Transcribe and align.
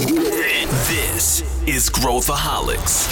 This 0.00 1.44
is 1.66 1.90
Growthaholics. 1.90 3.06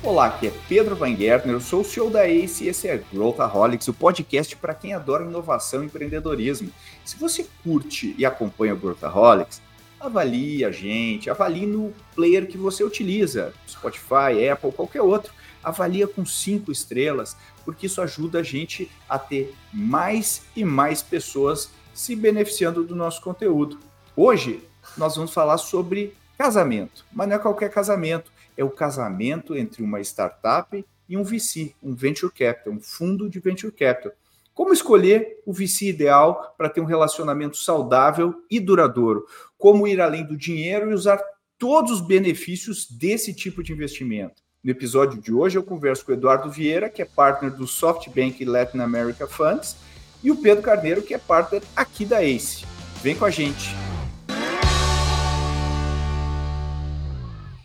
Olá, 0.00 0.26
aqui 0.26 0.46
é 0.46 0.52
Pedro 0.68 0.94
Van 0.94 1.16
Gertner, 1.16 1.56
eu 1.56 1.60
sou 1.60 1.80
o 1.80 1.84
CEO 1.84 2.08
da 2.08 2.28
ACE 2.28 2.62
e 2.62 2.68
esse 2.68 2.86
é 2.86 3.02
Growthaholics, 3.12 3.88
o 3.88 3.92
podcast 3.92 4.54
para 4.54 4.72
quem 4.72 4.94
adora 4.94 5.24
inovação 5.24 5.82
e 5.82 5.86
empreendedorismo. 5.86 6.70
Se 7.04 7.16
você 7.16 7.44
curte 7.64 8.14
e 8.16 8.24
acompanha 8.24 8.74
o 8.74 8.76
Growthaholics, 8.76 9.60
avalie 9.98 10.64
a 10.64 10.70
gente, 10.70 11.28
avalie 11.28 11.66
no 11.66 11.92
player 12.14 12.46
que 12.46 12.56
você 12.56 12.84
utiliza, 12.84 13.52
Spotify, 13.68 14.48
Apple, 14.48 14.70
qualquer 14.70 15.02
outro. 15.02 15.32
Avalia 15.62 16.06
com 16.06 16.24
cinco 16.24 16.72
estrelas, 16.72 17.36
porque 17.70 17.86
isso 17.86 18.02
ajuda 18.02 18.40
a 18.40 18.42
gente 18.42 18.90
a 19.08 19.16
ter 19.16 19.54
mais 19.72 20.42
e 20.56 20.64
mais 20.64 21.04
pessoas 21.04 21.70
se 21.94 22.16
beneficiando 22.16 22.82
do 22.82 22.96
nosso 22.96 23.22
conteúdo. 23.22 23.78
Hoje 24.16 24.64
nós 24.96 25.14
vamos 25.14 25.32
falar 25.32 25.56
sobre 25.56 26.12
casamento, 26.36 27.06
mas 27.12 27.28
não 27.28 27.36
é 27.36 27.38
qualquer 27.38 27.70
casamento, 27.70 28.32
é 28.56 28.64
o 28.64 28.70
casamento 28.70 29.56
entre 29.56 29.84
uma 29.84 30.00
startup 30.00 30.84
e 31.08 31.16
um 31.16 31.22
VC, 31.22 31.72
um 31.80 31.94
venture 31.94 32.32
capital, 32.32 32.72
um 32.72 32.80
fundo 32.80 33.30
de 33.30 33.38
venture 33.38 33.72
capital. 33.72 34.10
Como 34.52 34.72
escolher 34.72 35.40
o 35.46 35.52
VC 35.52 35.90
ideal 35.90 36.56
para 36.58 36.68
ter 36.68 36.80
um 36.80 36.86
relacionamento 36.86 37.56
saudável 37.56 38.34
e 38.50 38.58
duradouro? 38.58 39.24
Como 39.56 39.86
ir 39.86 40.00
além 40.00 40.26
do 40.26 40.36
dinheiro 40.36 40.90
e 40.90 40.94
usar 40.94 41.22
todos 41.56 41.92
os 41.92 42.00
benefícios 42.00 42.90
desse 42.90 43.32
tipo 43.32 43.62
de 43.62 43.72
investimento? 43.72 44.42
No 44.62 44.70
episódio 44.70 45.18
de 45.18 45.32
hoje, 45.32 45.56
eu 45.56 45.62
converso 45.62 46.04
com 46.04 46.12
o 46.12 46.14
Eduardo 46.14 46.50
Vieira, 46.50 46.90
que 46.90 47.00
é 47.00 47.06
partner 47.06 47.50
do 47.50 47.66
SoftBank 47.66 48.44
Latin 48.44 48.80
America 48.80 49.26
Funds, 49.26 49.74
e 50.22 50.30
o 50.30 50.36
Pedro 50.36 50.62
Carneiro, 50.62 51.00
que 51.00 51.14
é 51.14 51.18
partner 51.18 51.62
aqui 51.74 52.04
da 52.04 52.22
ACE. 52.22 52.66
Vem 53.02 53.16
com 53.16 53.24
a 53.24 53.30
gente. 53.30 53.74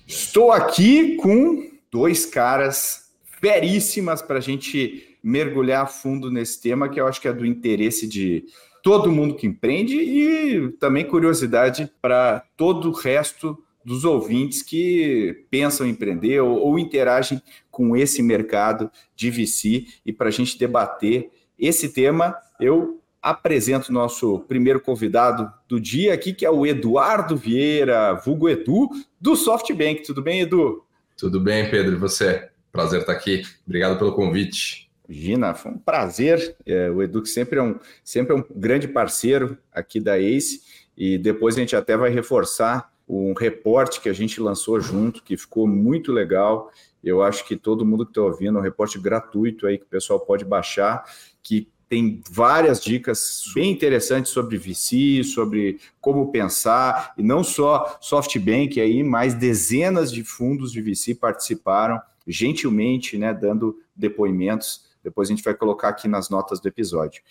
Estou 0.08 0.54
aqui 0.54 1.18
com 1.18 1.70
dois 1.92 2.26
caras 2.26 3.10
veríssimas 3.42 4.22
para 4.22 4.38
a 4.38 4.42
gente 4.42 5.18
mergulhar 5.22 5.84
a 5.84 5.88
fundo 5.88 6.32
nesse 6.32 6.62
tema, 6.62 6.88
que 6.88 7.02
eu 7.02 7.08
acho 7.08 7.20
que 7.20 7.28
é 7.28 7.34
do 7.34 7.46
interesse 7.46 8.08
de 8.08 8.46
todo 8.82 9.12
mundo 9.12 9.36
que 9.36 9.48
empreende 9.48 9.98
e 9.98 10.72
também 10.80 11.04
curiosidade 11.04 11.92
para 12.02 12.46
todo 12.56 12.88
o 12.88 12.94
resto 12.94 13.65
dos 13.86 14.04
ouvintes 14.04 14.64
que 14.64 15.46
pensam 15.52 15.86
em 15.86 15.92
empreender 15.92 16.42
ou, 16.42 16.58
ou 16.58 16.80
interagem 16.80 17.40
com 17.70 17.96
esse 17.96 18.24
mercado 18.24 18.90
de 19.16 19.30
VC. 19.30 19.86
E 20.04 20.12
para 20.12 20.30
a 20.30 20.32
gente 20.32 20.58
debater 20.58 21.30
esse 21.58 21.90
tema, 21.90 22.36
eu 22.60 23.00
apresento 23.22 23.94
nosso 23.94 24.40
primeiro 24.40 24.80
convidado 24.80 25.52
do 25.68 25.80
dia 25.80 26.14
aqui, 26.14 26.34
que 26.34 26.46
é 26.46 26.50
o 26.50 26.66
Eduardo 26.66 27.38
Vieira, 27.38 28.14
vulgo 28.14 28.50
Edu, 28.50 28.90
do 29.22 29.36
SoftBank. 29.36 30.04
Tudo 30.04 30.22
bem, 30.22 30.42
Edu? 30.42 30.84
Tudo 31.16 31.40
bem, 31.40 31.70
Pedro. 31.70 31.94
E 31.94 31.98
você? 31.98 32.50
Prazer 32.72 33.02
estar 33.02 33.14
aqui. 33.14 33.44
Obrigado 33.66 33.98
pelo 33.98 34.14
convite. 34.14 34.90
Gina, 35.08 35.54
foi 35.54 35.72
um 35.72 35.78
prazer. 35.78 36.56
É, 36.66 36.90
o 36.90 37.02
Edu 37.02 37.22
que 37.22 37.30
sempre 37.30 37.60
é, 37.60 37.62
um, 37.64 37.80
sempre 38.04 38.36
é 38.36 38.38
um 38.38 38.44
grande 38.56 38.88
parceiro 38.88 39.58
aqui 39.72 40.00
da 40.00 40.20
ACE 40.20 40.62
e 40.98 41.18
depois 41.18 41.56
a 41.56 41.60
gente 41.60 41.76
até 41.76 41.96
vai 41.96 42.10
reforçar 42.10 42.92
um 43.08 43.34
reporte 43.34 44.02
que 44.02 44.10
a 44.10 44.14
gente 44.14 44.42
lançou 44.42 44.80
junto, 44.80 45.24
que 45.24 45.38
ficou 45.38 45.68
muito 45.68 46.12
legal. 46.12 46.72
Eu 47.04 47.22
acho 47.22 47.46
que 47.46 47.56
todo 47.56 47.86
mundo 47.86 48.06
que 48.06 48.12
está 48.12 48.22
ouvindo, 48.22 48.58
um 48.58 48.62
reporte 48.62 49.00
gratuito 49.00 49.68
aí 49.68 49.78
que 49.78 49.86
o 49.86 49.90
pessoal 49.90 50.20
pode 50.20 50.44
baixar, 50.44 51.04
que 51.44 51.68
tem 51.88 52.22
várias 52.30 52.84
dicas 52.84 53.44
bem 53.54 53.72
interessantes 53.72 54.32
sobre 54.32 54.58
VC, 54.58 55.24
sobre 55.24 55.80
como 56.02 56.32
pensar, 56.32 57.14
e 57.16 57.22
não 57.22 57.44
só 57.44 57.98
SoftBank 58.02 58.82
aí, 58.82 59.04
mas 59.04 59.36
dezenas 59.36 60.12
de 60.12 60.24
fundos 60.24 60.72
de 60.72 60.82
VC 60.82 61.14
participaram 61.14 62.02
gentilmente, 62.28 63.18
né, 63.20 63.34
dando 63.34 63.78
depoimentos 63.96 64.85
depois 65.06 65.30
a 65.30 65.34
gente 65.34 65.44
vai 65.44 65.54
colocar 65.54 65.90
aqui 65.90 66.08
nas 66.08 66.30
notas 66.30 66.60
do 66.60 66.68
episódio. 66.68 67.22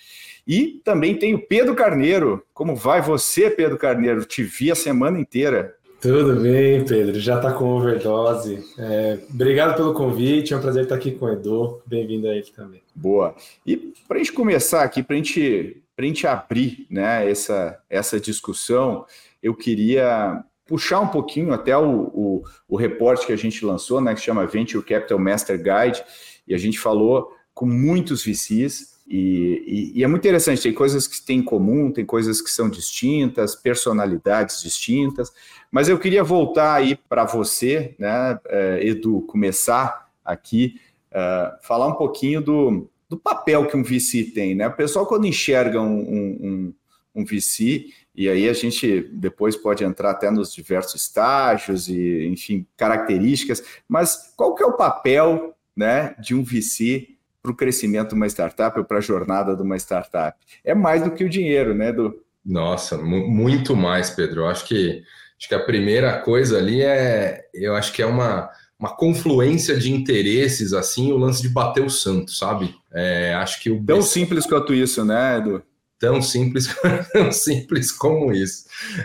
E 0.46 0.80
também 0.84 1.18
tem 1.18 1.34
o 1.34 1.44
Pedro 1.44 1.74
Carneiro. 1.74 2.42
Como 2.54 2.76
vai 2.76 3.02
você, 3.02 3.50
Pedro 3.50 3.76
Carneiro? 3.76 4.24
Te 4.24 4.44
vi 4.44 4.70
a 4.70 4.76
semana 4.76 5.18
inteira. 5.18 5.74
Tudo 6.00 6.40
bem, 6.40 6.84
Pedro. 6.84 7.18
Já 7.18 7.36
está 7.36 7.52
com 7.52 7.64
overdose. 7.64 8.64
É, 8.78 9.18
obrigado 9.28 9.76
pelo 9.76 9.92
convite. 9.92 10.54
É 10.54 10.56
um 10.56 10.60
prazer 10.60 10.84
estar 10.84 10.94
aqui 10.94 11.12
com 11.12 11.26
o 11.26 11.32
Edu. 11.32 11.82
Bem-vindo 11.84 12.28
a 12.28 12.34
ele 12.36 12.46
também. 12.54 12.82
Boa. 12.94 13.34
E 13.66 13.92
para 14.06 14.16
a 14.16 14.18
gente 14.18 14.32
começar 14.32 14.82
aqui, 14.82 15.02
para 15.02 15.16
gente, 15.16 15.82
a 15.98 16.02
gente 16.02 16.26
abrir 16.26 16.86
né, 16.88 17.28
essa, 17.28 17.80
essa 17.90 18.20
discussão, 18.20 19.04
eu 19.42 19.54
queria 19.54 20.44
puxar 20.66 21.00
um 21.00 21.08
pouquinho 21.08 21.52
até 21.52 21.76
o, 21.76 22.02
o, 22.14 22.42
o 22.68 22.76
reporte 22.76 23.26
que 23.26 23.32
a 23.32 23.36
gente 23.36 23.64
lançou, 23.64 24.00
né, 24.00 24.14
que 24.14 24.20
chama 24.20 24.46
Venture 24.46 24.84
Capital 24.84 25.18
Master 25.18 25.56
Guide, 25.56 26.04
e 26.46 26.54
a 26.54 26.58
gente 26.58 26.78
falou 26.78 27.33
com 27.54 27.66
muitos 27.66 28.24
VCs. 28.24 28.94
E, 29.06 29.92
e, 29.94 29.98
e, 29.98 30.04
é 30.04 30.06
muito 30.06 30.22
interessante, 30.22 30.62
tem 30.62 30.72
coisas 30.72 31.06
que 31.06 31.20
têm 31.20 31.40
em 31.40 31.44
comum, 31.44 31.92
tem 31.92 32.06
coisas 32.06 32.40
que 32.40 32.50
são 32.50 32.70
distintas, 32.70 33.54
personalidades 33.54 34.62
distintas, 34.62 35.30
mas 35.70 35.88
eu 35.88 35.98
queria 35.98 36.24
voltar 36.24 36.74
aí 36.74 36.96
para 37.08 37.24
você, 37.24 37.94
né, 37.98 38.38
eh, 38.46 38.88
Edu, 38.88 39.20
começar 39.22 40.10
aqui, 40.24 40.80
uh, 41.10 41.62
falar 41.62 41.86
um 41.86 41.94
pouquinho 41.94 42.40
do, 42.40 42.88
do 43.08 43.16
papel 43.18 43.66
que 43.66 43.76
um 43.76 43.82
VC 43.82 44.32
tem, 44.34 44.54
né? 44.54 44.66
O 44.68 44.72
pessoal, 44.72 45.06
quando 45.06 45.26
enxerga 45.26 45.80
um, 45.80 45.98
um, 45.98 46.74
um 47.14 47.24
VC, 47.24 47.86
e 48.14 48.28
aí 48.28 48.48
a 48.48 48.52
gente 48.52 49.02
depois 49.12 49.56
pode 49.56 49.84
entrar 49.84 50.12
até 50.12 50.30
nos 50.30 50.54
diversos 50.54 51.02
estágios 51.02 51.88
e, 51.88 52.26
enfim, 52.26 52.66
características, 52.76 53.62
mas 53.88 54.32
qual 54.36 54.54
que 54.54 54.62
é 54.62 54.66
o 54.66 54.76
papel 54.76 55.54
né, 55.76 56.14
de 56.18 56.34
um 56.34 56.42
VC 56.42 57.13
para 57.44 57.52
o 57.52 57.54
crescimento 57.54 58.08
de 58.08 58.14
uma 58.14 58.26
startup 58.26 58.78
ou 58.78 58.86
para 58.86 58.96
a 58.96 59.02
jornada 59.02 59.54
de 59.54 59.60
uma 59.60 59.76
startup. 59.76 60.34
É 60.64 60.74
mais 60.74 61.04
do 61.04 61.10
que 61.10 61.22
o 61.22 61.28
dinheiro, 61.28 61.74
né, 61.74 61.90
Edu? 61.90 62.18
Nossa, 62.44 62.96
muito 62.96 63.76
mais, 63.76 64.08
Pedro. 64.08 64.42
Eu 64.42 64.48
acho 64.48 64.66
que, 64.66 65.02
acho 65.38 65.48
que 65.48 65.54
a 65.54 65.60
primeira 65.60 66.18
coisa 66.20 66.56
ali 66.56 66.80
é, 66.80 67.44
eu 67.52 67.76
acho 67.76 67.92
que 67.92 68.00
é 68.00 68.06
uma, 68.06 68.48
uma 68.78 68.96
confluência 68.96 69.76
de 69.76 69.92
interesses, 69.92 70.72
assim, 70.72 71.12
o 71.12 71.18
lance 71.18 71.42
de 71.42 71.50
bater 71.50 71.84
o 71.84 71.90
santo, 71.90 72.32
sabe? 72.32 72.74
É, 72.90 73.34
acho 73.34 73.60
que 73.62 73.70
o 73.70 73.84
Tão 73.84 74.00
simples 74.00 74.46
quanto 74.46 74.72
isso, 74.72 75.04
né, 75.04 75.36
Edu? 75.36 75.62
Tão 75.98 76.22
simples, 76.22 76.74
tão 77.12 77.30
simples 77.30 77.92
como 77.92 78.32
isso. 78.32 78.64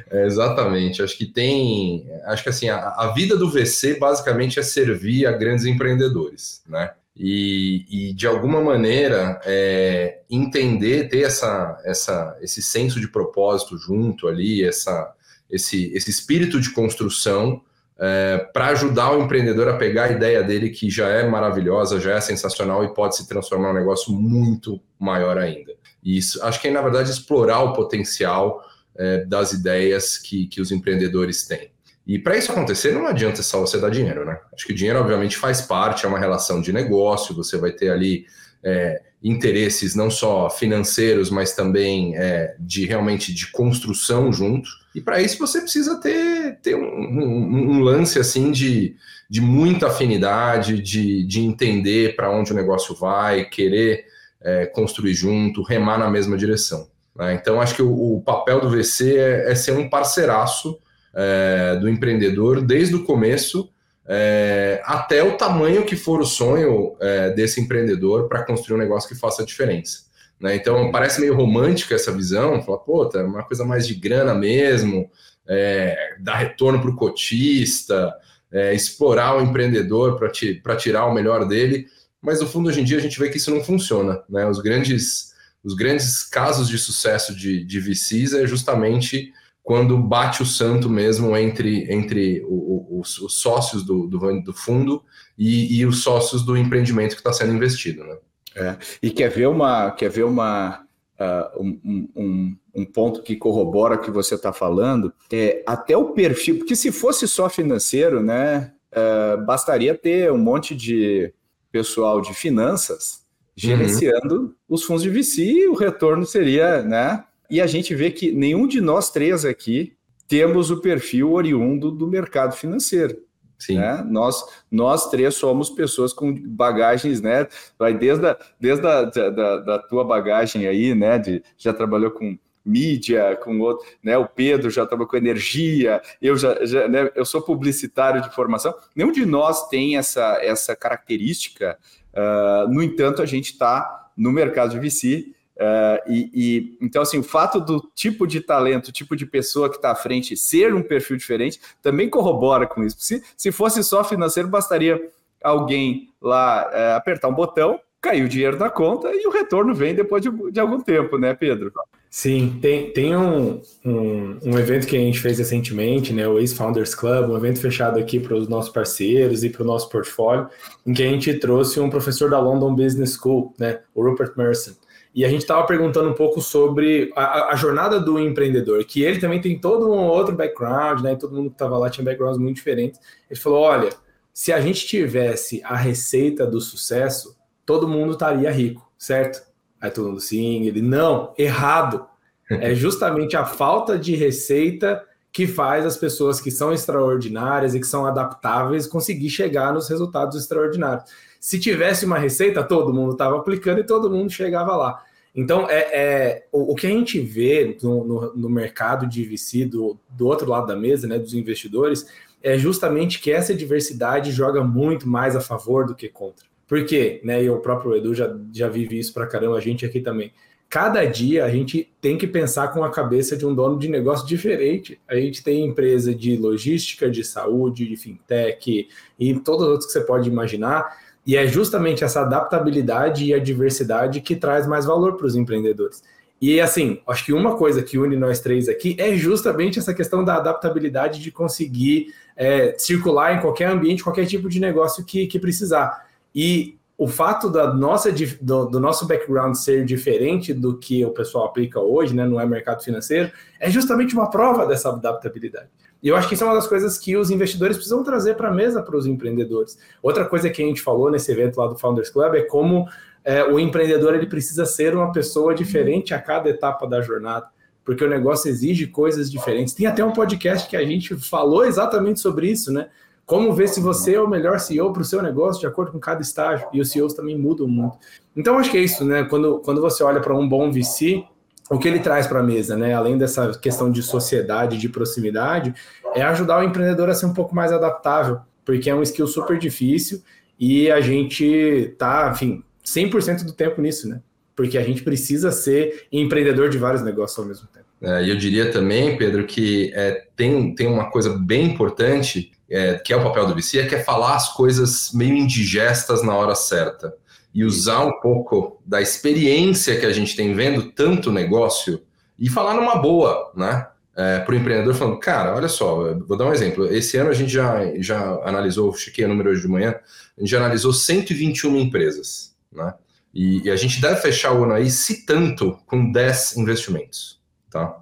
É, 0.10 0.26
exatamente. 0.26 1.04
Acho 1.04 1.18
que 1.18 1.26
tem. 1.26 2.10
Acho 2.26 2.44
que 2.44 2.50
assim, 2.50 2.70
a, 2.70 2.78
a 2.78 3.14
vida 3.14 3.38
do 3.38 3.50
VC 3.50 4.00
basicamente 4.00 4.60
é 4.60 4.64
servir 4.64 5.26
a 5.26 5.32
grandes 5.32 5.66
empreendedores, 5.66 6.62
né? 6.68 6.92
E, 7.20 7.86
e 7.90 8.14
de 8.14 8.26
alguma 8.26 8.62
maneira 8.62 9.42
é, 9.44 10.22
entender, 10.30 11.10
ter 11.10 11.24
essa, 11.24 11.78
essa, 11.84 12.38
esse 12.40 12.62
senso 12.64 12.98
de 13.02 13.10
propósito 13.10 13.78
junto 13.78 14.26
ali, 14.26 14.64
essa, 14.64 15.14
esse, 15.52 15.92
esse 15.94 16.10
espírito 16.10 16.62
de 16.62 16.72
construção 16.72 17.62
é, 18.00 18.38
para 18.54 18.68
ajudar 18.68 19.12
o 19.12 19.22
empreendedor 19.22 19.68
a 19.68 19.76
pegar 19.76 20.06
a 20.06 20.12
ideia 20.12 20.42
dele 20.42 20.70
que 20.70 20.90
já 20.90 21.10
é 21.10 21.28
maravilhosa, 21.28 22.00
já 22.00 22.16
é 22.16 22.22
sensacional 22.22 22.86
e 22.86 22.94
pode 22.94 23.18
se 23.18 23.28
transformar 23.28 23.68
em 23.68 23.72
um 23.72 23.80
negócio 23.80 24.14
muito 24.14 24.82
maior 24.98 25.38
ainda. 25.38 25.74
E 26.02 26.18
isso, 26.18 26.42
acho 26.46 26.62
que 26.62 26.70
é, 26.70 26.72
na 26.72 26.82
verdade, 26.82 27.12
explorar 27.12 27.62
o 27.64 27.74
potencial 27.74 28.64
é, 28.96 29.26
das 29.26 29.52
ideias 29.52 30.18
que, 30.18 30.48
que 30.48 30.62
os 30.62 30.72
empreendedores 30.72 31.46
têm. 31.46 31.70
E 32.10 32.18
para 32.18 32.36
isso 32.36 32.52
acontecer, 32.52 32.92
não 32.92 33.06
adianta 33.06 33.44
só 33.44 33.60
você 33.60 33.78
dar 33.78 33.92
dinheiro, 33.92 34.26
né? 34.26 34.40
Acho 34.52 34.66
que 34.66 34.74
o 34.74 34.76
dinheiro, 34.76 34.98
obviamente, 34.98 35.38
faz 35.38 35.62
parte, 35.62 36.08
é 36.08 36.10
uma 36.10 36.18
relação 36.18 36.60
de 36.60 36.74
negócio, 36.74 37.36
você 37.36 37.56
vai 37.56 37.72
ter 37.72 37.92
ali 37.92 38.26
é, 38.64 39.00
interesses 39.24 39.94
não 39.94 40.10
só 40.10 40.50
financeiros, 40.50 41.30
mas 41.30 41.54
também 41.54 42.18
é, 42.18 42.56
de 42.60 42.88
realmente 42.88 43.32
de 43.32 43.52
construção 43.52 44.34
junto. 44.34 44.68
E 44.96 45.00
para 45.00 45.22
isso 45.22 45.38
você 45.38 45.62
precisa 45.62 46.02
ter, 46.02 46.58
ter 46.64 46.74
um, 46.74 46.82
um, 46.82 47.74
um, 47.74 47.80
lance 47.82 48.18
assim 48.18 48.52
de, 48.52 48.96
de 49.30 49.40
muita 49.40 49.86
afinidade, 49.86 50.82
de, 50.82 51.24
de 51.28 51.42
entender 51.42 52.16
para 52.16 52.32
onde 52.32 52.52
o 52.52 52.56
negócio 52.56 52.96
vai, 52.96 53.46
querer 53.46 54.04
é, 54.42 54.66
construir 54.66 55.14
junto, 55.14 55.62
remar 55.62 56.00
na 56.00 56.10
mesma 56.10 56.36
direção. 56.36 56.90
Né? 57.16 57.36
Então, 57.36 57.62
acho 57.62 57.76
que 57.76 57.84
o, 57.84 58.16
o 58.16 58.22
papel 58.24 58.62
do 58.62 58.70
VC 58.72 59.16
é, 59.16 59.52
é 59.52 59.54
ser 59.54 59.74
um 59.74 59.88
parceiraço 59.88 60.80
é, 61.14 61.76
do 61.76 61.90
empreendedor 61.90 62.62
desde 62.62 62.96
o 62.96 63.04
começo 63.04 63.70
é, 64.12 64.82
até 64.86 65.24
o 65.24 65.38
tamanho 65.38 65.86
que 65.86 65.96
for 65.96 66.20
o 66.20 66.26
sonho 66.26 66.96
é, 67.00 67.30
desse 67.30 67.62
empreendedor 67.62 68.28
para 68.28 68.44
construir 68.44 68.76
um 68.76 68.80
negócio 68.80 69.08
que 69.08 69.14
faça 69.14 69.44
a 69.44 69.46
diferença. 69.46 70.10
Né? 70.40 70.56
Então 70.56 70.92
parece 70.92 71.22
meio 71.22 71.36
romântica 71.36 71.94
essa 71.94 72.12
visão, 72.12 72.62
fala, 72.64 72.80
pô, 72.80 73.06
tá 73.06 73.24
uma 73.24 73.44
coisa 73.44 73.64
mais 73.64 73.86
de 73.86 73.94
grana 73.94 74.34
mesmo, 74.34 75.10
é, 75.48 76.16
dar 76.20 76.38
retorno 76.38 76.82
para 76.82 76.90
o 76.90 76.96
cotista, 76.96 78.12
é, 78.52 78.74
explorar 78.74 79.38
o 79.38 79.42
empreendedor 79.42 80.18
para 80.18 80.30
ti, 80.30 80.60
tirar 80.80 81.06
o 81.06 81.14
melhor 81.14 81.48
dele, 81.48 81.86
mas 82.20 82.42
no 82.42 82.48
fundo 82.48 82.70
hoje 82.70 82.82
em 82.82 82.84
dia 82.84 82.98
a 82.98 83.02
gente 83.02 83.20
vê 83.20 83.30
que 83.30 83.38
isso 83.38 83.54
não 83.54 83.64
funciona. 83.64 84.24
Né? 84.28 84.48
Os 84.48 84.60
grandes 84.60 85.30
os 85.64 85.74
grandes 85.74 86.24
casos 86.24 86.70
de 86.70 86.78
sucesso 86.78 87.36
de, 87.36 87.66
de 87.66 87.80
VCs 87.80 88.34
é 88.34 88.48
justamente 88.48 89.34
quando 89.70 90.00
bate 90.00 90.42
o 90.42 90.46
santo 90.48 90.90
mesmo 90.90 91.38
entre, 91.38 91.86
entre 91.94 92.42
o, 92.42 92.96
o, 92.96 93.00
os, 93.02 93.20
os, 93.20 93.40
sócios 93.40 93.84
do, 93.84 94.08
do, 94.08 94.42
do 94.42 94.52
fundo 94.52 95.04
e, 95.38 95.78
e, 95.78 95.86
os 95.86 96.02
sócios 96.02 96.42
do 96.42 96.58
empreendimento 96.58 97.12
que 97.12 97.20
está 97.20 97.32
sendo 97.32 97.54
investido. 97.54 98.04
Né? 98.04 98.18
É. 98.56 98.78
E 99.00 99.12
quer 99.12 99.30
ver 99.30 99.48
uma, 99.48 99.92
quer 99.92 100.10
ver 100.10 100.24
uma, 100.24 100.84
uh, 101.20 101.64
um, 101.64 102.10
um, 102.16 102.58
um, 102.78 102.84
ponto 102.84 103.22
que 103.22 103.36
corrobora 103.36 103.94
o 103.94 104.02
que 104.02 104.10
você 104.10 104.34
está 104.34 104.52
falando? 104.52 105.14
É, 105.32 105.64
até 105.68 105.96
o 105.96 106.14
perfil, 106.14 106.58
porque 106.58 106.76
se 106.76 106.92
fosse 106.92 107.28
só 107.28 107.48
financeiro, 107.48 108.24
né, 108.24 108.74
uh, 108.92 109.46
bastaria 109.46 109.94
ter 109.94 110.32
um 110.32 110.40
monte 110.40 110.76
de 110.76 111.32
pessoal 111.72 112.22
de 112.22 112.34
finanças 112.34 113.24
gerenciando 113.56 114.36
uhum. 114.36 114.54
os 114.68 114.84
fundos 114.84 115.04
de 115.04 115.12
VC 115.12 115.44
e 115.44 115.68
o 115.68 115.76
retorno 115.76 116.26
seria, 116.26 116.82
né? 116.82 117.24
E 117.50 117.60
a 117.60 117.68
gente 117.68 117.96
vê 117.96 118.12
que 118.12 118.32
nenhum 118.32 118.68
de 118.68 118.80
nós 118.80 119.10
três 119.12 119.44
aqui 119.44 119.94
temos 120.28 120.70
o 120.70 120.80
perfil 120.80 121.32
oriundo 121.32 121.90
do 121.92 122.08
mercado 122.08 122.56
financeiro. 122.56 123.18
Sim. 123.58 123.78
Né? 123.78 124.06
Nós, 124.08 124.46
nós 124.72 125.10
três 125.10 125.36
somos 125.36 125.70
pessoas 125.70 126.14
com 126.14 126.34
bagagens, 126.34 127.20
né? 127.20 127.46
Vai 127.78 127.94
desde 127.94 128.26
a, 128.26 128.38
desde 128.60 128.88
a 128.88 129.04
da, 129.04 129.58
da 129.58 129.80
tua 129.80 130.06
bagagem 130.06 130.66
aí, 130.66 130.96
né? 130.96 131.20
De, 131.20 131.44
já 131.58 131.74
trabalhou 131.74 132.12
com 132.12 132.38
mídia, 132.64 133.36
com 133.44 133.60
outro, 133.60 133.86
né? 134.02 134.18
O 134.18 134.28
Pedro 134.28 134.70
já 134.70 134.86
trabalhou 134.86 135.10
com 135.10 135.18
energia, 135.18 136.02
eu 136.22 136.38
já, 136.38 136.64
já 136.66 136.88
né? 136.88 137.10
eu 137.16 137.26
sou 137.26 137.42
publicitário 137.42 138.22
de 138.22 138.34
formação. 138.34 138.74
Nenhum 138.96 139.12
de 139.12 139.26
nós 139.26 139.68
tem 139.68 139.98
essa, 139.98 140.40
essa 140.42 140.76
característica. 140.76 141.78
Uh, 142.14 142.74
no 142.74 142.82
entanto, 142.82 143.22
a 143.22 143.26
gente 143.26 143.52
está 143.52 144.10
no 144.16 144.32
mercado 144.32 144.72
de 144.72 144.80
VC 144.80 145.34
Uh, 145.60 146.10
e, 146.10 146.32
e, 146.34 146.78
então, 146.80 147.02
assim, 147.02 147.20
o 147.20 147.24
fato 147.24 147.60
do 147.60 147.86
tipo 147.94 148.26
de 148.26 148.40
talento, 148.40 148.94
tipo 148.94 149.14
de 149.14 149.26
pessoa 149.26 149.70
que 149.70 149.76
está 149.76 149.92
à 149.92 149.96
frente 149.96 150.38
ser 150.38 150.74
um 150.74 150.82
perfil 150.82 151.18
diferente, 151.18 151.60
também 151.82 152.10
corrobora 152.10 152.66
com 152.66 152.82
isso. 152.82 152.96
Se, 153.00 153.22
se 153.36 153.52
fosse 153.52 153.84
só 153.84 154.02
financeiro, 154.02 154.48
bastaria 154.48 155.02
alguém 155.44 156.10
lá 156.22 156.66
uh, 156.66 156.96
apertar 156.96 157.28
um 157.28 157.34
botão, 157.34 157.78
cair 158.02 158.24
o 158.24 158.30
dinheiro 158.30 158.58
na 158.58 158.70
conta 158.70 159.12
e 159.14 159.28
o 159.28 159.32
retorno 159.32 159.74
vem 159.74 159.94
depois 159.94 160.24
de, 160.24 160.30
de 160.52 160.60
algum 160.62 160.80
tempo, 160.80 161.18
né, 161.18 161.34
Pedro? 161.34 161.74
Sim, 162.10 162.58
tem, 162.62 162.92
tem 162.92 163.16
um, 163.16 163.62
um, 163.86 164.38
um, 164.44 164.58
evento 164.58 164.88
que 164.88 164.96
a 164.96 165.00
gente 165.00 165.20
fez 165.20 165.38
recentemente, 165.38 166.14
né, 166.14 166.28
o 166.28 166.40
Ace 166.40 166.56
Founders 166.56 166.96
Club, 166.96 167.30
um 167.30 167.38
evento 167.38 167.60
fechado 167.60 168.00
aqui 168.00 168.20
para 168.20 168.36
os 168.36 168.48
nossos 168.48 168.72
parceiros 168.72 169.44
e 169.44 169.50
para 169.50 169.62
o 169.62 169.66
nosso 169.66 169.90
portfólio, 169.90 170.48
em 170.88 170.94
que 170.94 171.04
a 171.04 171.08
gente 171.08 171.34
trouxe 171.36 171.80
um 171.80 171.90
professor 171.90 172.30
da 172.30 172.40
London 172.40 172.74
Business 172.74 173.14
School, 173.14 173.54
né, 173.60 173.82
o 173.94 174.02
Rupert 174.02 174.32
Merson. 174.38 174.72
E 175.20 175.26
a 175.26 175.28
gente 175.28 175.42
estava 175.42 175.68
perguntando 175.68 176.08
um 176.08 176.14
pouco 176.14 176.40
sobre 176.42 177.12
a, 177.14 177.52
a, 177.52 177.56
jornada 177.58 178.00
do 178.00 178.18
empreendedor, 178.18 178.82
que 178.86 179.04
ele 179.04 179.20
também 179.20 179.42
tem 179.42 179.60
todo 179.60 179.92
um 179.92 180.06
outro 180.06 180.34
background, 180.34 181.02
né? 181.02 181.14
Todo 181.14 181.36
mundo 181.36 181.50
que 181.50 181.56
estava 181.56 181.78
lá 181.78 181.90
tinha 181.90 182.06
backgrounds 182.06 182.40
muito 182.40 182.56
diferentes. 182.56 183.02
Ele 183.30 183.38
falou: 183.38 183.60
olha, 183.60 183.90
se 184.34 184.54
a 184.54 184.62
gente 184.62 184.88
tivesse 184.88 185.62
a 185.66 185.76
receita 185.76 186.48
do 186.48 186.62
sucesso, 186.62 187.36
todo 187.66 187.86
mundo 187.86 188.14
estaria 188.14 188.50
rico, 188.50 188.90
certo? 188.98 189.46
Aí 189.82 189.92
todo 189.92 190.08
mundo 190.08 190.22
sim, 190.22 190.66
ele 190.66 190.82
não, 190.82 191.34
errado. 191.38 192.08
É 192.50 192.74
justamente 192.74 193.38
a 193.38 193.46
falta 193.46 193.96
de 193.96 194.16
receita 194.16 195.06
que 195.32 195.46
faz 195.46 195.86
as 195.86 195.96
pessoas 195.96 196.42
que 196.42 196.50
são 196.50 196.74
extraordinárias 196.74 197.76
e 197.76 197.80
que 197.80 197.86
são 197.86 198.08
adaptáveis 198.08 198.88
conseguir 198.88 199.30
chegar 199.30 199.72
nos 199.72 199.88
resultados 199.88 200.36
extraordinários. 200.36 201.04
Se 201.40 201.60
tivesse 201.60 202.06
uma 202.06 202.18
receita, 202.18 202.64
todo 202.64 202.92
mundo 202.92 203.12
estava 203.12 203.38
aplicando 203.38 203.82
e 203.82 203.86
todo 203.86 204.10
mundo 204.10 204.32
chegava 204.32 204.76
lá. 204.76 205.04
Então, 205.36 205.70
é, 205.70 205.78
é 205.92 206.48
o, 206.52 206.74
o, 206.74 206.76
que 206.76 206.88
a 206.88 206.90
gente 206.90 207.20
vê 207.20 207.78
no, 207.82 208.04
no, 208.04 208.36
no, 208.36 208.50
mercado 208.50 209.08
de 209.08 209.24
VC 209.24 209.66
do, 209.66 209.98
do 210.10 210.28
outro 210.28 210.50
lado 210.50 210.68
da 210.68 210.76
mesa, 210.76 211.08
né, 211.08 211.20
dos 211.20 211.34
investidores, 211.34 212.06
é 212.42 212.58
justamente 212.58 213.20
que 213.20 213.32
essa 213.32 213.54
diversidade 213.54 214.32
joga 214.32 214.64
muito 214.64 215.08
mais 215.08 215.36
a 215.36 215.42
favor 215.42 215.86
do 215.86 215.96
que 215.96 216.10
contra. 216.10 216.46
Por 216.68 216.86
quê? 216.86 217.22
Né, 217.24 217.44
e 217.44 217.50
o 217.50 217.60
próprio 217.60 217.96
Edu 217.96 218.14
já, 218.14 218.36
já 218.54 218.70
vive 218.70 218.98
isso 218.98 219.14
para 219.14 219.28
caramba, 219.28 219.58
a 219.58 219.62
gente 219.62 219.86
aqui 219.86 220.02
também. 220.02 220.32
Cada 220.70 221.04
dia 221.04 221.46
a 221.46 221.50
gente 221.50 221.92
tem 222.00 222.16
que 222.16 222.28
pensar 222.28 222.68
com 222.68 222.84
a 222.84 222.92
cabeça 222.92 223.36
de 223.36 223.44
um 223.44 223.56
dono 223.56 223.80
de 223.80 223.88
negócio 223.88 224.28
diferente. 224.28 225.00
A 225.08 225.16
gente 225.16 225.44
tem 225.44 225.66
empresa 225.66 226.14
de 226.14 226.38
logística, 226.38 227.10
de 227.10 227.24
saúde, 227.24 227.88
de 227.88 227.98
fintech 227.98 228.88
e 229.20 229.34
todas 229.40 229.64
as 229.64 229.70
outras 229.70 229.86
que 229.88 229.94
você 229.94 230.02
pode 230.02 230.30
imaginar 230.30 230.96
e 231.30 231.38
é 231.38 231.46
justamente 231.46 232.04
essa 232.04 232.22
adaptabilidade 232.22 233.24
e 233.24 233.36
a 233.36 233.40
diversidade 233.40 234.20
que 234.20 234.36
traz 234.36 234.66
mais 234.66 234.86
valor 234.86 235.16
para 235.16 235.28
os 235.28 235.36
empreendedores. 235.36 236.02
E 236.42 236.60
assim, 236.60 237.02
acho 237.08 237.24
que 237.24 237.32
uma 237.32 237.56
coisa 237.56 237.84
que 237.84 238.00
une 238.00 238.16
nós 238.16 238.40
três 238.40 238.68
aqui 238.68 238.96
é 238.98 239.14
justamente 239.14 239.78
essa 239.78 239.94
questão 239.94 240.26
da 240.26 240.38
adaptabilidade 240.38 241.22
de 241.22 241.32
conseguir 241.32 242.08
é, 242.36 242.74
circular 242.80 243.36
em 243.36 243.42
qualquer 243.42 243.70
ambiente, 243.70 244.04
qualquer 244.04 244.26
tipo 244.26 244.50
de 244.50 244.60
negócio 244.60 245.06
que, 245.06 245.28
que 245.28 245.38
precisar. 245.38 246.04
E 246.34 246.80
o 246.98 247.08
fato 247.08 247.48
da 247.48 247.72
nossa, 247.72 248.12
do, 248.42 248.66
do, 248.66 248.80
nosso 248.80 249.06
background 249.06 249.54
ser 249.54 249.86
diferente 249.86 250.52
do 250.52 250.80
que 250.80 251.06
o 251.06 251.12
pessoal 251.12 251.46
aplica 251.46 251.80
hoje, 251.80 252.16
né, 252.16 252.26
não 252.26 252.42
é 252.42 252.46
mercado 252.48 252.84
financeiro, 252.84 253.32
é 253.60 253.70
justamente 253.70 254.16
uma 254.16 254.32
prova 254.32 254.66
dessa 254.66 254.90
adaptabilidade. 254.90 255.70
E 256.02 256.08
eu 256.08 256.16
acho 256.16 256.28
que 256.28 256.34
isso 256.34 256.44
é 256.44 256.48
uma 256.48 256.56
das 256.56 256.68
coisas 256.68 256.98
que 256.98 257.18
os 257.18 257.30
investidores 257.30 257.76
precisam 257.76 258.04
trazer 258.04 258.36
para 258.36 258.50
a 258.50 258.54
mesa 258.54 258.82
para 258.82 258.96
os 258.96 259.06
empreendedores. 259.06 259.78
Outra 260.02 260.26
coisa 260.26 260.50
que 260.50 260.62
a 260.62 260.66
gente 260.66 260.82
falou 260.82 261.12
nesse 261.12 261.32
evento 261.32 261.58
lá 261.58 261.68
do 261.68 261.78
Founders 261.78 262.10
Club 262.10 262.36
é 262.36 262.42
como 262.42 262.88
é, 263.24 263.44
o 263.44 263.60
empreendedor 263.60 264.16
ele 264.16 264.26
precisa 264.26 264.66
ser 264.66 264.96
uma 264.96 265.12
pessoa 265.12 265.54
diferente 265.54 266.14
a 266.14 266.22
cada 266.22 266.50
etapa 266.50 266.88
da 266.88 267.02
jornada, 267.02 267.48
porque 267.84 268.04
o 268.04 268.10
negócio 268.10 268.50
exige 268.50 268.88
coisas 268.88 269.30
diferentes. 269.30 269.74
Tem 269.74 269.88
até 269.88 270.04
um 270.04 270.14
podcast 270.14 270.70
que 270.70 270.78
a 270.78 270.86
gente 270.86 271.16
falou 271.16 271.66
exatamente 271.66 272.20
sobre 272.20 272.50
isso, 272.50 272.72
né? 272.72 272.88
Como 273.26 273.54
ver 273.54 273.68
se 273.68 273.80
você 273.80 274.16
é 274.16 274.22
o 274.22 274.28
melhor 274.28 274.60
CEO 274.60 274.92
para 274.92 275.04
o 275.04 275.06
seu 275.06 275.22
negócio 275.22 275.60
de 275.62 275.68
acordo 275.68 275.92
com 275.92 276.00
cada 276.00 276.20
estágio. 276.20 276.68
E 276.74 276.82
os 276.82 276.90
CEOs 276.90 277.14
também 277.14 277.38
mudam 277.38 277.68
muito. 277.68 277.96
Então, 278.36 278.58
acho 278.58 278.72
que 278.72 278.78
é 278.78 278.82
isso, 278.82 279.06
né? 279.06 279.24
Quando, 279.26 279.60
quando 279.60 279.80
você 279.82 280.02
olha 280.02 280.20
para 280.20 280.36
um 280.36 280.50
bom 280.50 280.72
VC, 280.72 281.24
o 281.70 281.78
que 281.78 281.88
ele 281.88 282.00
traz 282.00 282.26
para 282.26 282.40
a 282.40 282.44
mesa, 282.44 282.76
né? 282.76 282.94
Além 282.94 283.18
dessa 283.18 283.52
questão 283.60 283.92
de 283.92 284.02
sociedade, 284.02 284.78
de 284.78 284.90
proximidade, 284.90 285.74
é 286.16 286.24
ajudar 286.24 286.60
o 286.60 286.64
empreendedor 286.64 287.10
a 287.10 287.14
ser 287.14 287.28
um 287.28 287.34
pouco 287.34 287.56
mais 287.56 287.72
adaptável, 287.72 288.40
porque 288.66 288.90
é 288.90 288.96
um 288.96 289.04
skill 289.04 289.28
super 289.28 289.58
difícil 289.60 290.24
e 290.60 290.90
a 290.90 291.00
gente 291.00 291.94
tá, 291.98 292.32
enfim, 292.34 292.64
100% 292.84 293.46
do 293.46 293.54
tempo 293.54 293.82
nisso, 293.82 294.10
né? 294.10 294.20
Porque 294.56 294.78
a 294.78 294.84
gente 294.84 295.04
precisa 295.04 295.52
ser 295.52 296.08
empreendedor 296.12 296.70
de 296.70 296.78
vários 296.78 297.04
negócios 297.04 297.38
ao 297.38 297.46
mesmo 297.46 297.68
tempo. 297.68 297.86
É, 298.02 298.24
e 298.24 298.30
eu 298.30 298.38
diria 298.38 298.72
também, 298.72 299.18
Pedro, 299.18 299.46
que 299.46 299.92
é, 299.94 300.26
tem, 300.36 300.74
tem 300.74 300.88
uma 300.88 301.12
coisa 301.12 301.38
bem 301.38 301.66
importante, 301.66 302.52
é, 302.70 302.96
que 302.96 303.14
é 303.14 303.16
o 303.16 303.24
papel 303.24 303.46
do 303.46 303.56
VC, 303.56 303.80
é 303.80 303.86
que 303.86 303.96
é 303.96 304.04
falar 304.04 304.36
as 304.36 304.54
coisas 304.54 305.12
meio 305.14 305.36
indigestas 305.36 306.24
na 306.24 306.36
hora 306.36 306.56
certa 306.56 307.14
e 307.54 307.64
usar 307.64 308.06
um 308.06 308.20
pouco 308.20 308.82
da 308.86 309.02
experiência 309.02 310.00
que 310.00 310.06
a 310.06 310.14
gente 310.14 310.36
tem 310.36 310.54
vendo 310.54 310.92
tanto 310.92 311.32
negócio 311.32 312.02
e 312.38 312.50
falar 312.50 312.74
numa 312.76 312.96
boa, 312.98 313.52
né? 313.56 313.88
É, 314.16 314.40
para 314.40 314.54
o 314.54 314.58
empreendedor 314.58 314.94
falando, 314.96 315.18
cara, 315.20 315.56
olha 315.56 315.70
só, 315.70 316.14
vou 316.28 316.38
dar 316.38 316.46
um 316.46 316.54
exemplo. 316.54 316.86
Esse 316.94 317.16
ano 317.16 317.30
a 317.30 317.34
gente 317.34 317.52
já, 317.52 317.80
já 318.00 318.20
analisou, 318.44 318.94
chequei 318.94 319.24
o 319.24 319.30
número 319.30 319.50
hoje 319.50 319.62
de 319.62 319.68
manhã, 319.68 319.96
a 320.38 320.42
gente 320.42 320.50
já 320.50 320.58
analisou 320.58 320.92
121 320.92 321.78
empresas, 321.78 322.54
né? 322.72 322.94
E, 323.34 323.66
e 323.66 323.72
a 323.72 323.76
gente 323.76 324.02
deve 324.02 324.20
fechar 324.20 324.54
o 324.54 324.64
ano 324.64 324.74
aí, 324.74 324.90
se 324.90 325.26
tanto, 325.26 325.80
com 325.86 326.12
10 326.12 326.58
investimentos, 326.58 327.40
tá? 327.70 327.96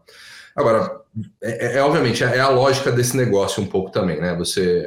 Agora, 0.56 1.02
é, 1.42 1.68
é, 1.68 1.78
é 1.78 1.84
obviamente, 1.84 2.24
é, 2.24 2.38
é 2.38 2.40
a 2.40 2.50
lógica 2.50 2.92
desse 2.92 3.16
negócio 3.16 3.62
um 3.62 3.68
pouco 3.68 3.92
também, 3.92 4.20
né? 4.20 4.36
Você 4.36 4.86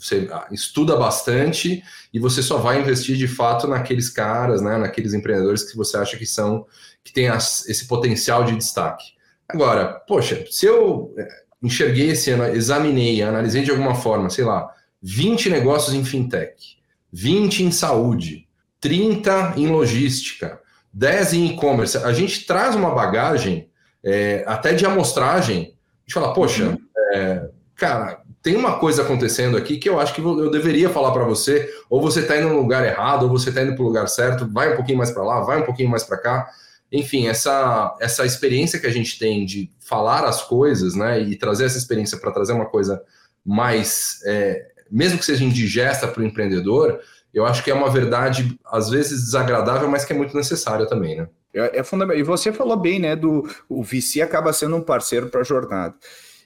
você 0.00 0.28
ah, 0.32 0.46
estuda 0.50 0.96
bastante 0.96 1.82
e 2.12 2.18
você 2.18 2.42
só 2.42 2.58
vai 2.58 2.80
investir 2.80 3.16
de 3.16 3.28
fato 3.28 3.66
naqueles 3.66 4.08
caras, 4.08 4.62
né, 4.62 4.78
naqueles 4.78 5.12
empreendedores 5.12 5.62
que 5.62 5.76
você 5.76 5.96
acha 5.96 6.16
que 6.16 6.26
são 6.26 6.66
que 7.04 7.12
tem 7.12 7.28
as, 7.28 7.68
esse 7.68 7.86
potencial 7.86 8.44
de 8.44 8.56
destaque. 8.56 9.12
Agora, 9.48 10.00
poxa, 10.06 10.44
se 10.50 10.66
eu 10.66 11.14
é, 11.18 11.28
enxerguei 11.62 12.10
esse 12.10 12.30
ano, 12.30 12.44
examinei, 12.44 13.22
analisei 13.22 13.62
de 13.62 13.70
alguma 13.70 13.94
forma, 13.94 14.30
sei 14.30 14.44
lá, 14.44 14.68
20 15.02 15.50
negócios 15.50 15.94
em 15.94 16.04
fintech, 16.04 16.78
20 17.12 17.64
em 17.64 17.72
saúde, 17.72 18.46
30 18.80 19.54
em 19.56 19.68
logística, 19.68 20.60
10 20.92 21.34
em 21.34 21.46
e-commerce, 21.46 21.96
a 21.98 22.12
gente 22.12 22.46
traz 22.46 22.74
uma 22.74 22.94
bagagem 22.94 23.70
é, 24.02 24.44
até 24.46 24.72
de 24.72 24.84
amostragem, 24.84 25.74
de 26.06 26.14
falar, 26.14 26.32
poxa, 26.32 26.76
é, 27.14 27.48
cara, 27.74 28.19
tem 28.42 28.56
uma 28.56 28.78
coisa 28.78 29.02
acontecendo 29.02 29.56
aqui 29.56 29.76
que 29.76 29.88
eu 29.88 30.00
acho 30.00 30.14
que 30.14 30.20
eu 30.20 30.50
deveria 30.50 30.88
falar 30.88 31.12
para 31.12 31.24
você, 31.24 31.70
ou 31.90 32.00
você 32.00 32.20
está 32.20 32.38
indo 32.38 32.48
no 32.48 32.58
lugar 32.60 32.84
errado, 32.84 33.24
ou 33.24 33.28
você 33.28 33.50
está 33.50 33.62
indo 33.62 33.74
para 33.74 33.82
o 33.82 33.86
lugar 33.86 34.08
certo, 34.08 34.48
vai 34.50 34.72
um 34.72 34.76
pouquinho 34.76 34.98
mais 34.98 35.10
para 35.10 35.22
lá, 35.22 35.40
vai 35.40 35.60
um 35.60 35.64
pouquinho 35.64 35.90
mais 35.90 36.04
para 36.04 36.16
cá. 36.16 36.48
Enfim, 36.90 37.28
essa, 37.28 37.96
essa 38.00 38.24
experiência 38.24 38.78
que 38.78 38.86
a 38.86 38.92
gente 38.92 39.18
tem 39.18 39.44
de 39.44 39.70
falar 39.78 40.24
as 40.24 40.42
coisas, 40.42 40.94
né, 40.94 41.20
e 41.20 41.36
trazer 41.36 41.66
essa 41.66 41.78
experiência 41.78 42.18
para 42.18 42.32
trazer 42.32 42.52
uma 42.52 42.66
coisa 42.66 43.02
mais, 43.44 44.20
é, 44.24 44.66
mesmo 44.90 45.18
que 45.18 45.24
seja 45.24 45.44
indigesta 45.44 46.08
para 46.08 46.22
o 46.22 46.26
empreendedor, 46.26 46.98
eu 47.32 47.46
acho 47.46 47.62
que 47.62 47.70
é 47.70 47.74
uma 47.74 47.90
verdade, 47.90 48.58
às 48.64 48.88
vezes 48.88 49.24
desagradável, 49.24 49.88
mas 49.88 50.04
que 50.04 50.12
é 50.12 50.16
muito 50.16 50.36
necessária 50.36 50.86
também, 50.86 51.16
né? 51.16 51.28
É, 51.54 51.80
é 51.80 51.82
fundamental. 51.84 52.20
E 52.20 52.24
você 52.24 52.52
falou 52.52 52.76
bem, 52.76 52.98
né? 52.98 53.14
Do 53.14 53.48
o 53.68 53.82
VC 53.82 54.20
acaba 54.20 54.52
sendo 54.52 54.76
um 54.76 54.80
parceiro 54.80 55.28
para 55.28 55.40
a 55.40 55.44
jornada. 55.44 55.94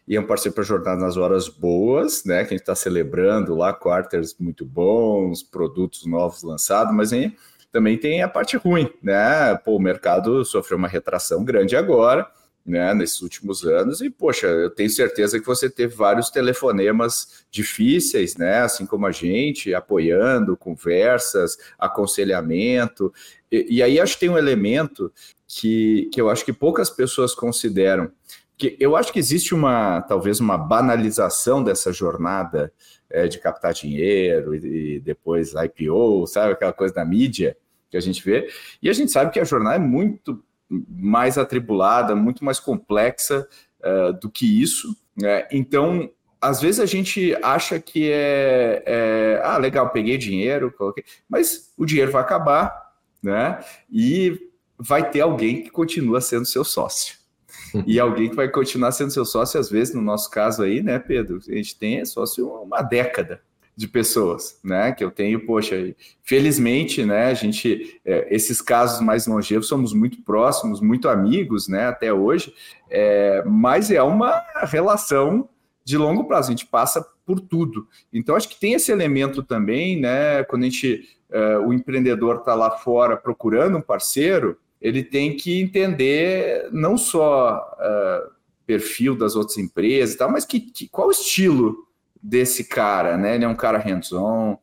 E 0.06 0.16
é 0.16 0.20
um 0.20 0.26
para 0.26 0.62
jornada 0.62 1.00
nas 1.00 1.16
horas 1.16 1.48
boas, 1.48 2.24
né? 2.24 2.44
Que 2.44 2.48
a 2.48 2.56
gente 2.56 2.60
está 2.60 2.74
celebrando 2.74 3.54
lá, 3.54 3.72
quarters 3.72 4.36
muito 4.38 4.64
bons, 4.64 5.42
produtos 5.42 6.04
novos 6.04 6.42
lançados, 6.42 6.94
mas 6.94 7.12
hein, 7.12 7.36
também 7.72 7.96
tem 7.98 8.22
a 8.22 8.28
parte 8.28 8.56
ruim, 8.56 8.90
né? 9.02 9.54
Pô, 9.64 9.76
o 9.76 9.80
mercado 9.80 10.44
sofreu 10.44 10.78
uma 10.78 10.88
retração 10.88 11.44
grande 11.44 11.74
agora 11.74 12.30
né, 12.64 12.94
nesses 12.94 13.20
últimos 13.20 13.64
anos. 13.64 14.00
E, 14.00 14.08
poxa, 14.08 14.46
eu 14.46 14.70
tenho 14.70 14.88
certeza 14.88 15.38
que 15.38 15.46
você 15.46 15.68
teve 15.68 15.94
vários 15.94 16.30
telefonemas 16.30 17.44
difíceis, 17.50 18.36
né, 18.36 18.60
assim 18.60 18.86
como 18.86 19.06
a 19.06 19.12
gente, 19.12 19.74
apoiando, 19.74 20.56
conversas, 20.56 21.58
aconselhamento. 21.78 23.12
E, 23.52 23.76
e 23.76 23.82
aí 23.82 24.00
acho 24.00 24.14
que 24.14 24.20
tem 24.20 24.30
um 24.30 24.38
elemento 24.38 25.12
que, 25.46 26.08
que 26.12 26.20
eu 26.20 26.30
acho 26.30 26.44
que 26.44 26.52
poucas 26.52 26.88
pessoas 26.88 27.34
consideram. 27.34 28.10
Que 28.56 28.76
eu 28.78 28.96
acho 28.96 29.12
que 29.12 29.18
existe 29.18 29.54
uma, 29.54 30.02
talvez, 30.02 30.40
uma 30.40 30.56
banalização 30.56 31.62
dessa 31.62 31.92
jornada 31.92 32.72
é, 33.10 33.26
de 33.26 33.38
captar 33.38 33.72
dinheiro 33.72 34.54
e, 34.54 34.96
e 34.96 35.00
depois 35.00 35.52
IPO, 35.54 36.26
sabe, 36.26 36.52
aquela 36.52 36.72
coisa 36.72 36.94
da 36.94 37.04
mídia 37.04 37.56
que 37.90 37.96
a 37.96 38.00
gente 38.00 38.24
vê. 38.24 38.48
E 38.82 38.88
a 38.88 38.92
gente 38.92 39.12
sabe 39.12 39.30
que 39.30 39.40
a 39.40 39.44
jornada 39.44 39.76
é 39.76 39.78
muito 39.78 40.42
mais 40.68 41.38
atribulada, 41.38 42.14
muito 42.14 42.44
mais 42.44 42.58
complexa 42.58 43.46
uh, 43.80 44.12
do 44.20 44.30
que 44.30 44.60
isso. 44.60 44.96
Né? 45.16 45.46
Então, 45.52 46.10
às 46.40 46.60
vezes 46.60 46.80
a 46.80 46.86
gente 46.86 47.34
acha 47.42 47.80
que 47.80 48.10
é, 48.10 48.82
é, 48.84 49.40
ah, 49.44 49.56
legal, 49.56 49.90
peguei 49.90 50.18
dinheiro, 50.18 50.72
coloquei, 50.72 51.04
mas 51.28 51.72
o 51.76 51.86
dinheiro 51.86 52.12
vai 52.12 52.20
acabar, 52.20 52.92
né? 53.22 53.64
E 53.90 54.50
vai 54.78 55.08
ter 55.08 55.22
alguém 55.22 55.62
que 55.62 55.70
continua 55.70 56.20
sendo 56.20 56.44
seu 56.44 56.62
sócio. 56.62 57.16
E 57.86 57.98
alguém 58.00 58.28
que 58.28 58.36
vai 58.36 58.48
continuar 58.48 58.92
sendo 58.92 59.10
seu 59.10 59.24
sócio, 59.24 59.58
às 59.58 59.70
vezes, 59.70 59.94
no 59.94 60.02
nosso 60.02 60.30
caso 60.30 60.62
aí, 60.62 60.82
né, 60.82 60.98
Pedro? 60.98 61.38
A 61.48 61.54
gente 61.54 61.78
tem 61.78 62.04
sócio 62.04 62.48
uma 62.48 62.82
década, 62.82 63.40
de 63.76 63.88
pessoas, 63.88 64.58
né? 64.62 64.92
Que 64.92 65.02
eu 65.02 65.10
tenho, 65.10 65.44
poxa, 65.44 65.94
felizmente, 66.22 67.04
né? 67.04 67.26
A 67.26 67.34
gente, 67.34 68.00
é, 68.04 68.34
esses 68.34 68.60
casos 68.60 69.00
mais 69.00 69.26
longevos, 69.26 69.66
somos 69.66 69.92
muito 69.92 70.22
próximos, 70.22 70.80
muito 70.80 71.08
amigos, 71.08 71.68
né? 71.68 71.86
Até 71.86 72.12
hoje, 72.12 72.54
é, 72.88 73.42
mas 73.44 73.90
é 73.90 74.02
uma 74.02 74.42
relação 74.62 75.48
de 75.84 75.98
longo 75.98 76.24
prazo, 76.24 76.48
a 76.48 76.52
gente 76.52 76.66
passa 76.66 77.04
por 77.26 77.40
tudo. 77.40 77.86
Então, 78.12 78.36
acho 78.36 78.48
que 78.48 78.58
tem 78.58 78.74
esse 78.74 78.90
elemento 78.92 79.42
também, 79.42 80.00
né? 80.00 80.44
Quando 80.44 80.62
a 80.62 80.66
gente, 80.66 81.08
é, 81.30 81.58
o 81.58 81.72
empreendedor 81.72 82.36
está 82.36 82.54
lá 82.54 82.70
fora 82.70 83.16
procurando 83.16 83.78
um 83.78 83.82
parceiro, 83.82 84.56
ele 84.84 85.02
tem 85.02 85.34
que 85.34 85.62
entender 85.62 86.68
não 86.70 86.98
só 86.98 87.74
uh, 87.80 88.30
perfil 88.66 89.16
das 89.16 89.34
outras 89.34 89.56
empresas 89.56 90.14
e 90.14 90.18
tal, 90.18 90.30
mas 90.30 90.44
que, 90.44 90.60
que 90.60 90.86
qual 90.88 91.08
o 91.08 91.10
estilo 91.10 91.88
desse 92.22 92.64
cara, 92.64 93.16
né? 93.16 93.34
Ele 93.34 93.46
é 93.46 93.48
um 93.48 93.54
cara 93.54 93.78
hands-on, 93.78 94.58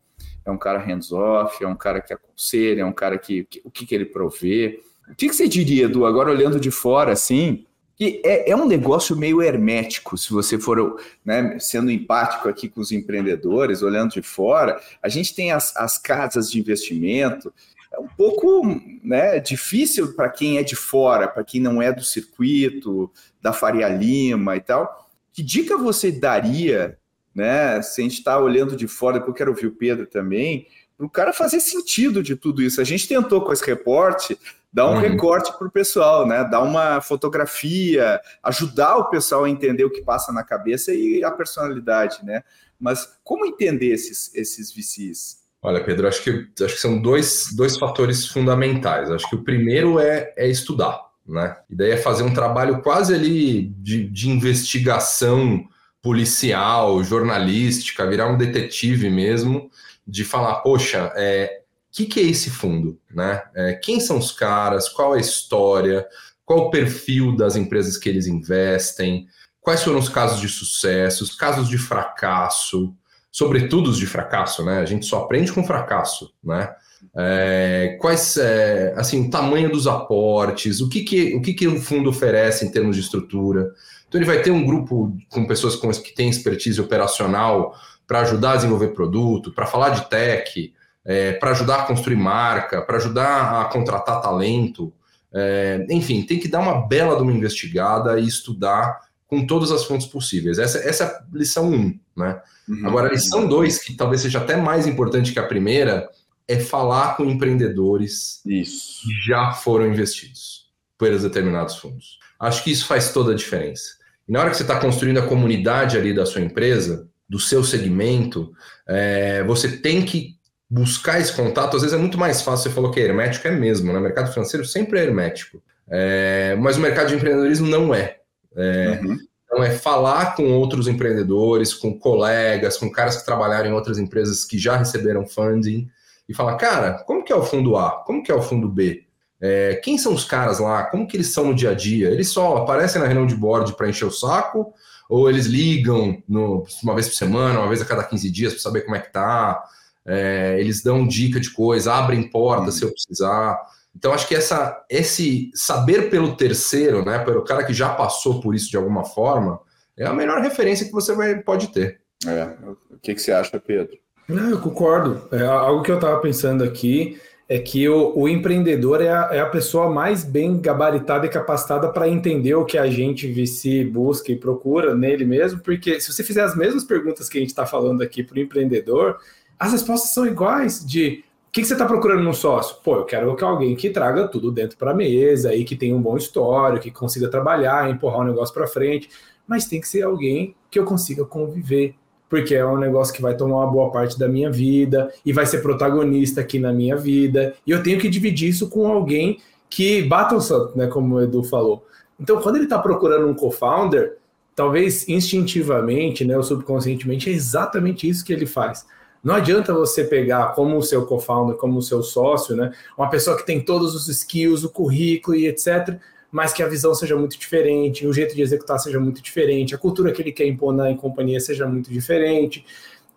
é 0.46 0.52
um 0.52 0.60
cara 0.60 0.78
hands-off, 0.78 1.64
é 1.64 1.68
um 1.68 1.76
cara 1.76 2.00
que 2.00 2.14
aconselha, 2.14 2.82
é 2.82 2.86
um 2.86 2.94
cara 2.94 3.18
que, 3.18 3.46
que 3.46 3.62
o 3.66 3.72
que, 3.72 3.84
que 3.84 3.96
ele 3.96 4.06
provê. 4.06 4.80
O 5.10 5.16
que, 5.16 5.28
que 5.28 5.36
você 5.36 5.48
diria, 5.48 5.86
Edu, 5.86 6.06
agora 6.06 6.30
olhando 6.30 6.60
de 6.60 6.70
fora, 6.70 7.12
assim, 7.12 7.66
que 7.96 8.22
é, 8.24 8.52
é, 8.52 8.56
um 8.56 8.68
negócio 8.68 9.16
meio 9.16 9.42
hermético, 9.42 10.20
se 10.20 10.32
você 10.32 10.60
for 10.60 11.02
né, 11.26 11.58
sendo 11.60 11.90
empático 11.90 12.48
aqui 12.48 12.70
com 12.70 12.80
os 12.80 12.92
empreendedores, 12.92 13.82
olhando 13.82 14.12
de 14.12 14.22
fora, 14.22 14.80
a 15.02 15.10
gente 15.10 15.34
tem 15.34 15.52
as, 15.52 15.76
as 15.76 15.98
casas 15.98 16.52
de 16.52 16.60
investimento, 16.60 17.52
é 17.92 18.00
um 18.00 18.08
pouco 18.08 18.64
né, 19.04 19.40
difícil 19.40 20.14
para 20.14 20.30
quem 20.30 20.58
é 20.58 20.64
de 20.64 20.76
fora, 20.76 21.28
para 21.28 21.44
quem 21.44 21.60
não 21.60 21.82
é 21.82 21.92
do 21.92 22.04
circuito, 22.04 23.12
da 23.42 23.52
Faria 23.52 23.90
Lima 23.90 24.56
e 24.56 24.62
tal. 24.62 25.10
Que 25.34 25.44
dica 25.44 25.78
você 25.78 26.12
daria 26.12 26.98
né? 27.34 27.82
Se 27.82 28.02
a 28.02 28.04
gente 28.04 28.18
está 28.18 28.38
olhando 28.40 28.76
de 28.76 28.88
fora, 28.88 29.16
depois 29.16 29.30
eu 29.30 29.38
quero 29.38 29.52
ouvir 29.52 29.68
o 29.68 29.76
Pedro 29.76 30.06
também, 30.06 30.68
para 30.98 31.06
o 31.06 31.10
cara 31.10 31.34
fazer 31.34 31.60
sentido 31.60 32.22
de 32.22 32.36
tudo 32.36 32.62
isso. 32.62 32.80
A 32.80 32.84
gente 32.84 33.08
tentou 33.08 33.42
com 33.42 33.52
esse 33.52 33.66
reporte 33.66 34.38
dar 34.72 34.88
um 34.88 34.94
uhum. 34.94 35.00
recorte 35.00 35.52
para 35.58 35.68
o 35.68 35.72
pessoal, 35.72 36.28
né? 36.28 36.44
Dar 36.44 36.62
uma 36.62 37.02
fotografia, 37.02 38.22
ajudar 38.44 38.98
o 38.98 39.10
pessoal 39.10 39.46
a 39.46 39.50
entender 39.50 39.84
o 39.84 39.90
que 39.90 40.02
passa 40.02 40.32
na 40.32 40.44
cabeça 40.44 40.94
e 40.94 41.24
a 41.24 41.32
personalidade, 41.32 42.24
né? 42.24 42.44
Mas 42.80 43.18
como 43.24 43.46
entender 43.46 43.88
esses, 43.88 44.34
esses 44.36 44.72
VCs? 44.72 45.41
Olha, 45.62 45.84
Pedro, 45.84 46.08
acho 46.08 46.24
que, 46.24 46.48
acho 46.64 46.76
que 46.76 46.82
são 46.82 47.00
dois, 47.00 47.50
dois 47.56 47.78
fatores 47.78 48.26
fundamentais. 48.26 49.12
Acho 49.12 49.30
que 49.30 49.36
o 49.36 49.44
primeiro 49.44 50.00
é, 50.00 50.34
é 50.36 50.48
estudar, 50.48 51.00
né? 51.28 51.56
E 51.70 51.76
daí 51.76 51.92
é 51.92 51.98
fazer 51.98 52.24
um 52.24 52.34
trabalho 52.34 52.82
quase 52.82 53.14
ali 53.14 53.68
de, 53.78 54.08
de 54.10 54.30
investigação 54.30 55.64
policial, 56.02 57.04
jornalística, 57.04 58.08
virar 58.10 58.28
um 58.32 58.38
detetive 58.38 59.10
mesmo, 59.10 59.70
de 60.08 60.26
falar, 60.26 60.56
poxa, 60.62 61.14
é, 61.16 61.62
que, 61.92 62.06
que 62.06 62.20
é 62.20 62.24
esse 62.24 62.50
fundo? 62.50 63.00
Né? 63.14 63.44
É, 63.54 63.74
quem 63.74 64.00
são 64.00 64.18
os 64.18 64.32
caras? 64.32 64.88
Qual 64.90 65.14
é 65.14 65.18
a 65.18 65.22
história? 65.22 66.08
Qual 66.46 66.68
o 66.68 66.70
perfil 66.72 67.36
das 67.36 67.56
empresas 67.56 67.98
que 67.98 68.10
eles 68.10 68.28
investem? 68.28 69.28
Quais 69.60 69.84
foram 69.84 70.00
os 70.00 70.10
casos 70.10 70.40
de 70.40 70.50
sucesso, 70.50 71.24
os 71.24 71.36
casos 71.36 71.70
de 71.70 71.78
fracasso, 71.78 72.96
sobretudo 73.32 73.90
os 73.90 73.98
de 73.98 74.06
fracasso, 74.06 74.64
né? 74.66 74.80
A 74.80 74.86
gente 74.86 75.06
só 75.06 75.20
aprende 75.20 75.52
com 75.52 75.64
fracasso, 75.64 76.34
né? 76.44 76.70
É, 77.16 77.98
quais, 78.00 78.38
é, 78.38 78.94
assim, 78.96 79.28
o 79.28 79.30
tamanho 79.30 79.72
dos 79.72 79.88
aportes, 79.88 80.82
o 80.82 80.90
que 80.90 81.02
que, 81.02 81.36
o 81.36 81.42
que 81.42 81.54
que 81.54 81.68
o 81.68 81.82
fundo 81.82 82.10
oferece 82.10 82.66
em 82.66 82.72
termos 82.72 82.96
de 82.96 83.02
estrutura, 83.02 83.72
então 84.08 84.20
ele 84.20 84.28
vai 84.28 84.42
ter 84.42 84.52
um 84.52 84.66
grupo 84.66 85.18
com 85.30 85.48
pessoas 85.48 85.76
com, 85.76 85.90
que 85.90 86.14
têm 86.14 86.30
expertise 86.30 86.80
operacional 86.80 87.74
para 88.06 88.20
ajudar 88.20 88.52
a 88.52 88.56
desenvolver 88.58 88.90
produto, 88.90 89.54
para 89.54 89.66
falar 89.66 89.90
de 89.92 90.10
tech, 90.10 90.74
é, 91.06 91.32
para 91.34 91.52
ajudar 91.52 91.78
a 91.78 91.86
construir 91.86 92.18
marca, 92.18 92.82
para 92.82 92.98
ajudar 92.98 93.62
a 93.62 93.66
contratar 93.66 94.22
talento. 94.22 94.94
É, 95.34 95.86
enfim, 95.90 96.24
tem 96.24 96.38
que 96.38 96.50
dar 96.50 96.60
uma 96.60 96.86
bela 96.86 97.16
de 97.16 97.22
uma 97.22 97.32
investigada 97.32 98.20
e 98.20 98.28
estudar 98.28 99.00
com 99.32 99.48
todas 99.48 99.72
as 99.72 99.86
fontes 99.86 100.06
possíveis. 100.06 100.60
Essa, 100.60 100.78
essa 100.80 101.04
é 101.06 101.08
a 101.08 101.24
lição 101.34 101.72
1. 101.72 101.74
Um, 101.74 102.00
né? 102.18 102.42
Uhum. 102.68 102.86
Agora, 102.86 103.08
a 103.08 103.12
lição 103.14 103.48
2, 103.48 103.82
que 103.82 103.94
talvez 103.94 104.20
seja 104.20 104.40
até 104.40 104.58
mais 104.58 104.86
importante 104.86 105.32
que 105.32 105.40
a 105.40 105.48
primeira, 105.48 106.10
é 106.46 106.60
falar 106.60 107.16
com 107.16 107.24
empreendedores 107.24 108.42
isso. 108.46 109.04
que 109.04 109.14
já 109.26 109.54
foram 109.54 109.88
investidos 109.88 110.70
por 110.98 111.18
determinados 111.18 111.78
fundos. 111.78 112.20
Acho 112.38 112.62
que 112.62 112.72
isso 112.72 112.86
faz 112.86 113.14
toda 113.14 113.32
a 113.32 113.36
diferença. 113.36 113.94
E 114.28 114.34
na 114.34 114.42
hora 114.42 114.50
que 114.50 114.58
você 114.58 114.64
está 114.64 114.78
construindo 114.78 115.20
a 115.20 115.26
comunidade 115.26 115.98
ali 115.98 116.14
da 116.14 116.26
sua 116.26 116.42
empresa, 116.42 117.08
do 117.30 117.40
seu 117.40 117.64
segmento, 117.64 118.52
é, 118.86 119.44
você 119.46 119.78
tem 119.78 120.04
que 120.04 120.36
buscar 120.70 121.22
esse 121.22 121.34
contato. 121.34 121.78
Às 121.78 121.84
vezes 121.84 121.98
é 121.98 122.00
muito 122.00 122.18
mais 122.18 122.42
fácil, 122.42 122.70
você 122.70 122.76
falou 122.76 122.92
que 122.92 123.00
é 123.00 123.04
hermético, 123.04 123.48
é 123.48 123.52
mesmo, 123.52 123.94
né? 123.94 124.00
O 124.00 124.02
mercado 124.02 124.30
financeiro 124.34 124.66
sempre 124.66 125.00
é 125.00 125.04
hermético. 125.04 125.64
É, 125.90 126.58
mas 126.60 126.76
o 126.76 126.82
mercado 126.82 127.08
de 127.08 127.16
empreendedorismo 127.16 127.68
não 127.68 127.96
é. 127.96 128.21
É 128.56 129.00
uhum. 129.04 129.18
Então 129.52 129.64
é 129.64 129.72
falar 129.72 130.36
com 130.36 130.50
outros 130.54 130.88
empreendedores, 130.88 131.74
com 131.74 132.00
colegas, 132.00 132.78
com 132.78 132.90
caras 132.90 133.18
que 133.18 133.26
trabalharam 133.26 133.70
em 133.70 133.74
outras 133.74 134.00
empresas 134.00 134.46
que 134.46 134.58
já 134.58 134.78
receberam 134.78 135.28
funding 135.28 135.90
e 136.28 136.34
falar, 136.34 136.56
cara, 136.56 137.04
como 137.06 137.22
que 137.22 137.34
é 137.34 137.36
o 137.36 137.44
fundo 137.44 137.76
A? 137.76 138.02
Como 138.06 138.24
que 138.24 138.32
é 138.32 138.36
o 138.36 138.42
fundo 138.42 138.70
B? 138.70 139.04
É, 139.42 139.76
quem 139.84 139.98
são 139.98 140.14
os 140.14 140.24
caras 140.24 140.60
lá? 140.60 140.86
Como 140.86 141.06
que 141.06 141.18
eles 141.18 141.34
são 141.34 141.48
no 141.48 141.54
dia 141.54 141.72
a 141.72 141.74
dia? 141.74 142.10
Eles 142.10 142.30
só 142.30 142.58
aparecem 142.58 143.02
na 143.02 143.08
reunião 143.08 143.28
de 143.28 143.36
board 143.36 143.76
para 143.76 143.90
encher 143.90 144.06
o 144.06 144.12
saco? 144.12 144.74
Ou 145.10 145.30
eles 145.30 145.48
ligam 145.48 146.24
no, 146.30 146.64
uma 146.82 146.94
vez 146.94 147.10
por 147.10 147.16
semana, 147.16 147.60
uma 147.60 147.68
vez 147.68 147.82
a 147.82 147.86
cada 147.86 148.04
15 148.04 148.32
dias 148.32 148.54
para 148.54 148.62
saber 148.62 148.82
como 148.82 148.96
é 148.96 149.00
que 149.00 149.12
tá? 149.12 149.62
É, 150.06 150.56
eles 150.60 150.82
dão 150.82 151.06
dica 151.06 151.42
de 151.42 151.52
coisa, 151.52 151.94
abrem 151.94 152.30
porta 152.30 152.66
uhum. 152.66 152.72
se 152.72 152.84
eu 152.86 152.92
precisar. 152.92 153.60
Então, 153.96 154.14
acho 154.14 154.28
que 154.28 154.36
essa, 154.36 154.84
esse 154.90 155.52
saber 155.54 156.10
pelo 156.10 156.36
terceiro, 156.36 157.04
né, 157.04 157.20
pelo 157.20 157.44
cara 157.44 157.64
que 157.64 157.74
já 157.74 157.90
passou 157.90 158.40
por 158.40 158.56
isso 158.56 158.70
de 158.70 158.78
alguma 158.78 159.04
forma, 159.04 159.60
é 159.98 160.06
a 160.06 160.14
melhor 160.14 160.42
referência 160.42 160.86
que 160.86 160.92
você 160.92 161.14
vai, 161.14 161.36
pode 161.40 161.68
ter. 161.68 162.00
É. 162.26 162.56
O 162.90 162.98
que, 163.02 163.14
que 163.14 163.22
você 163.22 163.32
acha, 163.32 163.60
Pedro? 163.60 163.98
Não, 164.28 164.50
eu 164.50 164.60
concordo. 164.60 165.28
É 165.32 165.46
algo 165.46 165.84
que 165.84 165.92
eu 165.92 165.96
estava 165.96 166.20
pensando 166.22 166.64
aqui 166.64 167.20
é 167.52 167.60
que 167.60 167.90
o, 167.90 168.18
o 168.18 168.30
empreendedor 168.30 169.02
é 169.02 169.10
a, 169.10 169.30
é 169.34 169.40
a, 169.42 169.46
pessoa 169.46 169.90
mais 169.90 170.24
bem 170.24 170.62
gabaritada 170.62 171.26
e 171.26 171.30
capacitada 171.30 171.92
para 171.92 172.08
entender 172.08 172.56
o 172.56 172.64
que 172.64 172.78
a 172.78 172.88
gente 172.88 173.28
VC 173.28 173.84
busca 173.84 174.32
e 174.32 174.38
procura 174.38 174.96
nele 174.96 175.26
mesmo, 175.26 175.60
porque 175.60 176.00
se 176.00 176.14
você 176.14 176.24
fizer 176.24 176.44
as 176.44 176.56
mesmas 176.56 176.86
perguntas 176.86 177.28
que 177.28 177.38
a 177.38 177.42
gente 177.42 177.50
está 177.50 177.66
falando 177.66 178.02
aqui 178.02 178.24
para 178.24 178.38
o 178.38 178.40
empreendedor, 178.40 179.18
as 179.60 179.74
respostas 179.74 180.12
são 180.12 180.26
iguais 180.26 180.86
de 180.86 181.26
o 181.52 181.54
que, 181.54 181.60
que, 181.60 181.68
você 181.68 181.74
está 181.74 181.86
procurando 181.86 182.24
num 182.24 182.32
sócio? 182.32 182.78
Pô, 182.82 182.96
eu 182.96 183.04
quero 183.04 183.36
que 183.36 183.44
alguém 183.44 183.76
que 183.76 183.90
traga 183.90 184.26
tudo 184.26 184.54
dentro 184.54 184.78
para 184.78 184.92
a 184.92 184.94
mesa 184.94 185.54
e 185.54 185.66
que 185.66 185.76
tenha 185.76 185.94
um 185.94 186.02
bom 186.02 186.16
histórico, 186.16 186.84
que 186.84 186.92
consiga 186.92 187.28
trabalhar, 187.28 187.90
empurrar 187.90 188.22
o 188.22 188.24
negócio 188.24 188.54
para 188.54 188.66
frente, 188.66 189.10
mas 189.46 189.66
tem 189.66 189.82
que 189.82 189.90
ser 189.90 190.04
alguém 190.04 190.56
que 190.70 190.80
eu 190.80 190.86
consiga 190.86 191.26
conviver, 191.26 191.94
porque 192.30 192.56
é 192.56 192.66
um 192.66 192.78
negócio 192.78 193.14
que 193.14 193.22
vai 193.22 193.36
tomar 193.36 193.66
uma 193.66 193.68
boa 193.68 193.92
parte 193.92 194.18
da 194.18 194.30
minha 194.30 194.50
vida 194.50 195.12
e 195.26 195.34
vai 195.34 195.46
ser 195.46 195.62
protagonista 195.62 196.40
aqui 196.40 196.58
na 196.58 196.72
minha 196.72 196.96
vida. 196.96 197.54
E 197.68 197.72
eu 197.72 197.84
tenho 197.84 198.00
que 198.00 198.08
dividir 198.08 198.48
isso 198.48 198.70
com 198.70 198.88
alguém 198.88 199.38
que 199.70 200.04
batam 200.04 200.38
o 200.38 200.42
santo, 200.42 200.78
né, 200.78 200.88
como 200.88 201.16
o 201.16 201.22
Edu 201.22 201.44
falou. 201.44 201.86
Então, 202.18 202.40
quando 202.42 202.56
ele 202.56 202.64
está 202.64 202.80
procurando 202.80 203.28
um 203.28 203.34
co-founder, 203.34 204.16
talvez 204.56 205.06
instintivamente, 205.10 206.24
né, 206.24 206.38
ou 206.38 206.44
subconscientemente, 206.44 207.30
é 207.30 207.34
exatamente 207.34 208.08
isso 208.08 208.24
que 208.24 208.32
ele 208.32 208.46
faz. 208.46 208.86
Não 209.24 209.36
adianta 209.36 209.74
você 209.74 210.04
pegar 210.04 210.54
como 210.54 210.78
o 210.78 210.84
seu 210.84 211.06
co-founder, 211.06 211.56
como 211.56 211.78
o 211.78 211.82
seu 211.82 212.02
sócio, 212.02 212.56
né, 212.56 212.72
uma 212.98 213.10
pessoa 213.10 213.38
que 213.38 213.46
tem 213.46 213.62
todos 213.62 213.94
os 213.94 214.08
skills, 214.08 214.64
o 214.64 214.70
currículo 214.70 215.38
e 215.38 215.48
etc., 215.48 216.00
mas 216.32 216.54
que 216.54 216.64
a 216.64 216.68
visão 216.68 216.96
seja 216.96 217.16
muito 217.16 217.38
diferente, 217.38 218.08
o 218.08 218.14
jeito 218.14 218.34
de 218.34 218.42
executar 218.42 218.80
seja 218.80 219.00
muito 219.00 219.22
diferente, 219.22 219.76
a 219.76 219.78
cultura 219.78 220.14
que 220.14 220.22
ele 220.22 220.32
quer 220.32 220.48
impor 220.48 220.74
na 220.74 220.96
companhia 220.96 221.40
seja 221.42 221.68
muito 221.68 221.92
diferente. 221.92 222.66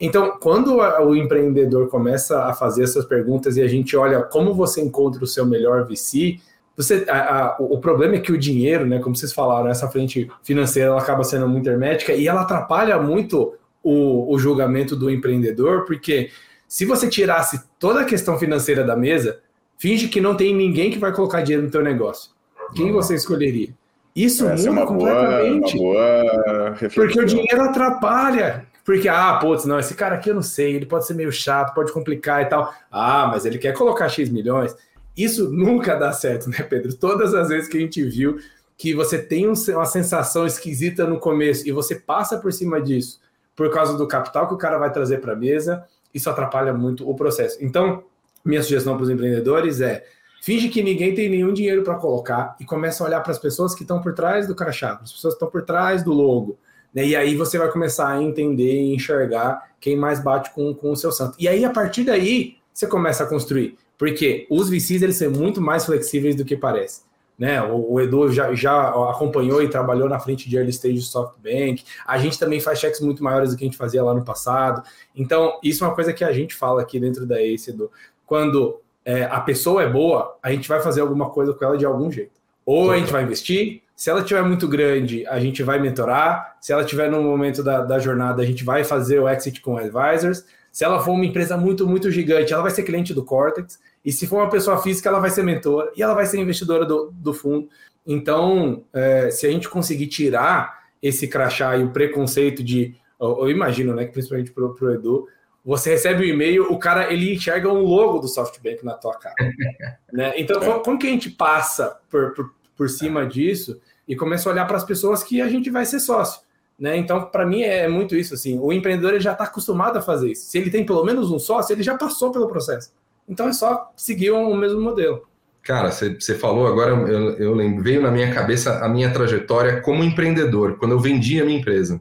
Então, 0.00 0.36
quando 0.40 0.78
o 0.78 1.14
empreendedor 1.14 1.88
começa 1.88 2.44
a 2.44 2.52
fazer 2.52 2.82
essas 2.82 3.04
perguntas 3.04 3.56
e 3.56 3.62
a 3.62 3.68
gente 3.68 3.96
olha 3.96 4.20
como 4.20 4.52
você 4.52 4.80
encontra 4.80 5.22
o 5.22 5.26
seu 5.28 5.46
melhor 5.46 5.86
VC, 5.86 6.40
você, 6.76 7.06
a, 7.08 7.46
a, 7.46 7.56
o 7.60 7.78
problema 7.78 8.16
é 8.16 8.18
que 8.18 8.32
o 8.32 8.38
dinheiro, 8.38 8.84
né, 8.84 8.98
como 8.98 9.14
vocês 9.14 9.32
falaram, 9.32 9.68
essa 9.68 9.88
frente 9.88 10.28
financeira 10.42 10.90
ela 10.90 11.00
acaba 11.00 11.22
sendo 11.22 11.48
muito 11.48 11.70
hermética 11.70 12.12
e 12.12 12.26
ela 12.26 12.42
atrapalha 12.42 12.98
muito 13.00 13.54
o, 13.84 14.32
o 14.34 14.38
julgamento 14.38 14.96
do 14.96 15.10
empreendedor, 15.10 15.84
porque 15.84 16.30
se 16.66 16.86
você 16.86 17.06
tirasse 17.08 17.62
toda 17.78 18.00
a 18.00 18.04
questão 18.04 18.38
financeira 18.38 18.82
da 18.82 18.96
mesa, 18.96 19.40
finge 19.78 20.08
que 20.08 20.20
não 20.20 20.34
tem 20.34 20.54
ninguém 20.54 20.90
que 20.90 20.98
vai 20.98 21.12
colocar 21.12 21.42
dinheiro 21.42 21.66
no 21.66 21.70
teu 21.70 21.82
negócio. 21.82 22.30
Quem 22.74 22.90
você 22.90 23.14
escolheria? 23.14 23.68
Isso 24.16 24.48
Essa 24.48 24.70
muda 24.70 24.82
é 24.82 24.86
completamente. 24.86 25.76
Boa, 25.76 26.74
boa 26.76 26.90
porque 26.94 27.20
o 27.20 27.26
dinheiro 27.26 27.62
atrapalha. 27.62 28.66
Porque, 28.84 29.08
ah, 29.08 29.38
putz, 29.40 29.64
não, 29.64 29.78
esse 29.78 29.94
cara 29.94 30.16
aqui 30.16 30.30
eu 30.30 30.34
não 30.34 30.42
sei, 30.42 30.74
ele 30.74 30.84
pode 30.84 31.06
ser 31.06 31.14
meio 31.14 31.32
chato, 31.32 31.74
pode 31.74 31.92
complicar 31.92 32.42
e 32.42 32.46
tal. 32.46 32.72
Ah, 32.90 33.28
mas 33.30 33.44
ele 33.44 33.58
quer 33.58 33.72
colocar 33.72 34.08
X 34.08 34.28
milhões. 34.28 34.76
Isso 35.16 35.50
nunca 35.50 35.94
dá 35.94 36.12
certo, 36.12 36.50
né, 36.50 36.58
Pedro? 36.68 36.94
Todas 36.94 37.34
as 37.34 37.48
vezes 37.48 37.68
que 37.68 37.76
a 37.76 37.80
gente 37.80 38.02
viu 38.02 38.38
que 38.76 38.94
você 38.94 39.18
tem 39.18 39.46
uma 39.46 39.86
sensação 39.86 40.46
esquisita 40.46 41.06
no 41.06 41.18
começo 41.18 41.66
e 41.66 41.72
você 41.72 41.94
passa 41.94 42.38
por 42.38 42.52
cima 42.52 42.80
disso 42.80 43.20
por 43.56 43.70
causa 43.70 43.96
do 43.96 44.06
capital 44.06 44.48
que 44.48 44.54
o 44.54 44.58
cara 44.58 44.78
vai 44.78 44.92
trazer 44.92 45.18
para 45.20 45.32
a 45.32 45.36
mesa, 45.36 45.84
isso 46.12 46.28
atrapalha 46.28 46.72
muito 46.72 47.08
o 47.08 47.14
processo. 47.14 47.58
Então, 47.60 48.04
minha 48.44 48.62
sugestão 48.62 48.94
para 48.96 49.04
os 49.04 49.10
empreendedores 49.10 49.80
é 49.80 50.04
Finge 50.44 50.68
que 50.68 50.82
ninguém 50.82 51.14
tem 51.14 51.30
nenhum 51.30 51.54
dinheiro 51.54 51.82
para 51.82 51.94
colocar 51.94 52.54
e 52.60 52.66
começa 52.66 53.02
a 53.02 53.06
olhar 53.06 53.22
para 53.22 53.32
as 53.32 53.38
pessoas 53.38 53.74
que 53.74 53.80
estão 53.80 54.02
por 54.02 54.12
trás 54.12 54.46
do 54.46 54.54
crachá, 54.54 55.00
as 55.02 55.10
pessoas 55.10 55.32
que 55.32 55.36
estão 55.36 55.48
por 55.48 55.62
trás 55.62 56.02
do 56.02 56.12
logo. 56.12 56.58
Né? 56.92 57.06
E 57.06 57.16
aí 57.16 57.34
você 57.34 57.56
vai 57.56 57.70
começar 57.70 58.08
a 58.08 58.22
entender 58.22 58.82
e 58.82 58.94
enxergar 58.94 59.70
quem 59.80 59.96
mais 59.96 60.22
bate 60.22 60.50
com, 60.50 60.74
com 60.74 60.92
o 60.92 60.96
seu 60.96 61.10
santo. 61.10 61.34
E 61.40 61.48
aí, 61.48 61.64
a 61.64 61.70
partir 61.70 62.04
daí, 62.04 62.58
você 62.74 62.86
começa 62.86 63.24
a 63.24 63.26
construir. 63.26 63.78
Porque 63.96 64.46
os 64.50 64.68
VCs 64.68 65.00
eles 65.00 65.16
são 65.16 65.30
muito 65.30 65.62
mais 65.62 65.86
flexíveis 65.86 66.36
do 66.36 66.44
que 66.44 66.58
parece. 66.58 67.00
Né? 67.38 67.60
O, 67.62 68.00
Edu 68.00 68.30
já, 68.30 68.54
já 68.54 68.88
acompanhou 69.10 69.60
e 69.62 69.68
trabalhou 69.68 70.08
na 70.08 70.20
frente 70.20 70.48
de 70.48 70.56
early 70.56 70.70
stage 70.70 70.98
do 70.98 71.02
SoftBank. 71.02 71.84
A 72.06 72.16
gente 72.18 72.38
também 72.38 72.60
faz 72.60 72.78
cheques 72.78 73.00
muito 73.00 73.24
maiores 73.24 73.50
do 73.50 73.56
que 73.56 73.64
a 73.64 73.66
gente 73.66 73.76
fazia 73.76 74.04
lá 74.04 74.14
no 74.14 74.24
passado. 74.24 74.82
Então, 75.16 75.58
isso 75.62 75.82
é 75.82 75.88
uma 75.88 75.94
coisa 75.94 76.12
que 76.12 76.22
a 76.22 76.32
gente 76.32 76.54
fala 76.54 76.82
aqui 76.82 77.00
dentro 77.00 77.26
da 77.26 77.42
Ace, 77.42 77.70
Edu. 77.70 77.90
Quando 78.24 78.80
é, 79.04 79.24
a 79.24 79.40
pessoa 79.40 79.82
é 79.82 79.88
boa, 79.88 80.36
a 80.42 80.50
gente 80.50 80.68
vai 80.68 80.80
fazer 80.80 81.00
alguma 81.00 81.28
coisa 81.30 81.52
com 81.52 81.64
ela 81.64 81.76
de 81.76 81.84
algum 81.84 82.10
jeito. 82.10 82.40
Ou 82.64 82.90
a 82.90 82.96
gente 82.96 83.12
vai 83.12 83.22
investir, 83.22 83.82
se 83.94 84.10
ela 84.10 84.22
tiver 84.22 84.42
muito 84.42 84.66
grande, 84.66 85.26
a 85.26 85.38
gente 85.38 85.62
vai 85.62 85.78
mentorar, 85.78 86.56
se 86.60 86.72
ela 86.72 86.84
tiver 86.84 87.10
no 87.10 87.22
momento 87.22 87.62
da, 87.62 87.82
da 87.82 87.98
jornada, 87.98 88.42
a 88.42 88.46
gente 88.46 88.64
vai 88.64 88.82
fazer 88.82 89.20
o 89.20 89.28
exit 89.28 89.60
com 89.60 89.76
advisors. 89.76 90.44
Se 90.72 90.84
ela 90.84 91.00
for 91.00 91.12
uma 91.12 91.24
empresa 91.24 91.56
muito, 91.56 91.86
muito 91.86 92.10
gigante, 92.10 92.52
ela 92.52 92.62
vai 92.62 92.70
ser 92.70 92.82
cliente 92.82 93.14
do 93.14 93.24
Cortex. 93.24 93.78
E 94.04 94.12
se 94.12 94.26
for 94.26 94.36
uma 94.36 94.50
pessoa 94.50 94.82
física, 94.82 95.08
ela 95.08 95.18
vai 95.18 95.30
ser 95.30 95.42
mentora 95.42 95.90
e 95.96 96.02
ela 96.02 96.14
vai 96.14 96.26
ser 96.26 96.38
investidora 96.38 96.84
do, 96.84 97.10
do 97.12 97.32
fundo. 97.32 97.68
Então, 98.06 98.84
é, 98.92 99.30
se 99.30 99.46
a 99.46 99.50
gente 99.50 99.68
conseguir 99.68 100.08
tirar 100.08 100.84
esse 101.00 101.26
crachá 101.26 101.76
e 101.76 101.84
o 101.84 101.90
preconceito 101.90 102.62
de. 102.62 102.94
Eu, 103.20 103.38
eu 103.40 103.50
imagino, 103.50 103.94
né, 103.94 104.04
que 104.04 104.12
principalmente 104.12 104.50
para 104.50 104.64
o 104.64 104.90
Edu, 104.90 105.28
você 105.64 105.90
recebe 105.90 106.22
o 106.22 106.26
um 106.26 106.28
e-mail, 106.28 106.70
o 106.70 106.78
cara 106.78 107.10
ele 107.10 107.34
enxerga 107.34 107.72
um 107.72 107.82
logo 107.82 108.18
do 108.18 108.28
SoftBank 108.28 108.84
na 108.84 108.94
tua 108.94 109.14
cara. 109.14 109.34
né? 110.12 110.34
Então, 110.36 110.62
é. 110.62 110.78
como 110.80 110.98
que 110.98 111.06
a 111.06 111.10
gente 111.10 111.30
passa 111.30 111.98
por, 112.10 112.34
por, 112.34 112.54
por 112.76 112.90
cima 112.90 113.22
é. 113.22 113.26
disso 113.26 113.80
e 114.06 114.14
começa 114.14 114.48
a 114.48 114.52
olhar 114.52 114.66
para 114.66 114.76
as 114.76 114.84
pessoas 114.84 115.22
que 115.22 115.40
a 115.40 115.48
gente 115.48 115.70
vai 115.70 115.86
ser 115.86 116.00
sócio? 116.00 116.42
Né? 116.78 116.96
Então, 116.96 117.24
para 117.26 117.46
mim 117.46 117.62
é 117.62 117.88
muito 117.88 118.14
isso. 118.14 118.34
Assim, 118.34 118.58
o 118.58 118.72
empreendedor 118.72 119.18
já 119.20 119.32
está 119.32 119.44
acostumado 119.44 119.96
a 119.98 120.02
fazer 120.02 120.32
isso. 120.32 120.46
Se 120.46 120.58
ele 120.58 120.70
tem 120.70 120.84
pelo 120.84 121.04
menos 121.04 121.30
um 121.30 121.38
sócio, 121.38 121.72
ele 121.72 121.82
já 121.82 121.96
passou 121.96 122.30
pelo 122.30 122.48
processo. 122.48 122.92
Então 123.28 123.48
é 123.48 123.52
só 123.52 123.92
seguir 123.96 124.30
o 124.30 124.54
mesmo 124.54 124.80
modelo. 124.80 125.22
Cara, 125.62 125.90
você 125.90 126.34
falou 126.34 126.66
agora, 126.66 126.92
eu, 126.92 127.36
eu 127.38 127.54
lembro, 127.54 127.82
veio 127.82 128.02
na 128.02 128.10
minha 128.10 128.32
cabeça 128.32 128.84
a 128.84 128.88
minha 128.88 129.10
trajetória 129.10 129.80
como 129.80 130.04
empreendedor, 130.04 130.76
quando 130.76 130.92
eu 130.92 131.00
vendi 131.00 131.40
a 131.40 131.44
minha 131.44 131.58
empresa. 131.58 132.00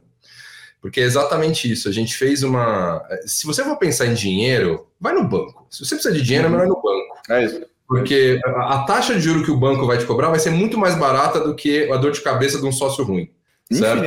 Porque 0.82 1.00
é 1.00 1.04
exatamente 1.04 1.72
isso. 1.72 1.88
A 1.88 1.92
gente 1.92 2.14
fez 2.14 2.42
uma. 2.42 3.02
Se 3.24 3.46
você 3.46 3.64
for 3.64 3.78
pensar 3.78 4.04
em 4.04 4.12
dinheiro, 4.12 4.86
vai 5.00 5.14
no 5.14 5.26
banco. 5.26 5.66
Se 5.70 5.82
você 5.82 5.94
precisa 5.94 6.14
de 6.14 6.20
dinheiro, 6.20 6.48
é 6.48 6.50
melhor 6.50 6.66
no 6.66 6.74
banco. 6.74 7.16
É 7.30 7.42
isso. 7.42 7.64
Porque 7.88 8.38
a 8.44 8.82
taxa 8.82 9.14
de 9.14 9.20
juro 9.20 9.42
que 9.42 9.50
o 9.50 9.56
banco 9.56 9.86
vai 9.86 9.96
te 9.96 10.04
cobrar 10.04 10.28
vai 10.28 10.38
ser 10.38 10.50
muito 10.50 10.76
mais 10.76 10.94
barata 10.94 11.40
do 11.40 11.54
que 11.54 11.90
a 11.90 11.96
dor 11.96 12.12
de 12.12 12.20
cabeça 12.20 12.58
de 12.58 12.66
um 12.66 12.72
sócio 12.72 13.02
ruim. 13.02 13.30
Certo? 13.72 14.04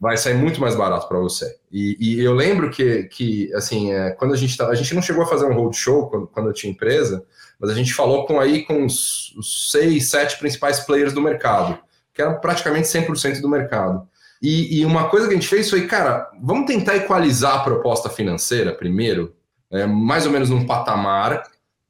Vai 0.00 0.16
sair 0.16 0.34
muito 0.34 0.60
mais 0.60 0.74
barato 0.74 1.06
para 1.06 1.18
você. 1.18 1.56
E, 1.70 1.96
e, 2.00 2.24
eu 2.24 2.32
lembro 2.32 2.70
que, 2.70 3.04
que 3.04 3.52
assim, 3.54 3.92
é, 3.92 4.10
quando 4.12 4.32
a 4.32 4.36
gente 4.36 4.50
estava. 4.50 4.72
A 4.72 4.74
gente 4.74 4.94
não 4.94 5.02
chegou 5.02 5.22
a 5.22 5.26
fazer 5.26 5.44
um 5.44 5.52
roadshow 5.52 6.08
quando, 6.08 6.26
quando 6.26 6.46
eu 6.46 6.54
tinha 6.54 6.72
empresa, 6.72 7.24
mas 7.58 7.70
a 7.70 7.74
gente 7.74 7.92
falou 7.92 8.24
com 8.24 8.40
aí 8.40 8.64
com 8.64 8.86
os, 8.86 9.34
os 9.36 9.70
seis, 9.70 10.08
sete 10.08 10.38
principais 10.38 10.80
players 10.80 11.12
do 11.12 11.20
mercado, 11.20 11.78
que 12.14 12.22
eram 12.22 12.40
praticamente 12.40 12.88
100% 12.88 13.42
do 13.42 13.48
mercado. 13.48 14.08
E, 14.42 14.80
e, 14.80 14.86
uma 14.86 15.08
coisa 15.10 15.26
que 15.26 15.34
a 15.34 15.36
gente 15.36 15.48
fez 15.48 15.68
foi, 15.68 15.86
cara, 15.86 16.30
vamos 16.42 16.64
tentar 16.64 16.96
equalizar 16.96 17.56
a 17.56 17.62
proposta 17.62 18.08
financeira 18.08 18.72
primeiro, 18.72 19.34
é, 19.70 19.86
mais 19.86 20.24
ou 20.24 20.32
menos 20.32 20.48
num 20.48 20.64
patamar 20.64 21.42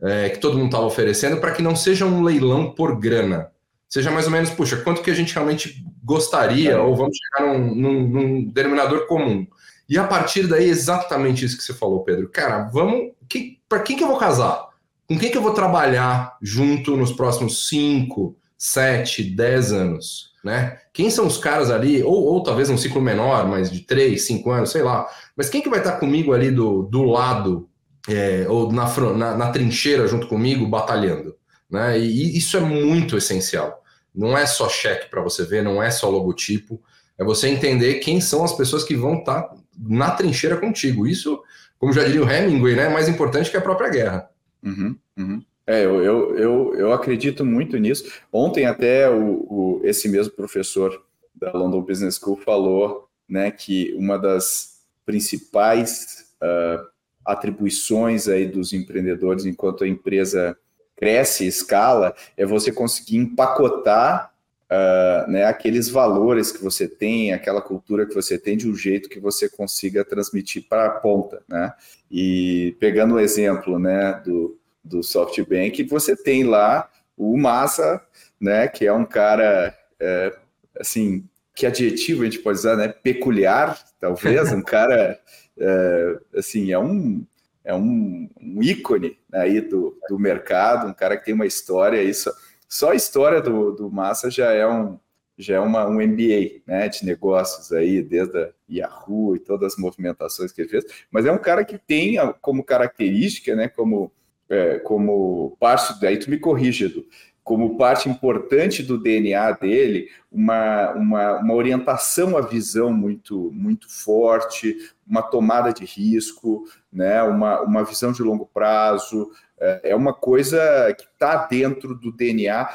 é, 0.03 0.31
que 0.31 0.39
todo 0.39 0.57
mundo 0.57 0.67
estava 0.67 0.85
oferecendo, 0.85 1.37
para 1.37 1.53
que 1.53 1.63
não 1.63 1.77
seja 1.77 2.05
um 2.05 2.25
leilão 2.25 2.73
por 2.73 2.99
grana. 2.99 3.53
Seja 3.91 4.11
mais 4.11 4.25
ou 4.27 4.33
menos, 4.33 4.51
puxa, 4.51 4.77
quanto 4.79 5.03
que 5.03 5.11
a 5.11 5.15
gente 5.15 5.35
realmente 5.35 5.85
gostaria, 6.03 6.73
é. 6.73 6.79
ou 6.79 6.97
vamos 6.97 7.17
chegar 7.17 7.53
num, 7.53 7.75
num, 7.75 8.09
num, 8.09 8.45
denominador 8.45 9.07
comum. 9.07 9.47
E 9.89 9.99
a 9.99 10.05
partir 10.05 10.47
daí, 10.47 10.71
exatamente 10.71 11.45
isso 11.45 11.57
que 11.57 11.65
você 11.65 11.75
falou, 11.75 12.05
Pedro. 12.05 12.29
Cara, 12.29 12.69
vamos. 12.73 13.13
Que, 13.29 13.59
para 13.69 13.81
quem 13.81 13.97
que 13.97 14.05
eu 14.05 14.09
vou 14.09 14.17
casar? 14.17 14.69
Com 15.09 15.19
quem 15.19 15.31
que 15.31 15.37
eu 15.37 15.43
vou 15.43 15.53
trabalhar 15.53 16.39
junto 16.41 16.97
nos 16.97 17.13
próximos 17.13 17.69
5, 17.69 18.37
7, 18.57 19.25
10 19.25 19.73
anos? 19.73 20.31
né? 20.43 20.79
Quem 20.93 21.11
são 21.11 21.27
os 21.27 21.37
caras 21.37 21.71
ali, 21.71 22.03
ou, 22.03 22.25
ou 22.25 22.43
talvez 22.43 22.71
um 22.71 22.79
ciclo 22.79 23.01
menor, 23.01 23.47
mas 23.47 23.71
de 23.71 23.81
3, 23.81 24.21
5 24.21 24.51
anos, 24.51 24.71
sei 24.71 24.83
lá. 24.83 25.07
Mas 25.37 25.49
quem 25.49 25.61
que 25.61 25.69
vai 25.69 25.79
estar 25.81 25.99
comigo 25.99 26.33
ali 26.33 26.51
do, 26.51 26.83
do 26.85 27.05
lado, 27.05 27.69
é, 28.09 28.47
ou 28.49 28.73
na, 28.73 28.87
na, 29.15 29.37
na, 29.37 29.51
trincheira 29.51 30.07
junto 30.07 30.27
comigo, 30.27 30.67
batalhando? 30.67 31.37
Né? 31.71 31.99
E, 31.99 32.05
e 32.05 32.39
isso 32.39 32.57
é 32.57 32.61
muito 32.61 33.17
essencial. 33.17 33.80
Não 34.15 34.37
é 34.37 34.47
só 34.47 34.69
cheque 34.69 35.09
para 35.09 35.23
você 35.23 35.45
ver, 35.45 35.63
não 35.63 35.83
é 35.83 35.91
só 35.91 36.09
logotipo, 36.09 36.81
é 37.19 37.25
você 37.25 37.49
entender 37.49 37.97
quem 37.97 38.21
são 38.21 38.43
as 38.45 38.53
pessoas 38.53 38.83
que 38.83 38.97
vão 38.97 39.19
estar 39.19 39.55
na 39.79 40.11
trincheira 40.11 40.57
contigo. 40.57 41.07
Isso, 41.07 41.43
como 41.79 41.93
já 41.93 42.03
diria 42.05 42.25
o 42.25 42.31
Hemingway, 42.31 42.75
né, 42.75 42.87
é 42.87 42.89
mais 42.89 43.09
importante 43.09 43.51
que 43.51 43.57
a 43.57 43.61
própria 43.61 43.91
guerra. 43.91 44.31
Uhum, 44.63 44.97
uhum. 45.17 45.43
É, 45.67 45.85
eu, 45.85 46.03
eu, 46.03 46.37
eu, 46.37 46.75
eu, 46.75 46.93
acredito 46.93 47.45
muito 47.45 47.77
nisso. 47.79 48.11
Ontem 48.33 48.67
até 48.67 49.09
o, 49.09 49.47
o, 49.49 49.81
esse 49.85 50.09
mesmo 50.09 50.33
professor 50.33 51.01
da 51.35 51.53
London 51.53 51.81
Business 51.83 52.17
School 52.17 52.37
falou 52.37 53.09
né, 53.29 53.51
que 53.51 53.95
uma 53.97 54.19
das 54.19 54.81
principais 55.07 56.33
uh, 56.43 56.87
atribuições 57.25 58.27
aí 58.27 58.47
dos 58.47 58.73
empreendedores 58.73 59.45
enquanto 59.47 59.85
a 59.85 59.89
empresa 59.89 60.57
cresce, 61.01 61.47
escala, 61.47 62.15
é 62.37 62.45
você 62.45 62.71
conseguir 62.71 63.17
empacotar 63.17 64.31
uh, 64.71 65.31
né, 65.31 65.45
aqueles 65.45 65.89
valores 65.89 66.53
que 66.53 66.63
você 66.63 66.87
tem, 66.87 67.33
aquela 67.33 67.63
cultura 67.63 68.05
que 68.07 68.15
você 68.15 68.39
tem 68.39 68.55
de 68.55 68.69
um 68.69 68.77
jeito 68.77 69.09
que 69.09 69.19
você 69.19 69.49
consiga 69.49 70.05
transmitir 70.05 70.67
para 70.69 70.85
a 70.85 70.91
ponta. 70.91 71.43
Né? 71.49 71.73
E 72.11 72.77
pegando 72.79 73.15
o 73.15 73.21
exemplo 73.21 73.79
né, 73.79 74.21
do, 74.23 74.59
do 74.85 75.03
SoftBank, 75.03 75.83
você 75.85 76.15
tem 76.15 76.45
lá 76.45 76.89
o 77.17 77.37
Massa, 77.37 78.03
né, 78.39 78.69
que 78.69 78.87
é 78.87 78.93
um 78.93 79.05
cara, 79.05 79.75
é, 79.99 80.37
assim, 80.79 81.25
que 81.55 81.67
adjetivo 81.67 82.23
a 82.23 82.25
gente 82.27 82.39
pode 82.39 82.59
usar, 82.59 82.77
né, 82.77 82.89
peculiar, 82.89 83.79
talvez, 83.99 84.53
um 84.53 84.63
cara, 84.63 85.19
é, 85.59 86.19
assim, 86.37 86.73
é 86.73 86.79
um, 86.79 87.25
é 87.71 87.75
um, 87.75 88.29
um 88.41 88.63
ícone 88.63 89.17
aí 89.33 89.61
do, 89.61 89.97
do 90.09 90.19
mercado, 90.19 90.89
um 90.89 90.93
cara 90.93 91.17
que 91.17 91.25
tem 91.25 91.35
uma 91.35 91.47
história, 91.47 92.03
isso, 92.03 92.31
só 92.69 92.91
a 92.91 92.97
história 92.97 93.41
do, 93.41 93.73
do 93.73 93.91
Massa 93.91 94.31
já 94.31 94.53
é 94.53 94.67
um, 94.67 94.99
já 95.39 95.55
é 95.55 95.61
uma, 95.61 95.87
um 95.87 95.95
MBA 95.95 96.63
né, 96.67 96.89
de 96.89 97.05
negócios 97.05 97.73
aí, 97.73 98.03
desde 98.03 98.37
a 98.37 98.51
Yahoo 98.69 99.37
e 99.37 99.39
todas 99.39 99.75
as 99.75 99.79
movimentações 99.79 100.53
que 100.53 100.63
ele 100.63 100.69
fez, 100.69 100.85
mas 101.11 101.25
é 101.27 101.33
um 101.33 101.39
cara 101.39 101.65
que 101.65 101.79
tem 101.79 102.17
como 102.41 102.65
característica, 102.65 103.55
né, 103.55 103.69
como 103.69 104.13
é, 104.49 104.81
como 104.81 105.57
parte, 105.61 106.01
daí 106.01 106.19
tu 106.19 106.29
me 106.29 106.37
corrige, 106.37 106.87
Edu, 106.87 107.07
como 107.45 107.77
parte 107.77 108.09
importante 108.09 108.83
do 108.83 109.01
DNA 109.01 109.53
dele, 109.53 110.09
uma, 110.31 110.91
uma, 110.93 111.39
uma 111.39 111.55
orientação 111.55 112.37
à 112.37 112.41
visão 112.41 112.93
muito, 112.93 113.51
muito 113.53 113.89
forte, 113.89 114.77
uma 115.11 115.23
tomada 115.23 115.73
de 115.73 115.85
risco, 115.85 116.65
né, 116.93 117.21
uma, 117.25 117.61
uma 117.63 117.85
visão 117.85 118.13
de 118.13 118.23
longo 118.23 118.47
prazo. 118.47 119.29
É, 119.59 119.91
é 119.91 119.97
uma 119.97 120.15
coisa 120.15 120.59
que 120.97 121.05
está 121.05 121.49
dentro 121.49 121.95
do 121.97 122.13
DNA 122.13 122.73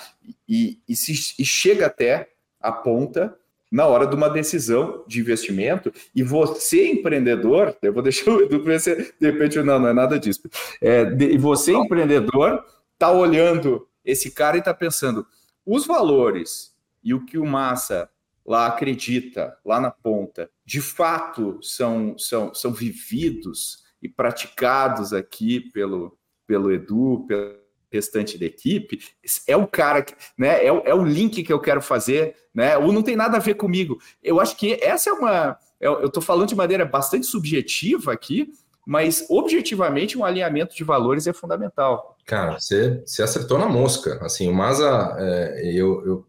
e, 0.47 0.77
e, 0.87 0.95
se, 0.95 1.13
e 1.39 1.45
chega 1.45 1.85
até 1.85 2.29
a 2.59 2.73
ponta 2.73 3.33
na 3.71 3.87
hora 3.87 4.05
de 4.05 4.15
uma 4.15 4.29
decisão 4.29 5.03
de 5.07 5.21
investimento. 5.21 5.93
E 6.13 6.21
você, 6.21 6.91
empreendedor, 6.91 7.75
eu 7.81 7.93
vou 7.93 8.03
deixar 8.03 8.31
o 8.31 8.41
Edu 8.41 8.61
ver 8.61 8.79
se 8.81 9.13
de 9.19 9.31
repente 9.31 9.61
não, 9.61 9.79
não 9.79 9.87
é 9.87 9.93
nada 9.93 10.19
disso. 10.19 10.41
É, 10.81 11.03
e 11.19 11.37
você, 11.37 11.73
empreendedor, 11.73 12.63
está 12.93 13.11
olhando 13.11 13.87
esse 14.03 14.29
cara 14.31 14.57
e 14.57 14.59
está 14.59 14.73
pensando: 14.73 15.25
os 15.65 15.87
valores 15.87 16.73
e 17.03 17.13
o 17.13 17.25
que 17.25 17.37
o 17.37 17.45
Massa 17.45 18.09
lá 18.45 18.67
acredita, 18.67 19.57
lá 19.65 19.79
na 19.79 19.91
ponta, 19.91 20.49
de 20.65 20.81
fato 20.81 21.59
são, 21.61 22.17
são, 22.17 22.53
são 22.53 22.71
vividos 22.71 23.83
e 24.01 24.07
praticados 24.07 25.13
aqui 25.13 25.59
pelo, 25.71 26.17
pelo 26.45 26.71
Edu, 26.71 27.25
pelo 27.27 27.65
restante 27.91 28.37
da 28.37 28.45
equipe, 28.45 28.99
é 29.47 29.55
o 29.55 29.65
cara, 29.65 30.01
que, 30.01 30.13
né? 30.37 30.63
É, 30.63 30.67
é 30.67 30.93
o 30.93 31.03
link 31.03 31.43
que 31.43 31.53
eu 31.53 31.59
quero 31.59 31.81
fazer, 31.81 32.35
né? 32.53 32.77
Ou 32.77 32.91
não 32.91 33.01
tem 33.01 33.15
nada 33.15 33.37
a 33.37 33.39
ver 33.39 33.55
comigo. 33.55 33.97
Eu 34.21 34.39
acho 34.39 34.57
que 34.57 34.77
essa 34.81 35.09
é 35.09 35.13
uma. 35.13 35.57
Eu 35.79 36.05
estou 36.05 36.21
falando 36.21 36.49
de 36.49 36.55
maneira 36.55 36.85
bastante 36.85 37.25
subjetiva 37.25 38.11
aqui, 38.11 38.51
mas 38.85 39.25
objetivamente 39.29 40.17
um 40.17 40.25
alinhamento 40.25 40.75
de 40.75 40.83
valores 40.83 41.25
é 41.27 41.33
fundamental. 41.33 42.17
Cara, 42.25 42.59
você, 42.59 43.01
você 43.05 43.23
acertou 43.23 43.57
na 43.57 43.67
mosca. 43.67 44.19
Assim, 44.21 44.49
o 44.49 44.53
Maza, 44.53 45.15
é, 45.19 45.71
eu, 45.73 46.05
eu, 46.05 46.25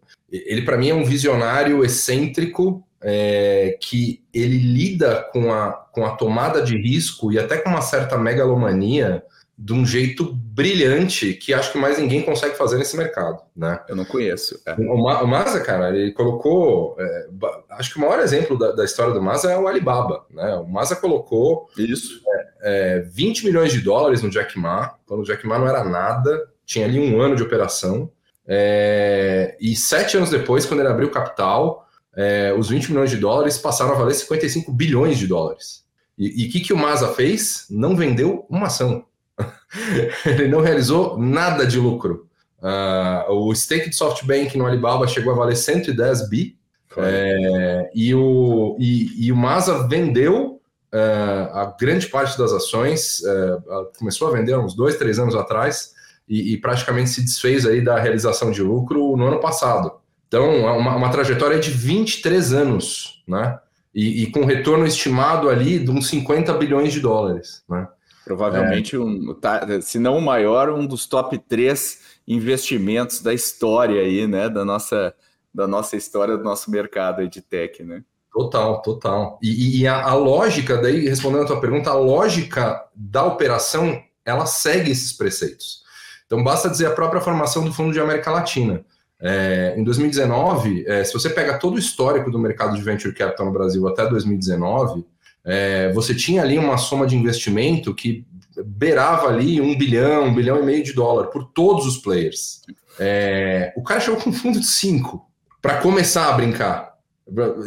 ele 0.47 0.63
para 0.63 0.77
mim 0.77 0.91
é 0.91 0.95
um 0.95 1.05
visionário 1.05 1.85
excêntrico 1.85 2.85
é, 3.03 3.79
que 3.81 4.23
ele 4.33 4.59
lida 4.59 5.29
com 5.33 5.53
a, 5.53 5.73
com 5.93 6.05
a 6.05 6.17
tomada 6.17 6.61
de 6.63 6.77
risco 6.77 7.33
e 7.33 7.39
até 7.39 7.59
com 7.59 7.71
uma 7.71 7.83
certa 7.83 8.19
megalomania 8.19 9.23
de 9.59 9.73
um 9.73 9.87
jeito 9.87 10.35
brilhante 10.35 11.33
que 11.33 11.55
acho 11.55 11.73
que 11.73 11.79
mais 11.79 11.99
ninguém 11.99 12.23
consegue 12.23 12.57
fazer 12.57 12.77
nesse 12.77 12.97
mercado, 12.97 13.43
né? 13.57 13.81
Eu 13.89 13.97
não 13.97 14.05
conheço. 14.05 14.61
É. 14.67 14.75
O, 14.75 15.03
Ma 15.03 15.23
o 15.23 15.27
Maza, 15.27 15.61
cara, 15.61 15.97
ele 15.97 16.13
colocou, 16.13 16.95
é, 16.99 17.27
acho 17.71 17.93
que 17.93 17.99
o 17.99 18.03
maior 18.03 18.19
exemplo 18.21 18.59
da, 18.59 18.73
da, 18.73 18.85
história 18.85 19.15
do 19.15 19.23
Maza 19.23 19.51
é 19.51 19.59
o 19.59 19.67
Alibaba, 19.67 20.27
né? 20.31 20.55
O 20.57 20.67
Maza 20.67 20.95
colocou 20.95 21.71
isso 21.79 22.21
é, 22.61 23.01
20 23.11 23.41
é, 23.41 23.45
milhões 23.47 23.73
de 23.73 23.81
dólares 23.81 24.21
no 24.21 24.29
Jack 24.29 24.59
Ma, 24.59 24.95
quando 25.07 25.21
o 25.21 25.25
Jack 25.25 25.47
Ma 25.47 25.59
não 25.59 25.69
era 25.69 25.85
nada, 25.85 26.49
tinha 26.67 26.85
ali 26.85 27.01
um 27.01 27.19
ano 27.21 27.35
de 27.35 27.43
operação, 27.43 28.11
é, 28.49 29.57
e 29.61 29.75
sete 29.75 30.17
anos 30.17 30.31
depois, 30.31 30.65
quando 30.65 30.81
ele 30.81 30.89
abriu 30.89 31.11
capital, 31.11 31.87
é, 32.17 32.55
os 32.57 32.69
20 32.69 32.91
milhões 32.91 33.11
de 33.11 33.17
dólares 33.17 33.59
passaram 33.59 33.93
a 33.93 33.97
valer 33.97 34.15
55 34.15 34.73
bilhões 34.73 35.19
de 35.19 35.27
dólares. 35.27 35.85
E 36.19 36.47
o 36.47 36.51
que, 36.51 36.61
que 36.61 36.73
o 36.73 36.79
Maza 36.79 37.09
fez? 37.09 37.67
Não 37.69 37.95
vendeu 37.95 38.47
uma 38.49 38.69
ação. 38.69 39.05
ele 40.25 40.49
não 40.49 40.63
realizou 40.63 41.19
nada 41.19 41.67
de 41.67 41.79
lucro. 41.79 42.27
Uh, 42.59 43.33
o 43.33 43.55
stake 43.55 43.91
de 43.91 43.97
SoftBank 43.97 44.57
no 44.57 44.65
Alibaba 44.65 45.07
chegou 45.07 45.35
a 45.35 45.37
valer 45.37 45.57
110 45.57 46.31
bi. 46.31 46.57
É, 46.99 47.91
e, 47.95 48.15
o, 48.15 48.75
e, 48.81 49.27
e, 49.27 49.31
o 49.31 49.37
Masa 49.37 49.87
vendeu 49.87 50.63
uh, 50.95 51.53
a 51.53 51.77
grande 51.79 52.07
parte 52.07 52.39
das 52.39 52.51
ações, 52.51 53.21
uh, 53.21 53.93
começou 53.99 54.29
a 54.29 54.31
vender 54.31 54.57
uns 54.57 54.75
dois, 54.75 54.97
três 54.97 55.19
anos 55.19 55.35
atrás 55.35 55.95
e, 56.29 56.55
e, 56.55 56.57
praticamente 56.57 57.11
se 57.11 57.23
desfez 57.23 57.65
aí 57.65 57.83
da 57.83 57.99
realização 57.99 58.51
de 58.51 58.63
lucro 58.63 59.17
no 59.17 59.27
ano 59.27 59.41
passado. 59.41 59.93
Então, 60.27 60.45
é 60.69 60.73
uma, 60.73 60.97
uma 60.97 61.11
trajetória 61.11 61.59
de 61.59 61.71
23 61.71 62.53
anos, 62.53 63.23
né? 63.29 63.59
E, 63.95 64.25
e, 64.25 64.31
com 64.31 64.45
retorno 64.45 64.87
estimado 64.87 65.49
ali 65.49 65.79
de 65.79 65.91
uns 65.91 66.09
50 66.09 66.53
bilhões 66.55 66.93
de 66.93 67.01
dólares, 67.01 67.63
né? 67.69 67.89
Provavelmente, 68.25 68.97
é. 68.97 68.99
um, 68.99 69.35
tá, 69.35 69.81
se 69.81 70.01
não 70.01 70.19
o 70.19 70.23
maior, 70.23 70.71
um 70.71 70.85
dos 70.85 71.07
top 71.07 71.39
três 71.39 72.19
investimentos 72.27 73.23
da 73.23 73.33
história 73.33 74.03
aí, 74.03 74.27
né? 74.27 74.49
Da 74.49 74.65
nossa, 74.65 75.15
da 75.55 75.69
nossa 75.69 75.97
história, 75.97 76.37
do 76.37 76.43
nosso 76.43 76.71
mercado 76.71 77.27
de 77.29 77.41
tech, 77.41 77.83
né? 77.85 78.03
Total, 78.37 78.83
total. 78.83 79.39
E, 79.41 79.81
e 79.81 79.87
a, 79.87 80.03
a, 80.03 80.15
lógica, 80.15 80.77
daí, 80.77 81.09
respondendo 81.09 81.45
a 81.45 81.47
tua 81.47 81.61
pergunta, 81.61 81.89
a 81.89 81.95
lógica 81.95 82.85
da 82.95 83.25
operação, 83.25 83.99
ela 84.27 84.45
segue 84.45 84.91
esses 84.91 85.11
preceitos. 85.15 85.86
Então, 86.27 86.43
basta 86.43 86.69
dizer 86.69 86.87
a 86.87 86.91
própria 86.91 87.21
formação 87.21 87.65
do 87.65 87.73
Fundo 87.73 87.93
de 87.93 88.01
América 88.01 88.31
Latina. 88.31 88.85
É, 89.19 89.75
em 89.77 89.83
2019, 89.83 90.85
é, 90.87 91.03
se 91.03 91.13
você 91.13 91.31
pega 91.31 91.59
todo 91.59 91.77
o 91.77 91.79
histórico 91.79 92.31
do 92.31 92.39
mercado 92.39 92.77
de 92.77 92.83
venture 92.83 93.15
capital 93.15 93.47
no 93.47 93.53
Brasil 93.53 93.87
até 93.89 94.07
2019, 94.07 95.05
é, 95.45 95.93
você 95.93 96.15
tinha 96.15 96.43
ali 96.43 96.59
uma 96.59 96.77
soma 96.77 97.07
de 97.07 97.17
investimento 97.17 97.95
que 97.95 98.27
beirava 98.65 99.29
ali 99.29 99.61
um 99.61 99.77
bilhão, 99.77 100.25
um 100.25 100.35
bilhão 100.35 100.61
e 100.61 100.67
meio 100.67 100.83
de 100.83 100.93
dólar 100.93 101.27
por 101.27 101.45
todos 101.45 101.87
os 101.87 101.97
players. 101.99 102.63
É, 102.99 103.73
o 103.77 103.83
cara 103.83 104.01
chegou 104.01 104.21
com 104.21 104.31
um 104.31 104.33
fundo 104.33 104.59
de 104.59 104.67
cinco 104.67 105.27
para 105.63 105.81
começar 105.81 106.29
a 106.29 106.33
brincar. 106.33 106.97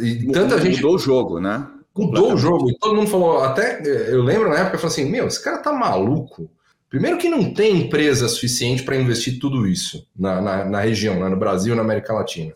E 0.00 0.30
tanta 0.32 0.60
gente 0.60 0.76
mudou 0.76 0.94
o 0.94 0.98
jogo, 0.98 1.40
né? 1.40 1.66
Mudou 1.96 2.34
o 2.34 2.36
jogo. 2.36 2.70
E 2.70 2.78
todo 2.78 2.94
mundo 2.94 3.10
falou, 3.10 3.42
até 3.42 3.82
eu 4.10 4.22
lembro 4.22 4.48
na 4.48 4.56
época, 4.56 4.76
eu 4.76 4.80
falei 4.80 4.94
assim: 4.94 5.10
meu, 5.10 5.26
esse 5.26 5.42
cara 5.42 5.58
tá 5.58 5.72
maluco. 5.72 6.50
Primeiro 6.90 7.18
que 7.18 7.28
não 7.28 7.54
tem 7.54 7.82
empresa 7.82 8.26
suficiente 8.26 8.82
para 8.82 8.96
investir 8.96 9.38
tudo 9.38 9.64
isso 9.66 10.06
na, 10.14 10.40
na, 10.40 10.64
na 10.64 10.80
região, 10.80 11.20
né, 11.20 11.28
no 11.28 11.36
Brasil, 11.36 11.76
na 11.76 11.82
América 11.82 12.12
Latina. 12.12 12.52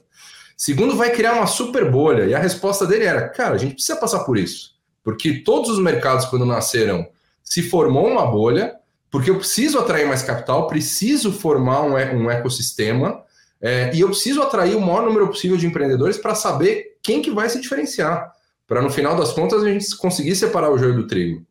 Segundo, 0.56 0.96
vai 0.96 1.10
criar 1.12 1.34
uma 1.34 1.46
super 1.46 1.88
bolha. 1.88 2.24
E 2.24 2.34
a 2.34 2.38
resposta 2.38 2.84
dele 2.84 3.04
era: 3.04 3.28
cara, 3.28 3.54
a 3.54 3.58
gente 3.58 3.74
precisa 3.74 3.96
passar 3.96 4.24
por 4.24 4.36
isso. 4.36 4.74
Porque 5.04 5.44
todos 5.44 5.70
os 5.70 5.78
mercados, 5.78 6.26
quando 6.26 6.44
nasceram, 6.44 7.06
se 7.42 7.62
formou 7.62 8.08
uma 8.08 8.26
bolha, 8.26 8.74
porque 9.10 9.30
eu 9.30 9.38
preciso 9.38 9.78
atrair 9.78 10.06
mais 10.08 10.22
capital, 10.22 10.66
preciso 10.66 11.30
formar 11.30 11.82
um, 11.82 11.92
um 11.92 12.30
ecossistema 12.30 13.22
é, 13.60 13.94
e 13.94 14.00
eu 14.00 14.08
preciso 14.08 14.42
atrair 14.42 14.74
o 14.74 14.80
maior 14.80 15.04
número 15.04 15.28
possível 15.28 15.56
de 15.56 15.66
empreendedores 15.66 16.18
para 16.18 16.34
saber 16.34 16.96
quem 17.00 17.22
que 17.22 17.30
vai 17.30 17.48
se 17.48 17.60
diferenciar. 17.60 18.32
Para 18.66 18.82
no 18.82 18.90
final 18.90 19.16
das 19.16 19.32
contas 19.32 19.62
a 19.62 19.70
gente 19.70 19.96
conseguir 19.96 20.34
separar 20.34 20.70
o 20.70 20.78
joio 20.78 20.96
do 20.96 21.06
trigo. 21.06 21.46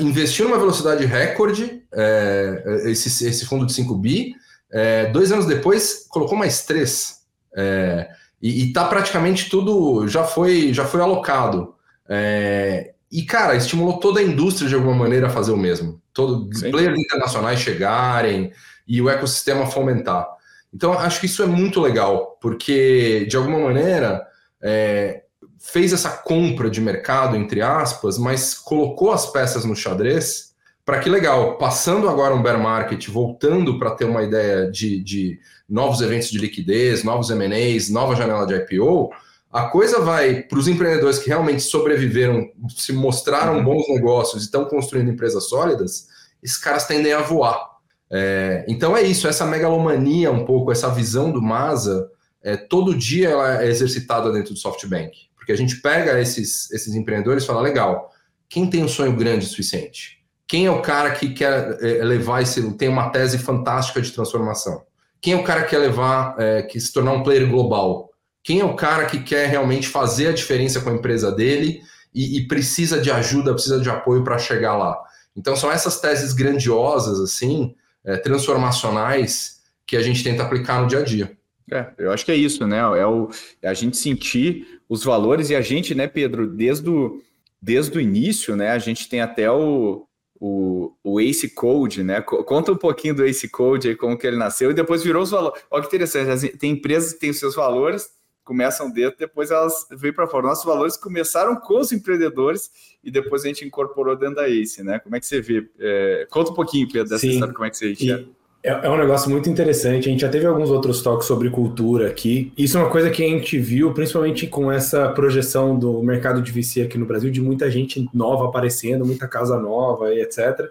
Investir 0.00 0.44
numa 0.44 0.58
velocidade 0.58 1.04
recorde, 1.04 1.82
é, 1.92 2.82
esse, 2.84 3.26
esse 3.26 3.46
fundo 3.46 3.66
de 3.66 3.72
5 3.72 3.94
bi, 3.96 4.34
é, 4.70 5.06
dois 5.06 5.30
anos 5.32 5.46
depois 5.46 6.06
colocou 6.08 6.36
mais 6.36 6.64
três. 6.64 7.22
É, 7.54 8.08
e 8.40 8.68
está 8.68 8.84
praticamente 8.84 9.48
tudo 9.50 10.08
já 10.08 10.24
foi 10.24 10.72
já 10.72 10.84
foi 10.84 11.00
alocado. 11.00 11.74
É, 12.08 12.92
e, 13.12 13.22
cara, 13.22 13.54
estimulou 13.54 13.98
toda 14.00 14.20
a 14.20 14.22
indústria 14.22 14.66
de 14.66 14.74
alguma 14.74 14.94
maneira 14.94 15.26
a 15.26 15.30
fazer 15.30 15.52
o 15.52 15.56
mesmo. 15.56 16.00
Todo 16.14 16.48
Sim. 16.54 16.70
players 16.70 16.98
internacionais 16.98 17.60
chegarem 17.60 18.50
e 18.88 19.02
o 19.02 19.10
ecossistema 19.10 19.66
fomentar. 19.66 20.26
Então, 20.72 20.94
acho 20.94 21.20
que 21.20 21.26
isso 21.26 21.42
é 21.42 21.46
muito 21.46 21.78
legal, 21.78 22.38
porque, 22.40 23.26
de 23.28 23.36
alguma 23.36 23.58
maneira, 23.58 24.26
é, 24.62 25.21
fez 25.62 25.92
essa 25.92 26.10
compra 26.10 26.68
de 26.68 26.80
mercado, 26.80 27.36
entre 27.36 27.62
aspas, 27.62 28.18
mas 28.18 28.52
colocou 28.52 29.12
as 29.12 29.26
peças 29.30 29.64
no 29.64 29.76
xadrez 29.76 30.52
para 30.84 30.98
que 30.98 31.08
legal, 31.08 31.56
passando 31.58 32.08
agora 32.08 32.34
um 32.34 32.42
bear 32.42 32.58
market, 32.58 33.08
voltando 33.08 33.78
para 33.78 33.92
ter 33.92 34.04
uma 34.04 34.24
ideia 34.24 34.68
de, 34.68 34.98
de 34.98 35.38
novos 35.68 36.00
eventos 36.00 36.28
de 36.28 36.38
liquidez, 36.38 37.04
novos 37.04 37.30
M&As, 37.30 37.88
nova 37.88 38.16
janela 38.16 38.44
de 38.44 38.54
IPO, 38.54 39.10
a 39.52 39.66
coisa 39.66 40.00
vai 40.00 40.42
para 40.42 40.58
os 40.58 40.66
empreendedores 40.66 41.20
que 41.20 41.28
realmente 41.28 41.62
sobreviveram, 41.62 42.50
se 42.76 42.92
mostraram 42.92 43.58
uhum. 43.58 43.64
bons 43.64 43.88
negócios 43.88 44.42
e 44.42 44.46
estão 44.46 44.64
construindo 44.64 45.10
empresas 45.10 45.48
sólidas, 45.48 46.08
esses 46.42 46.58
caras 46.58 46.86
tendem 46.86 47.12
a 47.12 47.20
voar. 47.20 47.70
É, 48.10 48.64
então 48.66 48.96
é 48.96 49.02
isso, 49.02 49.28
essa 49.28 49.46
megalomania 49.46 50.32
um 50.32 50.44
pouco, 50.44 50.72
essa 50.72 50.90
visão 50.90 51.30
do 51.30 51.40
Masa, 51.40 52.10
é, 52.42 52.56
todo 52.56 52.94
dia 52.94 53.28
ela 53.28 53.62
é 53.62 53.68
exercitada 53.68 54.32
dentro 54.32 54.52
do 54.52 54.58
SoftBank. 54.58 55.31
Porque 55.42 55.50
a 55.50 55.56
gente 55.56 55.80
pega 55.80 56.20
esses, 56.20 56.70
esses 56.70 56.94
empreendedores 56.94 57.42
e 57.42 57.46
fala, 57.48 57.60
legal, 57.60 58.12
quem 58.48 58.70
tem 58.70 58.84
um 58.84 58.88
sonho 58.88 59.16
grande 59.16 59.44
o 59.44 59.48
suficiente? 59.48 60.22
Quem 60.46 60.66
é 60.66 60.70
o 60.70 60.80
cara 60.80 61.10
que 61.10 61.30
quer 61.30 61.78
é, 61.82 62.04
levar 62.04 62.42
esse, 62.42 62.72
tem 62.74 62.88
uma 62.88 63.10
tese 63.10 63.38
fantástica 63.38 64.00
de 64.00 64.12
transformação? 64.12 64.84
Quem 65.20 65.32
é 65.32 65.36
o 65.36 65.42
cara 65.42 65.64
que 65.64 65.70
quer 65.70 65.78
levar, 65.78 66.36
é, 66.38 66.62
que 66.62 66.78
se 66.78 66.92
tornar 66.92 67.10
um 67.10 67.24
player 67.24 67.50
global? 67.50 68.10
Quem 68.44 68.60
é 68.60 68.64
o 68.64 68.76
cara 68.76 69.04
que 69.06 69.18
quer 69.18 69.48
realmente 69.48 69.88
fazer 69.88 70.28
a 70.28 70.32
diferença 70.32 70.80
com 70.80 70.90
a 70.90 70.94
empresa 70.94 71.32
dele 71.32 71.80
e, 72.14 72.38
e 72.38 72.46
precisa 72.46 73.00
de 73.00 73.10
ajuda, 73.10 73.52
precisa 73.52 73.80
de 73.80 73.90
apoio 73.90 74.22
para 74.22 74.38
chegar 74.38 74.76
lá? 74.76 74.96
Então 75.36 75.56
são 75.56 75.72
essas 75.72 76.00
teses 76.00 76.32
grandiosas, 76.32 77.18
assim, 77.18 77.74
é, 78.04 78.16
transformacionais, 78.16 79.60
que 79.84 79.96
a 79.96 80.02
gente 80.02 80.22
tenta 80.22 80.44
aplicar 80.44 80.80
no 80.80 80.86
dia 80.86 81.00
a 81.00 81.02
dia. 81.02 81.36
É, 81.70 81.86
eu 81.98 82.12
acho 82.12 82.24
que 82.24 82.32
é 82.32 82.36
isso, 82.36 82.66
né? 82.66 82.78
É, 82.78 83.06
o, 83.06 83.30
é 83.62 83.68
a 83.68 83.74
gente 83.74 83.96
sentir 83.96 84.81
os 84.92 85.04
valores 85.04 85.48
e 85.48 85.54
a 85.54 85.62
gente, 85.62 85.94
né, 85.94 86.06
Pedro, 86.06 86.46
desde 86.46 86.90
o, 86.90 87.18
desde 87.60 87.96
o 87.96 88.00
início, 88.00 88.54
né? 88.54 88.72
A 88.72 88.78
gente 88.78 89.08
tem 89.08 89.22
até 89.22 89.50
o, 89.50 90.06
o, 90.38 90.92
o 91.02 91.18
Ace 91.18 91.48
Code, 91.48 92.02
né? 92.02 92.20
Conta 92.20 92.72
um 92.72 92.76
pouquinho 92.76 93.14
do 93.14 93.24
Ace 93.24 93.48
Code 93.48 93.88
aí, 93.88 93.96
como 93.96 94.18
que 94.18 94.26
ele 94.26 94.36
nasceu, 94.36 94.70
e 94.70 94.74
depois 94.74 95.02
virou 95.02 95.22
os 95.22 95.30
valores. 95.30 95.62
Olha 95.70 95.82
que 95.82 95.96
interessante, 95.96 96.58
tem 96.58 96.72
empresas 96.72 97.14
que 97.14 97.20
têm 97.20 97.30
os 97.30 97.38
seus 97.38 97.54
valores, 97.54 98.10
começam 98.44 98.90
dentro, 98.90 99.18
depois 99.18 99.50
elas 99.50 99.86
veio 99.92 100.12
para 100.12 100.26
fora. 100.26 100.48
Nossos 100.48 100.66
valores 100.66 100.94
começaram 100.98 101.56
com 101.56 101.80
os 101.80 101.90
empreendedores 101.90 102.70
e 103.02 103.10
depois 103.10 103.46
a 103.46 103.48
gente 103.48 103.64
incorporou 103.64 104.14
dentro 104.14 104.34
da 104.34 104.50
Ace, 104.50 104.82
né? 104.82 104.98
Como 104.98 105.16
é 105.16 105.20
que 105.20 105.24
você 105.24 105.40
vê? 105.40 105.70
É, 105.78 106.26
conta 106.30 106.50
um 106.50 106.54
pouquinho, 106.54 106.86
Pedro, 106.86 107.08
dessa 107.08 107.20
Sim. 107.20 107.30
história, 107.30 107.54
como 107.54 107.64
é 107.64 107.70
que 107.70 107.78
você 107.78 107.92
enxerga. 107.92 108.28
É, 108.62 108.70
é 108.70 108.88
um 108.88 108.96
negócio 108.96 109.28
muito 109.28 109.50
interessante. 109.50 110.08
A 110.08 110.12
gente 110.12 110.20
já 110.20 110.28
teve 110.28 110.46
alguns 110.46 110.70
outros 110.70 111.02
toques 111.02 111.26
sobre 111.26 111.50
cultura 111.50 112.08
aqui. 112.08 112.52
Isso 112.56 112.78
é 112.78 112.80
uma 112.80 112.90
coisa 112.90 113.10
que 113.10 113.24
a 113.24 113.26
gente 113.26 113.58
viu, 113.58 113.92
principalmente 113.92 114.46
com 114.46 114.70
essa 114.70 115.08
projeção 115.08 115.76
do 115.76 116.00
mercado 116.02 116.40
de 116.40 116.52
VC 116.52 116.82
aqui 116.82 116.96
no 116.96 117.04
Brasil, 117.06 117.30
de 117.30 117.40
muita 117.40 117.68
gente 117.70 118.08
nova 118.14 118.46
aparecendo, 118.46 119.04
muita 119.04 119.26
casa 119.26 119.58
nova 119.58 120.14
e 120.14 120.20
etc. 120.20 120.70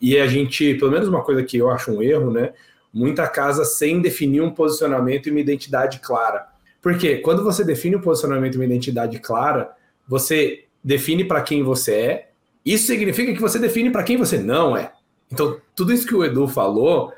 E 0.00 0.18
a 0.18 0.26
gente, 0.28 0.74
pelo 0.74 0.92
menos 0.92 1.08
uma 1.08 1.22
coisa 1.22 1.42
que 1.42 1.56
eu 1.56 1.68
acho 1.68 1.90
um 1.90 2.00
erro, 2.00 2.30
né? 2.30 2.52
Muita 2.94 3.26
casa 3.26 3.64
sem 3.64 4.00
definir 4.00 4.40
um 4.40 4.50
posicionamento 4.50 5.26
e 5.26 5.30
uma 5.30 5.40
identidade 5.40 5.98
clara. 5.98 6.46
Porque 6.80 7.16
quando 7.16 7.42
você 7.42 7.64
define 7.64 7.96
um 7.96 8.00
posicionamento 8.00 8.54
e 8.54 8.58
uma 8.58 8.64
identidade 8.64 9.18
clara, 9.18 9.70
você 10.06 10.64
define 10.82 11.24
para 11.24 11.40
quem 11.40 11.62
você 11.62 11.92
é. 11.94 12.28
Isso 12.64 12.86
significa 12.86 13.32
que 13.32 13.40
você 13.40 13.58
define 13.58 13.90
para 13.90 14.02
quem 14.04 14.16
você 14.16 14.38
não 14.38 14.76
é. 14.76 14.92
Então, 15.30 15.56
tudo 15.74 15.92
isso 15.92 16.06
que 16.06 16.14
o 16.14 16.24
Edu 16.24 16.46
falou 16.46 17.12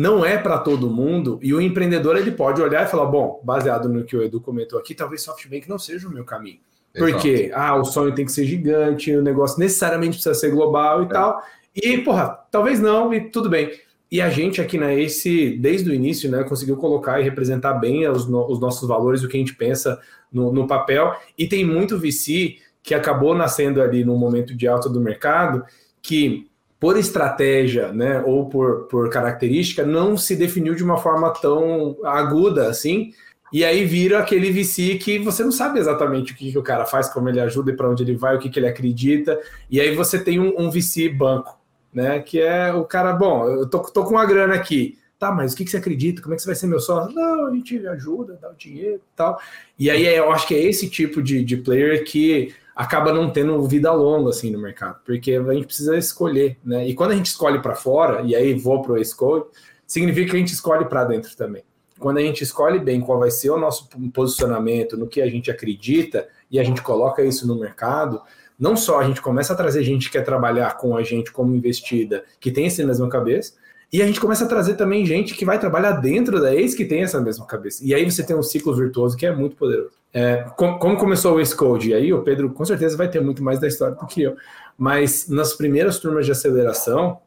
não 0.00 0.24
é 0.24 0.38
para 0.38 0.56
todo 0.56 0.88
mundo 0.88 1.38
e 1.42 1.52
o 1.52 1.60
empreendedor 1.60 2.16
ele 2.16 2.30
pode 2.30 2.62
olhar 2.62 2.86
e 2.86 2.88
falar, 2.88 3.04
bom, 3.04 3.38
baseado 3.44 3.86
no 3.86 4.02
que 4.02 4.16
o 4.16 4.22
Edu 4.22 4.40
comentou 4.40 4.78
aqui, 4.78 4.94
talvez 4.94 5.22
SoftBank 5.22 5.68
não 5.68 5.78
seja 5.78 6.08
o 6.08 6.10
meu 6.10 6.24
caminho. 6.24 6.58
Porque, 6.96 7.50
ah, 7.54 7.76
o 7.76 7.84
sonho 7.84 8.14
tem 8.14 8.24
que 8.24 8.32
ser 8.32 8.46
gigante, 8.46 9.14
o 9.14 9.22
negócio 9.22 9.60
necessariamente 9.60 10.14
precisa 10.14 10.34
ser 10.34 10.50
global 10.50 11.02
e 11.02 11.04
é. 11.04 11.08
tal. 11.08 11.42
E, 11.76 11.98
porra, 11.98 12.28
talvez 12.50 12.80
não, 12.80 13.12
e 13.12 13.28
tudo 13.28 13.50
bem. 13.50 13.70
E 14.10 14.22
a 14.22 14.30
gente 14.30 14.58
aqui 14.60 14.78
na 14.78 14.92
Ace, 14.94 15.56
desde 15.60 15.90
o 15.90 15.94
início, 15.94 16.30
né, 16.30 16.42
conseguiu 16.44 16.78
colocar 16.78 17.20
e 17.20 17.22
representar 17.22 17.74
bem 17.74 18.08
os, 18.08 18.26
no, 18.26 18.50
os 18.50 18.58
nossos 18.58 18.88
valores, 18.88 19.22
o 19.22 19.28
que 19.28 19.36
a 19.36 19.40
gente 19.40 19.54
pensa 19.54 20.00
no, 20.32 20.50
no, 20.50 20.66
papel. 20.66 21.14
E 21.36 21.46
tem 21.46 21.62
muito 21.62 21.98
VC 21.98 22.56
que 22.82 22.94
acabou 22.94 23.34
nascendo 23.34 23.82
ali 23.82 24.02
no 24.02 24.16
momento 24.16 24.56
de 24.56 24.66
alta 24.66 24.88
do 24.88 25.00
mercado, 25.00 25.62
que 26.02 26.49
por 26.80 26.96
estratégia, 26.96 27.92
né, 27.92 28.22
ou 28.26 28.48
por, 28.48 28.86
por 28.86 29.10
característica, 29.10 29.84
não 29.84 30.16
se 30.16 30.34
definiu 30.34 30.74
de 30.74 30.82
uma 30.82 30.96
forma 30.96 31.30
tão 31.30 31.98
aguda 32.02 32.68
assim. 32.68 33.12
E 33.52 33.64
aí 33.64 33.84
vira 33.84 34.20
aquele 34.20 34.50
VC 34.50 34.96
que 34.96 35.18
você 35.18 35.44
não 35.44 35.52
sabe 35.52 35.78
exatamente 35.78 36.32
o 36.32 36.36
que, 36.36 36.50
que 36.50 36.58
o 36.58 36.62
cara 36.62 36.86
faz, 36.86 37.12
como 37.12 37.28
ele 37.28 37.40
ajuda 37.40 37.70
e 37.70 37.76
para 37.76 37.90
onde 37.90 38.02
ele 38.02 38.16
vai, 38.16 38.36
o 38.36 38.38
que, 38.38 38.48
que 38.48 38.58
ele 38.58 38.68
acredita. 38.68 39.38
E 39.68 39.78
aí 39.80 39.94
você 39.94 40.18
tem 40.18 40.40
um, 40.40 40.54
um 40.56 40.70
VC 40.70 41.08
banco, 41.10 41.60
né? 41.92 42.20
Que 42.20 42.40
é 42.40 42.72
o 42.72 42.84
cara, 42.84 43.12
bom, 43.12 43.46
eu 43.46 43.68
tô, 43.68 43.80
tô 43.80 44.04
com 44.04 44.12
uma 44.12 44.24
grana 44.24 44.54
aqui. 44.54 44.98
Tá, 45.18 45.30
mas 45.30 45.52
o 45.52 45.56
que, 45.56 45.64
que 45.64 45.70
você 45.70 45.76
acredita? 45.76 46.22
Como 46.22 46.32
é 46.32 46.36
que 46.36 46.42
você 46.42 46.48
vai 46.48 46.54
ser 46.54 46.66
meu 46.66 46.80
sócio? 46.80 47.14
Não, 47.14 47.46
a 47.46 47.50
gente 47.50 47.86
ajuda, 47.88 48.38
dá 48.40 48.50
o 48.50 48.54
dinheiro 48.54 48.96
e 48.96 49.16
tal. 49.16 49.38
E 49.78 49.90
aí 49.90 50.06
eu 50.06 50.32
acho 50.32 50.48
que 50.48 50.54
é 50.54 50.62
esse 50.62 50.88
tipo 50.88 51.22
de, 51.22 51.44
de 51.44 51.58
player 51.58 52.04
que 52.04 52.54
acaba 52.80 53.12
não 53.12 53.28
tendo 53.28 53.62
vida 53.64 53.92
longa 53.92 54.30
assim 54.30 54.50
no 54.50 54.58
mercado, 54.58 55.00
porque 55.04 55.32
a 55.32 55.52
gente 55.52 55.66
precisa 55.66 55.98
escolher, 55.98 56.56
né? 56.64 56.88
E 56.88 56.94
quando 56.94 57.10
a 57.10 57.14
gente 57.14 57.26
escolhe 57.26 57.60
para 57.60 57.74
fora, 57.74 58.22
e 58.22 58.34
aí 58.34 58.54
vou 58.54 58.80
para 58.80 58.92
o 58.92 58.98
escolhe, 58.98 59.44
significa 59.86 60.30
que 60.30 60.36
a 60.36 60.38
gente 60.38 60.54
escolhe 60.54 60.86
para 60.86 61.04
dentro 61.04 61.36
também. 61.36 61.62
Quando 61.98 62.16
a 62.16 62.22
gente 62.22 62.42
escolhe 62.42 62.78
bem 62.78 63.02
qual 63.02 63.18
vai 63.18 63.30
ser 63.30 63.50
o 63.50 63.58
nosso 63.58 63.86
posicionamento, 64.14 64.96
no 64.96 65.06
que 65.06 65.20
a 65.20 65.28
gente 65.28 65.50
acredita, 65.50 66.26
e 66.50 66.58
a 66.58 66.64
gente 66.64 66.80
coloca 66.80 67.22
isso 67.22 67.46
no 67.46 67.54
mercado, 67.54 68.22
não 68.58 68.74
só 68.74 69.00
a 69.00 69.04
gente 69.04 69.20
começa 69.20 69.52
a 69.52 69.56
trazer 69.56 69.82
gente 69.82 70.06
que 70.06 70.12
quer 70.12 70.24
trabalhar 70.24 70.78
com 70.78 70.96
a 70.96 71.02
gente 71.02 71.30
como 71.30 71.54
investida, 71.54 72.24
que 72.40 72.50
tem 72.50 72.64
essa 72.64 72.82
mesma 72.82 73.10
cabeça, 73.10 73.52
e 73.92 74.00
a 74.00 74.06
gente 74.06 74.20
começa 74.20 74.46
a 74.46 74.48
trazer 74.48 74.76
também 74.76 75.04
gente 75.04 75.34
que 75.34 75.44
vai 75.44 75.58
trabalhar 75.58 75.92
dentro 75.92 76.40
da 76.40 76.54
ex 76.54 76.74
que 76.74 76.86
tem 76.86 77.02
essa 77.02 77.20
mesma 77.20 77.44
cabeça. 77.44 77.84
E 77.84 77.92
aí 77.92 78.10
você 78.10 78.22
tem 78.22 78.34
um 78.34 78.42
ciclo 78.42 78.74
virtuoso 78.74 79.18
que 79.18 79.26
é 79.26 79.36
muito 79.36 79.54
poderoso. 79.56 79.99
É, 80.12 80.44
com, 80.56 80.78
como 80.78 80.96
começou 80.96 81.36
o 81.36 81.40
Ace? 81.40 81.56
E 81.82 81.94
aí 81.94 82.12
o 82.12 82.22
Pedro 82.22 82.50
com 82.50 82.64
certeza 82.64 82.96
vai 82.96 83.08
ter 83.08 83.20
muito 83.20 83.42
mais 83.42 83.60
da 83.60 83.68
história 83.68 83.94
do 83.94 84.06
que 84.06 84.22
eu. 84.22 84.36
Mas 84.76 85.28
nas 85.28 85.54
primeiras 85.54 85.98
turmas 85.98 86.26
de 86.26 86.32
aceleração, 86.32 87.18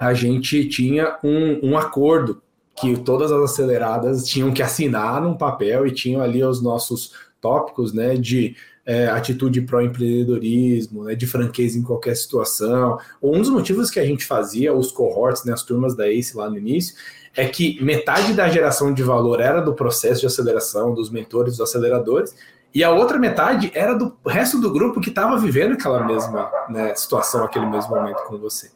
a 0.00 0.14
gente 0.14 0.66
tinha 0.68 1.18
um, 1.22 1.70
um 1.70 1.78
acordo 1.78 2.42
que 2.80 2.96
todas 2.96 3.30
as 3.30 3.50
aceleradas 3.50 4.26
tinham 4.26 4.52
que 4.52 4.62
assinar 4.62 5.20
num 5.20 5.36
papel 5.36 5.86
e 5.86 5.90
tinham 5.90 6.22
ali 6.22 6.42
os 6.42 6.62
nossos 6.62 7.12
tópicos 7.40 7.92
né, 7.92 8.14
de 8.16 8.56
é, 8.84 9.06
atitude 9.08 9.60
pró-empreendedorismo, 9.62 11.04
né, 11.04 11.14
de 11.14 11.26
franqueza 11.26 11.78
em 11.78 11.82
qualquer 11.82 12.16
situação. 12.16 12.98
Um 13.22 13.38
dos 13.40 13.50
motivos 13.50 13.90
que 13.90 14.00
a 14.00 14.04
gente 14.04 14.24
fazia 14.24 14.74
os 14.74 14.90
cohorts, 14.90 15.44
né, 15.44 15.52
as 15.52 15.62
turmas 15.62 15.94
da 15.94 16.08
ACE 16.08 16.36
lá 16.36 16.50
no 16.50 16.58
início, 16.58 16.94
é 17.36 17.46
que 17.46 17.82
metade 17.82 18.32
da 18.32 18.48
geração 18.48 18.92
de 18.92 19.02
valor 19.02 19.40
era 19.40 19.60
do 19.60 19.74
processo 19.74 20.20
de 20.20 20.26
aceleração, 20.26 20.94
dos 20.94 21.10
mentores, 21.10 21.56
dos 21.56 21.60
aceleradores, 21.60 22.34
e 22.74 22.84
a 22.84 22.90
outra 22.90 23.18
metade 23.18 23.70
era 23.74 23.94
do 23.94 24.16
resto 24.26 24.60
do 24.60 24.70
grupo 24.72 25.00
que 25.00 25.08
estava 25.08 25.36
vivendo 25.36 25.72
aquela 25.72 26.04
mesma 26.04 26.50
né, 26.68 26.94
situação, 26.94 27.44
aquele 27.44 27.66
mesmo 27.66 27.94
momento 27.94 28.22
com 28.24 28.38
você. 28.38 28.70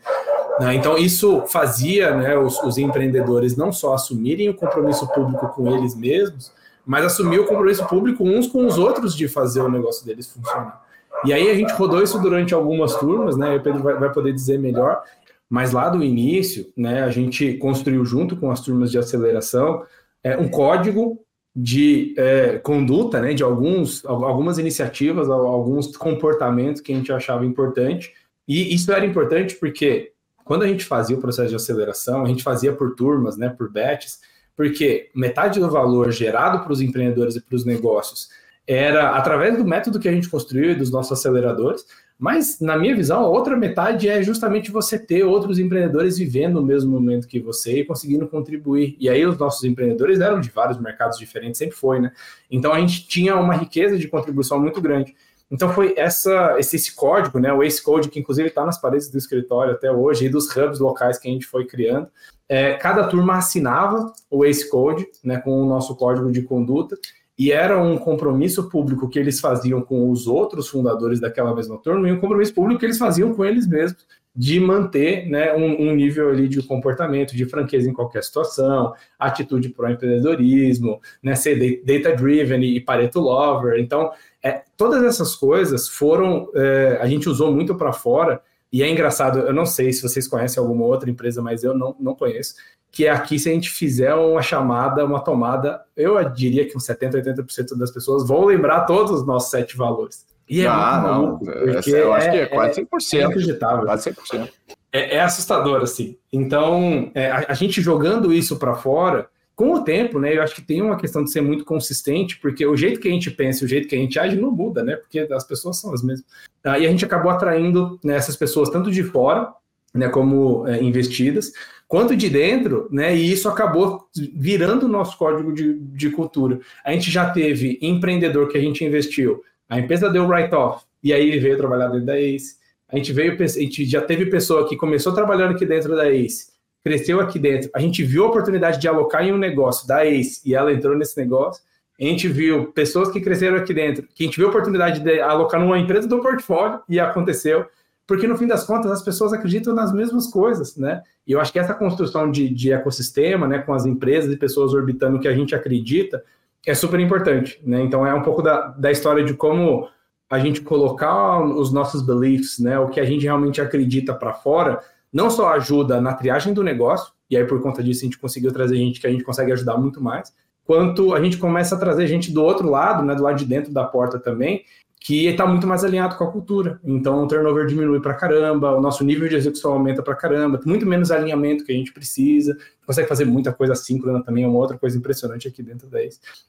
Né, 0.60 0.74
então, 0.74 0.96
isso 0.96 1.44
fazia 1.46 2.14
né, 2.14 2.36
os, 2.36 2.60
os 2.62 2.78
empreendedores 2.78 3.56
não 3.56 3.72
só 3.72 3.94
assumirem 3.94 4.48
o 4.48 4.54
compromisso 4.54 5.06
público 5.08 5.48
com 5.48 5.76
eles 5.76 5.94
mesmos, 5.94 6.52
mas 6.86 7.04
assumir 7.04 7.38
o 7.40 7.46
compromisso 7.46 7.86
público 7.86 8.24
uns 8.24 8.46
com 8.46 8.66
os 8.66 8.78
outros 8.78 9.16
de 9.16 9.28
fazer 9.28 9.60
o 9.60 9.70
negócio 9.70 10.04
deles 10.04 10.30
funcionar. 10.30 10.84
E 11.24 11.32
aí 11.32 11.50
a 11.50 11.54
gente 11.54 11.72
rodou 11.72 12.02
isso 12.02 12.18
durante 12.20 12.52
algumas 12.52 12.96
turmas, 12.96 13.36
né? 13.36 13.56
O 13.56 13.62
Pedro 13.62 13.82
vai, 13.82 13.94
vai 13.94 14.12
poder 14.12 14.32
dizer 14.32 14.58
melhor, 14.58 15.02
mas 15.48 15.72
lá 15.72 15.88
do 15.88 16.02
início, 16.02 16.72
né, 16.76 17.04
a 17.04 17.10
gente 17.10 17.54
construiu 17.54 18.04
junto 18.04 18.36
com 18.36 18.50
as 18.50 18.60
turmas 18.60 18.90
de 18.90 18.98
aceleração 18.98 19.84
é, 20.22 20.36
um 20.36 20.48
código 20.48 21.20
de 21.54 22.14
é, 22.18 22.58
conduta, 22.58 23.20
né, 23.20 23.32
de 23.34 23.42
alguns, 23.42 24.04
algumas 24.04 24.58
iniciativas, 24.58 25.30
alguns 25.30 25.96
comportamentos 25.96 26.80
que 26.80 26.92
a 26.92 26.96
gente 26.96 27.12
achava 27.12 27.46
importante. 27.46 28.12
E 28.48 28.74
isso 28.74 28.92
era 28.92 29.06
importante 29.06 29.54
porque 29.54 30.12
quando 30.44 30.62
a 30.62 30.66
gente 30.66 30.84
fazia 30.84 31.16
o 31.16 31.20
processo 31.20 31.50
de 31.50 31.56
aceleração, 31.56 32.24
a 32.24 32.26
gente 32.26 32.42
fazia 32.42 32.72
por 32.72 32.94
turmas, 32.94 33.36
né, 33.36 33.48
por 33.48 33.70
batches, 33.70 34.20
porque 34.56 35.10
metade 35.14 35.60
do 35.60 35.70
valor 35.70 36.12
gerado 36.12 36.60
para 36.62 36.72
os 36.72 36.80
empreendedores 36.80 37.36
e 37.36 37.40
para 37.40 37.56
os 37.56 37.64
negócios 37.64 38.28
era 38.66 39.10
através 39.10 39.56
do 39.58 39.64
método 39.64 40.00
que 40.00 40.08
a 40.08 40.12
gente 40.12 40.28
construiu 40.28 40.70
e 40.70 40.74
dos 40.74 40.90
nossos 40.90 41.12
aceleradores, 41.12 41.84
mas 42.18 42.60
na 42.60 42.78
minha 42.78 42.94
visão, 42.94 43.22
a 43.24 43.28
outra 43.28 43.56
metade 43.56 44.08
é 44.08 44.22
justamente 44.22 44.70
você 44.70 44.98
ter 44.98 45.24
outros 45.24 45.58
empreendedores 45.58 46.16
vivendo 46.16 46.58
o 46.58 46.62
mesmo 46.62 46.90
momento 46.90 47.26
que 47.26 47.40
você 47.40 47.80
e 47.80 47.84
conseguindo 47.84 48.26
contribuir. 48.28 48.96
E 49.00 49.08
aí 49.08 49.26
os 49.26 49.36
nossos 49.36 49.64
empreendedores 49.64 50.20
eram 50.20 50.40
de 50.40 50.48
vários 50.48 50.80
mercados 50.80 51.18
diferentes, 51.18 51.58
sempre 51.58 51.76
foi, 51.76 52.00
né? 52.00 52.12
Então 52.50 52.72
a 52.72 52.78
gente 52.78 53.06
tinha 53.08 53.36
uma 53.36 53.54
riqueza 53.54 53.98
de 53.98 54.08
contribuição 54.08 54.60
muito 54.60 54.80
grande. 54.80 55.14
Então 55.50 55.68
foi 55.72 55.94
essa, 55.96 56.58
esse, 56.58 56.76
esse 56.76 56.94
código, 56.94 57.38
né, 57.38 57.52
o 57.52 57.62
Ace 57.62 57.82
Code, 57.82 58.08
que 58.08 58.18
inclusive 58.18 58.48
está 58.48 58.64
nas 58.64 58.80
paredes 58.80 59.10
do 59.10 59.18
escritório 59.18 59.74
até 59.74 59.90
hoje, 59.90 60.24
e 60.24 60.28
dos 60.28 60.46
hubs 60.56 60.78
locais 60.78 61.18
que 61.18 61.28
a 61.28 61.30
gente 61.30 61.46
foi 61.46 61.66
criando, 61.66 62.08
é, 62.48 62.74
cada 62.74 63.04
turma 63.04 63.36
assinava 63.36 64.12
o 64.30 64.44
Ace 64.44 64.68
Code, 64.68 65.06
né, 65.22 65.38
com 65.38 65.62
o 65.62 65.66
nosso 65.66 65.96
código 65.96 66.30
de 66.30 66.42
conduta, 66.42 66.96
e 67.38 67.50
era 67.50 67.82
um 67.82 67.98
compromisso 67.98 68.68
público 68.68 69.08
que 69.08 69.18
eles 69.18 69.40
faziam 69.40 69.82
com 69.82 70.10
os 70.10 70.26
outros 70.26 70.68
fundadores 70.68 71.20
daquela 71.20 71.54
mesma 71.54 71.78
turma, 71.78 72.08
e 72.08 72.12
um 72.12 72.20
compromisso 72.20 72.54
público 72.54 72.80
que 72.80 72.86
eles 72.86 72.98
faziam 72.98 73.34
com 73.34 73.44
eles 73.44 73.66
mesmos, 73.66 74.06
de 74.36 74.58
manter 74.58 75.28
né, 75.28 75.54
um, 75.54 75.90
um, 75.90 75.94
nível 75.94 76.28
ali 76.30 76.48
de 76.48 76.60
comportamento, 76.60 77.36
de 77.36 77.46
franqueza 77.46 77.88
em 77.88 77.92
qualquer 77.92 78.24
situação, 78.24 78.92
atitude 79.16 79.68
para 79.68 79.88
o 79.88 79.92
empreendedorismo, 79.92 81.00
né, 81.22 81.36
ser 81.36 81.82
data-driven 81.84 82.64
e 82.64 82.80
Pareto 82.80 83.20
Lover. 83.20 83.78
Então, 83.78 84.10
é, 84.42 84.62
todas 84.76 85.04
essas 85.04 85.36
coisas 85.36 85.88
foram, 85.88 86.50
é, 86.54 86.98
a 87.00 87.06
gente 87.06 87.28
usou 87.28 87.52
muito 87.52 87.76
para 87.76 87.92
fora, 87.92 88.42
e 88.74 88.82
é 88.82 88.90
engraçado, 88.90 89.38
eu 89.38 89.52
não 89.52 89.64
sei 89.64 89.92
se 89.92 90.02
vocês 90.02 90.26
conhecem 90.26 90.60
alguma 90.60 90.84
outra 90.84 91.08
empresa, 91.08 91.40
mas 91.40 91.62
eu 91.62 91.78
não, 91.78 91.94
não 92.00 92.12
conheço, 92.12 92.56
que 92.90 93.06
é 93.06 93.10
aqui, 93.10 93.38
se 93.38 93.48
a 93.48 93.52
gente 93.52 93.70
fizer 93.70 94.12
uma 94.16 94.42
chamada, 94.42 95.04
uma 95.04 95.20
tomada, 95.20 95.80
eu 95.96 96.20
diria 96.30 96.66
que 96.68 96.76
uns 96.76 96.84
70%, 96.84 97.24
80% 97.36 97.78
das 97.78 97.92
pessoas 97.92 98.26
vão 98.26 98.44
lembrar 98.44 98.80
todos 98.80 99.12
os 99.12 99.24
nossos 99.24 99.48
sete 99.48 99.76
valores. 99.76 100.26
E 100.48 100.62
é 100.62 100.66
ah, 100.66 100.98
muito 100.98 101.08
maluco, 101.08 101.44
porque 101.44 101.90
eu 101.90 102.12
acho 102.12 102.30
que 102.32 102.36
é 102.36 102.46
quase 102.46 102.82
100%. 102.82 102.88
É, 103.12 103.16
é 103.16 103.20
inacreditável. 103.20 103.84
Quase 103.84 104.10
100%. 104.10 104.50
É, 104.92 105.16
é 105.18 105.20
assustador, 105.20 105.80
assim. 105.80 106.18
Então, 106.32 107.12
é, 107.14 107.30
a, 107.30 107.46
a, 107.50 107.54
gente 107.54 107.80
jogando 107.80 108.32
isso 108.32 108.56
para 108.56 108.74
fora, 108.74 109.28
com 109.54 109.74
o 109.74 109.84
tempo, 109.84 110.18
né, 110.18 110.36
eu 110.36 110.42
acho 110.42 110.54
que 110.54 110.62
tem 110.62 110.82
uma 110.82 110.96
questão 110.96 111.22
de 111.22 111.30
ser 111.30 111.40
muito 111.40 111.64
consistente, 111.64 112.38
porque 112.40 112.66
o 112.66 112.76
jeito 112.76 112.98
que 112.98 113.06
a 113.06 113.10
gente 113.10 113.30
pensa, 113.30 113.64
o 113.64 113.68
jeito 113.68 113.86
que 113.86 113.94
a 113.94 113.98
gente 113.98 114.18
age 114.18 114.36
não 114.36 114.50
muda, 114.50 114.82
né, 114.82 114.96
porque 114.96 115.20
as 115.20 115.46
pessoas 115.46 115.80
são 115.80 115.92
as 115.92 116.02
mesmas. 116.02 116.26
Ah, 116.64 116.78
e 116.78 116.86
a 116.86 116.90
gente 116.90 117.04
acabou 117.04 117.30
atraindo 117.30 117.98
né, 118.02 118.16
essas 118.16 118.36
pessoas 118.36 118.68
tanto 118.68 118.90
de 118.90 119.04
fora, 119.04 119.52
né, 119.92 120.08
como 120.08 120.66
é, 120.66 120.82
investidas, 120.82 121.52
quanto 121.86 122.16
de 122.16 122.28
dentro, 122.28 122.88
né, 122.90 123.14
e 123.14 123.30
isso 123.30 123.48
acabou 123.48 124.08
virando 124.34 124.86
o 124.86 124.88
nosso 124.88 125.16
código 125.16 125.52
de, 125.52 125.78
de 125.78 126.10
cultura. 126.10 126.58
A 126.84 126.92
gente 126.92 127.10
já 127.10 127.30
teve 127.30 127.78
empreendedor 127.80 128.48
que 128.48 128.58
a 128.58 128.60
gente 128.60 128.84
investiu, 128.84 129.42
a 129.68 129.78
empresa 129.78 130.10
deu 130.10 130.26
write-off, 130.26 130.84
e 131.02 131.12
aí 131.12 131.28
ele 131.28 131.38
veio 131.38 131.56
trabalhar 131.56 131.88
dentro 131.88 132.06
da 132.06 132.18
ACE, 132.18 132.56
A 132.88 132.96
gente 132.96 133.12
veio, 133.12 133.36
a 133.40 133.46
gente 133.46 133.84
já 133.84 134.00
teve 134.00 134.26
pessoa 134.26 134.68
que 134.68 134.76
começou 134.76 135.12
trabalhando 135.14 135.54
aqui 135.54 135.64
dentro 135.64 135.94
da 135.94 136.08
ACE, 136.08 136.53
cresceu 136.84 137.20
aqui 137.20 137.38
dentro. 137.38 137.70
A 137.74 137.80
gente 137.80 138.04
viu 138.04 138.24
a 138.24 138.28
oportunidade 138.28 138.78
de 138.78 138.86
alocar 138.86 139.24
em 139.24 139.32
um 139.32 139.38
negócio 139.38 139.88
da 139.88 140.04
ACE 140.04 140.42
e 140.44 140.54
ela 140.54 140.72
entrou 140.72 140.96
nesse 140.96 141.18
negócio. 141.18 141.62
A 141.98 142.04
gente 142.04 142.28
viu 142.28 142.72
pessoas 142.72 143.10
que 143.10 143.20
cresceram 143.20 143.56
aqui 143.56 143.72
dentro, 143.72 144.06
que 144.14 144.24
a 144.24 144.26
gente 144.26 144.36
viu 144.36 144.46
a 144.46 144.50
oportunidade 144.50 145.00
de 145.00 145.20
alocar 145.20 145.60
numa 145.60 145.78
empresa 145.78 146.06
do 146.06 146.20
portfólio 146.20 146.80
e 146.88 147.00
aconteceu 147.00 147.66
porque 148.06 148.26
no 148.26 148.36
fim 148.36 148.46
das 148.46 148.64
contas 148.64 148.90
as 148.90 149.02
pessoas 149.02 149.32
acreditam 149.32 149.74
nas 149.74 149.92
mesmas 149.92 150.26
coisas, 150.26 150.76
né? 150.76 151.02
E 151.26 151.32
eu 151.32 151.40
acho 151.40 151.52
que 151.52 151.58
essa 151.58 151.74
construção 151.74 152.30
de, 152.30 152.48
de 152.48 152.72
ecossistema, 152.72 153.48
né, 153.48 153.60
com 153.60 153.72
as 153.72 153.86
empresas 153.86 154.30
e 154.30 154.36
pessoas 154.36 154.74
orbitando 154.74 155.18
que 155.18 155.28
a 155.28 155.34
gente 155.34 155.54
acredita, 155.54 156.22
é 156.66 156.74
super 156.74 157.00
importante, 157.00 157.60
né? 157.64 157.80
Então 157.80 158.06
é 158.06 158.12
um 158.12 158.22
pouco 158.22 158.42
da, 158.42 158.68
da 158.68 158.90
história 158.90 159.24
de 159.24 159.34
como 159.34 159.88
a 160.28 160.38
gente 160.38 160.60
colocar 160.60 161.40
os 161.40 161.72
nossos 161.72 162.02
beliefs, 162.02 162.58
né, 162.58 162.78
o 162.78 162.88
que 162.88 162.98
a 162.98 163.04
gente 163.04 163.22
realmente 163.22 163.60
acredita 163.60 164.12
para 164.14 164.32
fora, 164.32 164.80
não 165.14 165.30
só 165.30 165.50
ajuda 165.50 166.00
na 166.00 166.12
triagem 166.12 166.52
do 166.52 166.64
negócio, 166.64 167.12
e 167.30 167.36
aí 167.36 167.44
por 167.44 167.62
conta 167.62 167.80
disso 167.82 168.00
a 168.00 168.06
gente 168.06 168.18
conseguiu 168.18 168.52
trazer 168.52 168.76
gente 168.76 169.00
que 169.00 169.06
a 169.06 169.10
gente 169.10 169.22
consegue 169.22 169.52
ajudar 169.52 169.78
muito 169.78 170.02
mais, 170.02 170.32
quanto 170.64 171.14
a 171.14 171.22
gente 171.22 171.36
começa 171.36 171.76
a 171.76 171.78
trazer 171.78 172.08
gente 172.08 172.32
do 172.32 172.42
outro 172.42 172.68
lado, 172.68 173.04
né, 173.04 173.14
do 173.14 173.22
lado 173.22 173.36
de 173.36 173.44
dentro 173.44 173.72
da 173.72 173.84
porta 173.84 174.18
também, 174.18 174.64
que 174.98 175.26
está 175.26 175.46
muito 175.46 175.66
mais 175.66 175.84
alinhado 175.84 176.16
com 176.16 176.24
a 176.24 176.32
cultura. 176.32 176.80
Então 176.82 177.22
o 177.22 177.28
turnover 177.28 177.66
diminui 177.66 178.00
para 178.00 178.14
caramba, 178.14 178.74
o 178.74 178.80
nosso 178.80 179.04
nível 179.04 179.28
de 179.28 179.36
execução 179.36 179.74
aumenta 179.74 180.02
para 180.02 180.14
caramba, 180.14 180.58
muito 180.64 180.86
menos 180.86 181.10
alinhamento 181.10 181.64
que 181.64 181.70
a 181.70 181.74
gente 181.74 181.92
precisa, 181.92 182.56
consegue 182.86 183.06
fazer 183.06 183.26
muita 183.26 183.52
coisa 183.52 183.74
síncrona 183.74 184.24
também, 184.24 184.44
é 184.44 184.48
uma 184.48 184.58
outra 184.58 184.78
coisa 184.78 184.96
impressionante 184.96 185.46
aqui 185.46 185.62
dentro 185.62 185.86
da. 185.88 185.98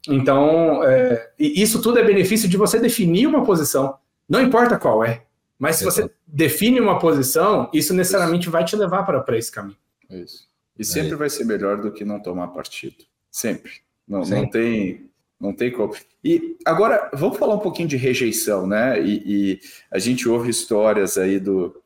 Então, 0.07 0.81
é, 0.85 1.29
isso 1.37 1.81
tudo 1.81 1.99
é 1.99 2.03
benefício 2.03 2.47
de 2.47 2.55
você 2.55 2.79
definir 2.79 3.27
uma 3.27 3.43
posição, 3.43 3.95
não 4.27 4.41
importa 4.41 4.79
qual 4.79 5.03
é, 5.03 5.24
mas 5.57 5.77
se 5.77 5.85
você 5.85 6.09
define 6.27 6.79
uma 6.79 6.99
posição, 6.99 7.69
isso 7.73 7.93
necessariamente 7.93 8.49
vai 8.49 8.65
te 8.65 8.75
levar 8.75 9.03
para 9.03 9.37
esse 9.37 9.51
caminho. 9.51 9.77
Isso. 10.09 10.47
E 10.77 10.83
sempre 10.83 11.13
é. 11.13 11.15
vai 11.15 11.29
ser 11.29 11.45
melhor 11.45 11.81
do 11.81 11.91
que 11.91 12.03
não 12.03 12.19
tomar 12.19 12.49
partido. 12.49 13.05
Sempre. 13.31 13.71
Não, 14.07 14.21
não 14.21 14.49
tem 14.49 15.09
não 15.39 15.53
tem 15.53 15.71
como. 15.71 15.93
E 16.23 16.57
agora, 16.65 17.09
vamos 17.13 17.37
falar 17.37 17.55
um 17.55 17.59
pouquinho 17.59 17.87
de 17.87 17.97
rejeição, 17.97 18.65
né? 18.65 19.01
E, 19.01 19.23
e 19.25 19.59
a 19.91 19.99
gente 19.99 20.27
ouve 20.27 20.49
histórias 20.49 21.17
aí 21.17 21.39
do, 21.39 21.81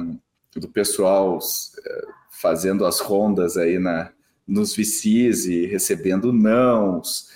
um, 0.00 0.18
do 0.56 0.68
pessoal 0.68 1.38
uh, 1.38 2.12
fazendo 2.30 2.84
as 2.86 2.98
rondas 3.00 3.56
aí 3.56 3.78
na, 3.78 4.10
nos 4.46 4.74
VCs 4.74 5.46
e 5.46 5.66
recebendo 5.66 6.32
nãos. 6.32 7.30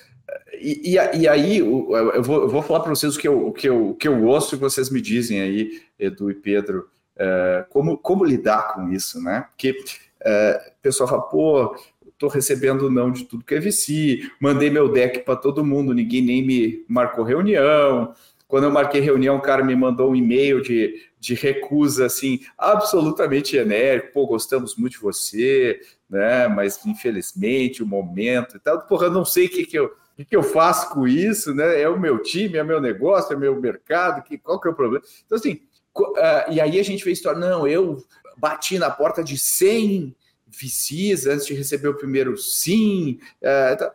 E, 0.63 0.93
e, 0.93 1.29
aí, 1.29 1.59
eu 1.59 2.23
vou, 2.23 2.43
eu 2.43 2.49
vou 2.49 2.63
falar 2.63 2.81
para 2.81 2.91
vocês 2.95 3.17
o 3.17 3.19
que, 3.19 3.27
eu, 3.27 3.49
o, 3.49 3.53
que 3.53 3.69
eu, 3.69 3.91
o 3.91 3.95
que 3.95 4.07
eu 4.07 4.25
ouço 4.25 4.55
e 4.55 4.59
vocês 4.59 4.91
me 4.91 5.01
dizem 5.01 5.41
aí, 5.41 5.83
Edu 5.99 6.31
e 6.31 6.35
Pedro, 6.35 6.89
uh, 7.17 7.69
como, 7.69 7.99
como 7.99 8.25
lidar 8.25 8.75
com 8.75 8.89
isso, 8.91 9.21
né? 9.21 9.47
Porque 9.51 9.73
uh, 9.73 10.71
o 10.71 10.83
pessoal 10.83 11.09
fala, 11.09 11.23
pô, 11.23 11.77
estou 12.07 12.29
recebendo 12.29 12.89
não 12.89 13.11
de 13.11 13.25
tudo 13.25 13.45
que 13.45 13.55
é 13.55 13.61
VC, 13.61 14.31
mandei 14.41 14.71
meu 14.71 14.89
deck 14.89 15.21
para 15.21 15.35
todo 15.35 15.65
mundo, 15.65 15.93
ninguém 15.93 16.23
nem 16.23 16.47
me 16.47 16.85
marcou 16.89 17.25
reunião. 17.25 18.15
Quando 18.47 18.65
eu 18.65 18.71
marquei 18.71 19.01
reunião, 19.01 19.37
o 19.37 19.41
cara 19.41 19.65
me 19.65 19.75
mandou 19.75 20.11
um 20.11 20.15
e-mail 20.15 20.61
de, 20.61 20.95
de 21.19 21.35
recusa, 21.35 22.05
assim, 22.05 22.41
absolutamente 22.57 23.53
genérico. 23.53 24.13
Pô, 24.13 24.27
gostamos 24.27 24.77
muito 24.77 24.93
de 24.93 24.99
você, 24.99 25.81
né? 26.09 26.47
Mas 26.49 26.85
infelizmente 26.85 27.83
o 27.83 27.87
momento 27.87 28.57
e 28.57 28.61
tal. 28.61 28.83
Porra, 28.83 29.07
eu 29.07 29.11
não 29.11 29.25
sei 29.25 29.47
o 29.47 29.49
que, 29.49 29.65
que 29.65 29.79
eu. 29.79 29.91
O 30.19 30.25
que, 30.25 30.37
eu 30.37 30.43
faço 30.43 30.91
com 30.91 31.07
isso, 31.07 31.55
né? 31.55 31.81
É 31.81 31.89
o 31.89 31.99
meu 31.99 32.19
time, 32.23 32.59
é 32.59 32.63
meu 32.63 32.81
negócio, 32.81 33.33
é 33.33 33.37
meu 33.37 33.59
mercado, 33.59 34.23
que, 34.23 34.39
qual 34.39 34.61
que 34.61 34.69
é 34.69 34.71
o 34.71 34.75
problema? 34.75 35.05
Então, 35.25 35.37
assim, 35.37 35.63
uh, 35.97 36.51
e 36.51 36.61
aí 36.61 36.79
a 36.79 36.83
gente 36.83 37.05
vê 37.05 37.13
história, 37.13 37.39
não, 37.39 37.67
eu 37.67 38.05
bati 38.37 38.79
na 38.79 38.91
porta 38.91 39.23
de 39.25 39.39
100 39.39 40.15
VCs 40.47 41.27
antes 41.27 41.47
de 41.47 41.55
receber 41.55 41.89
o 41.89 41.97
primeiro 41.97 42.37
sim. 42.37 43.19
É, 43.41 43.77
tá, 43.77 43.95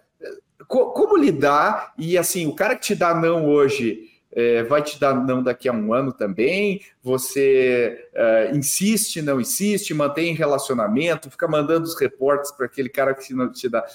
como 0.67 1.15
lidar? 1.15 1.93
E 1.97 2.17
assim, 2.17 2.47
o 2.47 2.55
cara 2.55 2.75
que 2.75 2.81
te 2.81 2.95
dá 2.95 3.13
não 3.13 3.47
hoje 3.47 4.09
é, 4.31 4.63
vai 4.63 4.83
te 4.83 4.99
dar 4.99 5.13
não 5.13 5.41
daqui 5.41 5.69
a 5.69 5.73
um 5.73 5.93
ano 5.93 6.11
também. 6.11 6.81
Você 7.01 8.09
é, 8.13 8.51
insiste, 8.55 9.21
não 9.21 9.39
insiste, 9.39 9.93
mantém 9.93 10.33
relacionamento, 10.33 11.31
fica 11.31 11.47
mandando 11.47 11.85
os 11.85 11.99
reportes 11.99 12.51
para 12.51 12.65
aquele 12.65 12.89
cara 12.89 13.13
que 13.13 13.33
não 13.33 13.51
te 13.51 13.69
dá. 13.69 13.85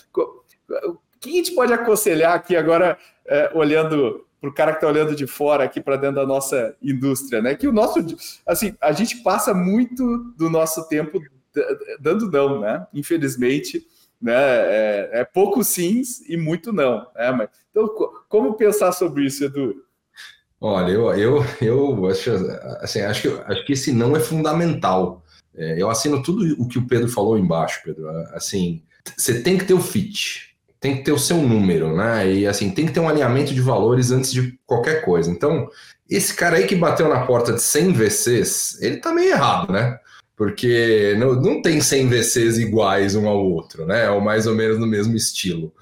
O 1.23 1.25
que 1.25 1.31
a 1.31 1.33
gente 1.35 1.53
pode 1.53 1.73
aconselhar 1.73 2.35
aqui 2.35 2.57
agora, 2.57 2.99
é, 3.27 3.53
olhando 3.55 4.27
para 4.41 4.51
o 4.51 4.53
cara 4.53 4.73
que 4.73 4.79
está 4.79 4.89
olhando 4.89 5.15
de 5.15 5.25
fora 5.25 5.63
aqui 5.63 5.81
para 5.81 5.95
dentro 5.95 6.17
da 6.17 6.27
nossa 6.27 6.75
indústria, 6.83 7.41
né? 7.41 7.55
Que 7.55 7.69
o 7.69 7.73
nosso, 7.73 8.05
assim, 8.45 8.75
a 8.81 8.91
gente 8.91 9.19
passa 9.19 9.55
muito 9.55 10.05
do 10.37 10.51
nosso 10.51 10.89
tempo 10.89 11.23
dando 12.01 12.29
não, 12.29 12.61
né? 12.61 12.85
Infelizmente, 12.93 13.87
né? 14.21 14.35
É, 14.35 15.11
é 15.21 15.25
pouco 15.25 15.63
sims 15.63 16.29
e 16.29 16.37
muito 16.37 16.73
não. 16.73 17.07
Né? 17.15 17.31
Mas, 17.31 17.51
então, 17.71 17.89
como 18.29 18.55
pensar 18.55 18.91
sobre 18.91 19.25
isso, 19.25 19.45
Edu? 19.45 19.77
Olha, 20.61 20.91
eu, 20.91 21.15
eu, 21.15 21.45
eu 21.61 22.07
acho, 22.07 22.33
assim, 22.81 23.01
acho, 23.03 23.23
que, 23.23 23.43
acho 23.47 23.65
que 23.65 23.73
esse 23.75 23.93
não 23.93 24.17
é 24.17 24.21
fundamental. 24.21 25.23
É, 25.55 25.81
eu 25.81 25.89
assino 25.89 26.21
tudo 26.21 26.61
o 26.61 26.67
que 26.67 26.79
o 26.79 26.87
Pedro 26.89 27.09
falou 27.09 27.39
embaixo, 27.39 27.81
Pedro. 27.85 28.09
Assim, 28.35 28.83
você 29.17 29.41
tem 29.41 29.57
que 29.57 29.65
ter 29.65 29.75
o 29.75 29.81
fit, 29.81 30.52
tem 30.83 30.97
que 30.99 31.05
ter 31.05 31.13
o 31.13 31.19
seu 31.19 31.39
número, 31.39 31.97
né? 31.97 32.31
E 32.31 32.47
assim, 32.47 32.71
tem 32.71 32.85
que 32.85 32.93
ter 32.93 33.01
um 33.01 33.09
alinhamento 33.09 33.55
de 33.55 33.61
valores 33.63 34.11
antes 34.11 34.31
de 34.31 34.59
qualquer 34.67 35.03
coisa. 35.03 35.31
Então, 35.31 35.71
esse 36.11 36.35
cara 36.35 36.59
aí 36.59 36.67
que 36.67 36.77
bateu 36.77 37.09
na 37.09 37.25
porta 37.25 37.55
de 37.55 37.63
100 37.63 37.93
VCs, 37.95 38.83
ele 38.83 38.99
tá 38.99 39.15
meio 39.15 39.31
errado, 39.31 39.73
né? 39.73 39.99
porque 40.43 41.15
não, 41.19 41.35
não 41.35 41.63
tem 41.63 41.81
100 41.81 42.09
VCs 42.09 42.59
iguais 42.59 43.15
um 43.15 43.29
ao 43.29 43.49
outro, 43.49 43.87
né? 43.87 44.11
Ou 44.11 44.21
mais 44.21 44.45
ou 44.45 44.55
menos 44.57 44.77
no 44.77 44.89
mesmo 44.89 45.15
estilo. 45.15 45.73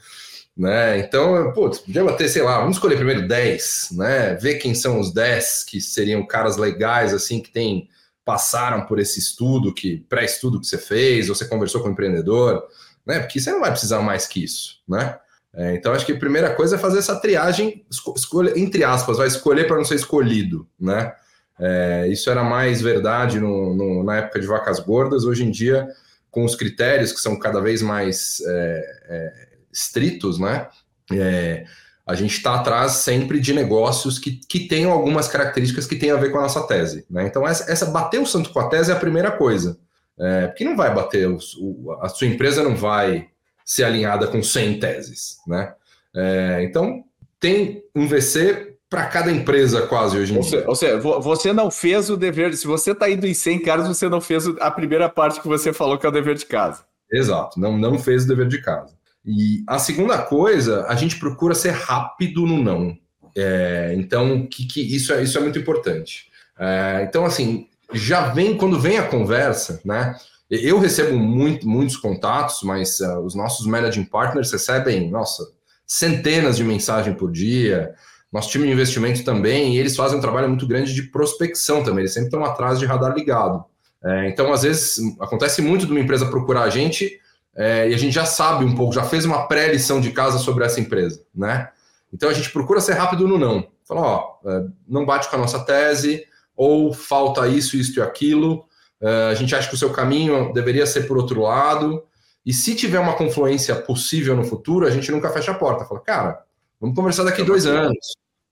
Né? 0.54 0.98
Então, 0.98 1.50
putz, 1.54 1.78
podia 1.78 2.04
bater, 2.04 2.28
sei 2.28 2.42
lá, 2.42 2.58
vamos 2.58 2.76
escolher 2.76 2.96
primeiro 2.96 3.26
10, 3.26 3.88
né? 3.92 4.34
Ver 4.34 4.56
quem 4.56 4.74
são 4.74 5.00
os 5.00 5.14
10 5.14 5.64
que 5.64 5.80
seriam 5.80 6.26
caras 6.26 6.58
legais, 6.58 7.14
assim, 7.14 7.40
que 7.40 7.50
tem, 7.50 7.88
passaram 8.22 8.84
por 8.84 8.98
esse 8.98 9.18
estudo, 9.18 9.72
que 9.72 10.04
pré-estudo 10.10 10.60
que 10.60 10.66
você 10.66 10.76
fez, 10.76 11.30
ou 11.30 11.34
você 11.34 11.46
conversou 11.46 11.80
com 11.80 11.88
o 11.88 11.92
empreendedor, 11.92 12.62
né? 13.10 13.18
Porque 13.18 13.40
você 13.40 13.50
não 13.50 13.60
vai 13.60 13.70
precisar 13.70 14.00
mais 14.00 14.26
que 14.26 14.44
isso, 14.44 14.76
né? 14.88 15.18
É, 15.52 15.74
então, 15.74 15.92
acho 15.92 16.06
que 16.06 16.12
a 16.12 16.18
primeira 16.18 16.54
coisa 16.54 16.76
é 16.76 16.78
fazer 16.78 17.00
essa 17.00 17.16
triagem, 17.16 17.84
escolha, 18.14 18.56
entre 18.56 18.84
aspas, 18.84 19.18
vai 19.18 19.26
escolher 19.26 19.66
para 19.66 19.76
não 19.76 19.84
ser 19.84 19.96
escolhido, 19.96 20.66
né? 20.78 21.12
É, 21.58 22.06
isso 22.08 22.30
era 22.30 22.44
mais 22.44 22.80
verdade 22.80 23.40
no, 23.40 23.74
no, 23.74 24.04
na 24.04 24.18
época 24.18 24.38
de 24.38 24.46
vacas 24.46 24.78
gordas. 24.78 25.24
Hoje 25.24 25.44
em 25.44 25.50
dia, 25.50 25.88
com 26.30 26.44
os 26.44 26.54
critérios 26.54 27.12
que 27.12 27.20
são 27.20 27.36
cada 27.36 27.60
vez 27.60 27.82
mais 27.82 28.40
é, 28.46 28.84
é, 29.08 29.32
estritos, 29.72 30.38
né? 30.38 30.68
É, 31.12 31.64
a 32.06 32.14
gente 32.14 32.36
está 32.36 32.54
atrás 32.54 32.92
sempre 32.92 33.40
de 33.40 33.52
negócios 33.52 34.18
que, 34.18 34.40
que 34.48 34.60
tenham 34.60 34.92
algumas 34.92 35.26
características 35.28 35.86
que 35.86 35.96
tenham 35.96 36.16
a 36.16 36.20
ver 36.20 36.30
com 36.30 36.38
a 36.38 36.42
nossa 36.42 36.66
tese. 36.66 37.04
Né? 37.10 37.26
Então, 37.26 37.46
essa, 37.46 37.70
essa 37.70 37.86
bater 37.86 38.20
o 38.20 38.26
santo 38.26 38.50
com 38.50 38.60
a 38.60 38.68
tese 38.68 38.90
é 38.90 38.94
a 38.94 38.98
primeira 38.98 39.30
coisa. 39.30 39.78
É, 40.20 40.48
porque 40.48 40.64
não 40.64 40.76
vai 40.76 40.94
bater, 40.94 41.26
o, 41.28 41.38
o, 41.58 41.92
a 42.00 42.08
sua 42.08 42.26
empresa 42.26 42.62
não 42.62 42.76
vai 42.76 43.28
ser 43.64 43.84
alinhada 43.84 44.26
com 44.26 44.42
100 44.42 44.78
teses. 44.78 45.38
Né? 45.46 45.72
É, 46.14 46.62
então, 46.62 47.02
tem 47.38 47.82
um 47.94 48.06
VC 48.06 48.76
para 48.90 49.06
cada 49.06 49.30
empresa 49.30 49.86
quase 49.86 50.18
hoje 50.18 50.36
em 50.36 50.40
dia. 50.40 50.64
ou 50.66 50.74
seja, 50.74 50.98
você 50.98 51.52
não 51.52 51.70
fez 51.70 52.10
o 52.10 52.16
dever, 52.16 52.54
se 52.54 52.66
você 52.66 52.90
está 52.90 53.08
indo 53.08 53.26
em 53.26 53.32
100 53.32 53.60
caras, 53.60 53.86
você 53.86 54.08
não 54.08 54.20
fez 54.20 54.46
a 54.60 54.70
primeira 54.70 55.08
parte 55.08 55.40
que 55.40 55.46
você 55.46 55.72
falou 55.72 55.96
que 55.96 56.04
é 56.04 56.08
o 56.08 56.12
dever 56.12 56.34
de 56.34 56.44
casa. 56.44 56.84
Exato, 57.10 57.58
não, 57.58 57.78
não 57.78 57.98
fez 57.98 58.24
o 58.24 58.28
dever 58.28 58.48
de 58.48 58.60
casa. 58.60 58.92
E 59.24 59.62
a 59.66 59.78
segunda 59.78 60.18
coisa, 60.18 60.86
a 60.86 60.94
gente 60.96 61.18
procura 61.18 61.54
ser 61.54 61.70
rápido 61.70 62.44
no 62.46 62.60
não. 62.60 62.96
É, 63.36 63.94
então, 63.96 64.46
que, 64.46 64.66
que 64.66 64.80
isso, 64.80 65.12
é, 65.12 65.22
isso 65.22 65.38
é 65.38 65.40
muito 65.40 65.58
importante. 65.58 66.28
É, 66.58 67.04
então, 67.08 67.24
assim, 67.24 67.68
já 67.92 68.28
vem, 68.28 68.56
quando 68.56 68.78
vem 68.78 68.98
a 68.98 69.06
conversa, 69.06 69.80
né? 69.84 70.16
Eu 70.50 70.80
recebo 70.80 71.16
muito, 71.16 71.68
muitos 71.68 71.96
contatos, 71.96 72.62
mas 72.64 72.98
uh, 72.98 73.20
os 73.20 73.36
nossos 73.36 73.66
managing 73.66 74.04
partners 74.04 74.50
recebem, 74.50 75.08
nossa, 75.08 75.44
centenas 75.86 76.56
de 76.56 76.64
mensagens 76.64 77.16
por 77.16 77.30
dia, 77.30 77.94
nosso 78.32 78.50
time 78.50 78.66
de 78.66 78.72
investimento 78.72 79.24
também, 79.24 79.74
e 79.74 79.78
eles 79.78 79.96
fazem 79.96 80.18
um 80.18 80.20
trabalho 80.20 80.48
muito 80.48 80.66
grande 80.66 80.92
de 80.94 81.04
prospecção 81.04 81.84
também, 81.84 82.00
eles 82.00 82.12
sempre 82.12 82.28
estão 82.28 82.44
atrás 82.44 82.78
de 82.78 82.86
radar 82.86 83.14
ligado. 83.14 83.64
É, 84.02 84.28
então, 84.28 84.52
às 84.52 84.62
vezes, 84.62 84.98
acontece 85.20 85.60
muito 85.60 85.86
de 85.86 85.92
uma 85.92 86.00
empresa 86.00 86.26
procurar 86.26 86.62
a 86.62 86.70
gente 86.70 87.20
é, 87.54 87.88
e 87.88 87.94
a 87.94 87.98
gente 87.98 88.12
já 88.12 88.24
sabe 88.24 88.64
um 88.64 88.74
pouco, 88.74 88.94
já 88.94 89.04
fez 89.04 89.24
uma 89.24 89.46
pré-lição 89.46 90.00
de 90.00 90.10
casa 90.10 90.38
sobre 90.38 90.64
essa 90.64 90.80
empresa, 90.80 91.22
né? 91.34 91.68
Então, 92.12 92.28
a 92.28 92.32
gente 92.32 92.50
procura 92.50 92.80
ser 92.80 92.94
rápido 92.94 93.28
no 93.28 93.38
não. 93.38 93.68
Fala, 93.86 94.00
ó, 94.00 94.34
é, 94.46 94.64
não 94.88 95.04
bate 95.04 95.28
com 95.28 95.36
a 95.36 95.38
nossa 95.38 95.60
tese, 95.60 96.24
ou 96.62 96.92
falta 96.92 97.48
isso, 97.48 97.74
isso 97.74 97.98
e 97.98 98.02
aquilo, 98.02 98.66
é, 99.00 99.28
a 99.30 99.34
gente 99.34 99.54
acha 99.54 99.66
que 99.66 99.74
o 99.74 99.78
seu 99.78 99.88
caminho 99.88 100.52
deveria 100.52 100.84
ser 100.84 101.08
por 101.08 101.16
outro 101.16 101.40
lado, 101.40 102.04
e 102.44 102.52
se 102.52 102.74
tiver 102.74 102.98
uma 103.00 103.14
confluência 103.14 103.74
possível 103.74 104.36
no 104.36 104.44
futuro, 104.44 104.86
a 104.86 104.90
gente 104.90 105.10
nunca 105.10 105.30
fecha 105.30 105.52
a 105.52 105.54
porta. 105.54 105.86
Fala, 105.86 106.00
cara, 106.00 106.44
vamos 106.78 106.94
conversar 106.94 107.24
daqui 107.24 107.42
dois 107.42 107.64
anos, 107.64 107.96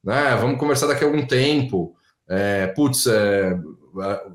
né? 0.03 0.35
Vamos 0.41 0.59
conversar 0.59 0.87
daqui 0.87 1.05
a 1.05 1.07
algum 1.07 1.27
tempo. 1.27 1.95
É, 2.27 2.69
putz, 2.69 3.07
é, 3.07 3.55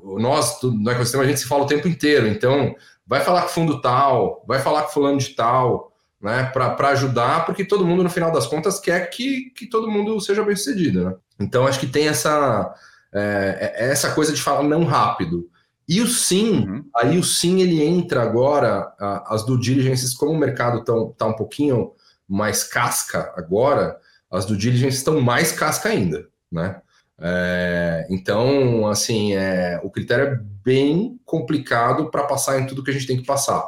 nós 0.04 0.62
no 0.62 0.88
ecossistema 0.88 1.24
a 1.24 1.26
gente 1.26 1.40
se 1.40 1.48
fala 1.48 1.64
o 1.64 1.66
tempo 1.66 1.88
inteiro, 1.88 2.28
então 2.28 2.76
vai 3.04 3.22
falar 3.22 3.42
com 3.42 3.48
fundo 3.48 3.80
tal, 3.80 4.44
vai 4.46 4.60
falar 4.60 4.82
com 4.82 4.92
fulano 4.92 5.18
de 5.18 5.30
tal, 5.30 5.92
né, 6.22 6.44
para 6.52 6.88
ajudar, 6.90 7.44
porque 7.44 7.64
todo 7.64 7.84
mundo, 7.84 8.04
no 8.04 8.10
final 8.10 8.30
das 8.30 8.46
contas, 8.46 8.78
quer 8.78 9.10
que, 9.10 9.50
que 9.50 9.66
todo 9.66 9.90
mundo 9.90 10.20
seja 10.20 10.44
bem 10.44 10.54
sucedido. 10.54 11.04
Né? 11.04 11.16
Então, 11.40 11.66
acho 11.66 11.80
que 11.80 11.88
tem 11.88 12.06
essa, 12.06 12.72
é, 13.14 13.74
é, 13.76 13.90
essa 13.90 14.12
coisa 14.12 14.32
de 14.32 14.42
falar 14.42 14.64
não 14.64 14.84
rápido. 14.84 15.48
E 15.88 16.00
o 16.00 16.06
sim, 16.06 16.66
uhum. 16.66 16.84
aí 16.96 17.18
o 17.18 17.22
sim 17.22 17.60
ele 17.60 17.82
entra 17.82 18.22
agora, 18.22 18.92
as 19.26 19.44
due 19.44 19.60
diligence, 19.60 20.16
como 20.16 20.32
o 20.32 20.38
mercado 20.38 20.78
está 21.10 21.26
um 21.26 21.36
pouquinho 21.36 21.92
mais 22.26 22.64
casca 22.64 23.32
agora, 23.36 23.98
as 24.30 24.46
due 24.46 24.56
diligence 24.56 24.96
estão 24.96 25.20
mais 25.20 25.52
casca 25.52 25.90
ainda, 25.90 26.26
né? 26.50 26.80
É, 27.20 28.06
então, 28.10 28.88
assim, 28.88 29.34
é, 29.34 29.80
o 29.84 29.90
critério 29.90 30.24
é 30.24 30.40
bem 30.64 31.18
complicado 31.24 32.10
para 32.10 32.24
passar 32.24 32.58
em 32.58 32.66
tudo 32.66 32.82
que 32.82 32.90
a 32.90 32.94
gente 32.94 33.06
tem 33.06 33.16
que 33.16 33.26
passar. 33.26 33.64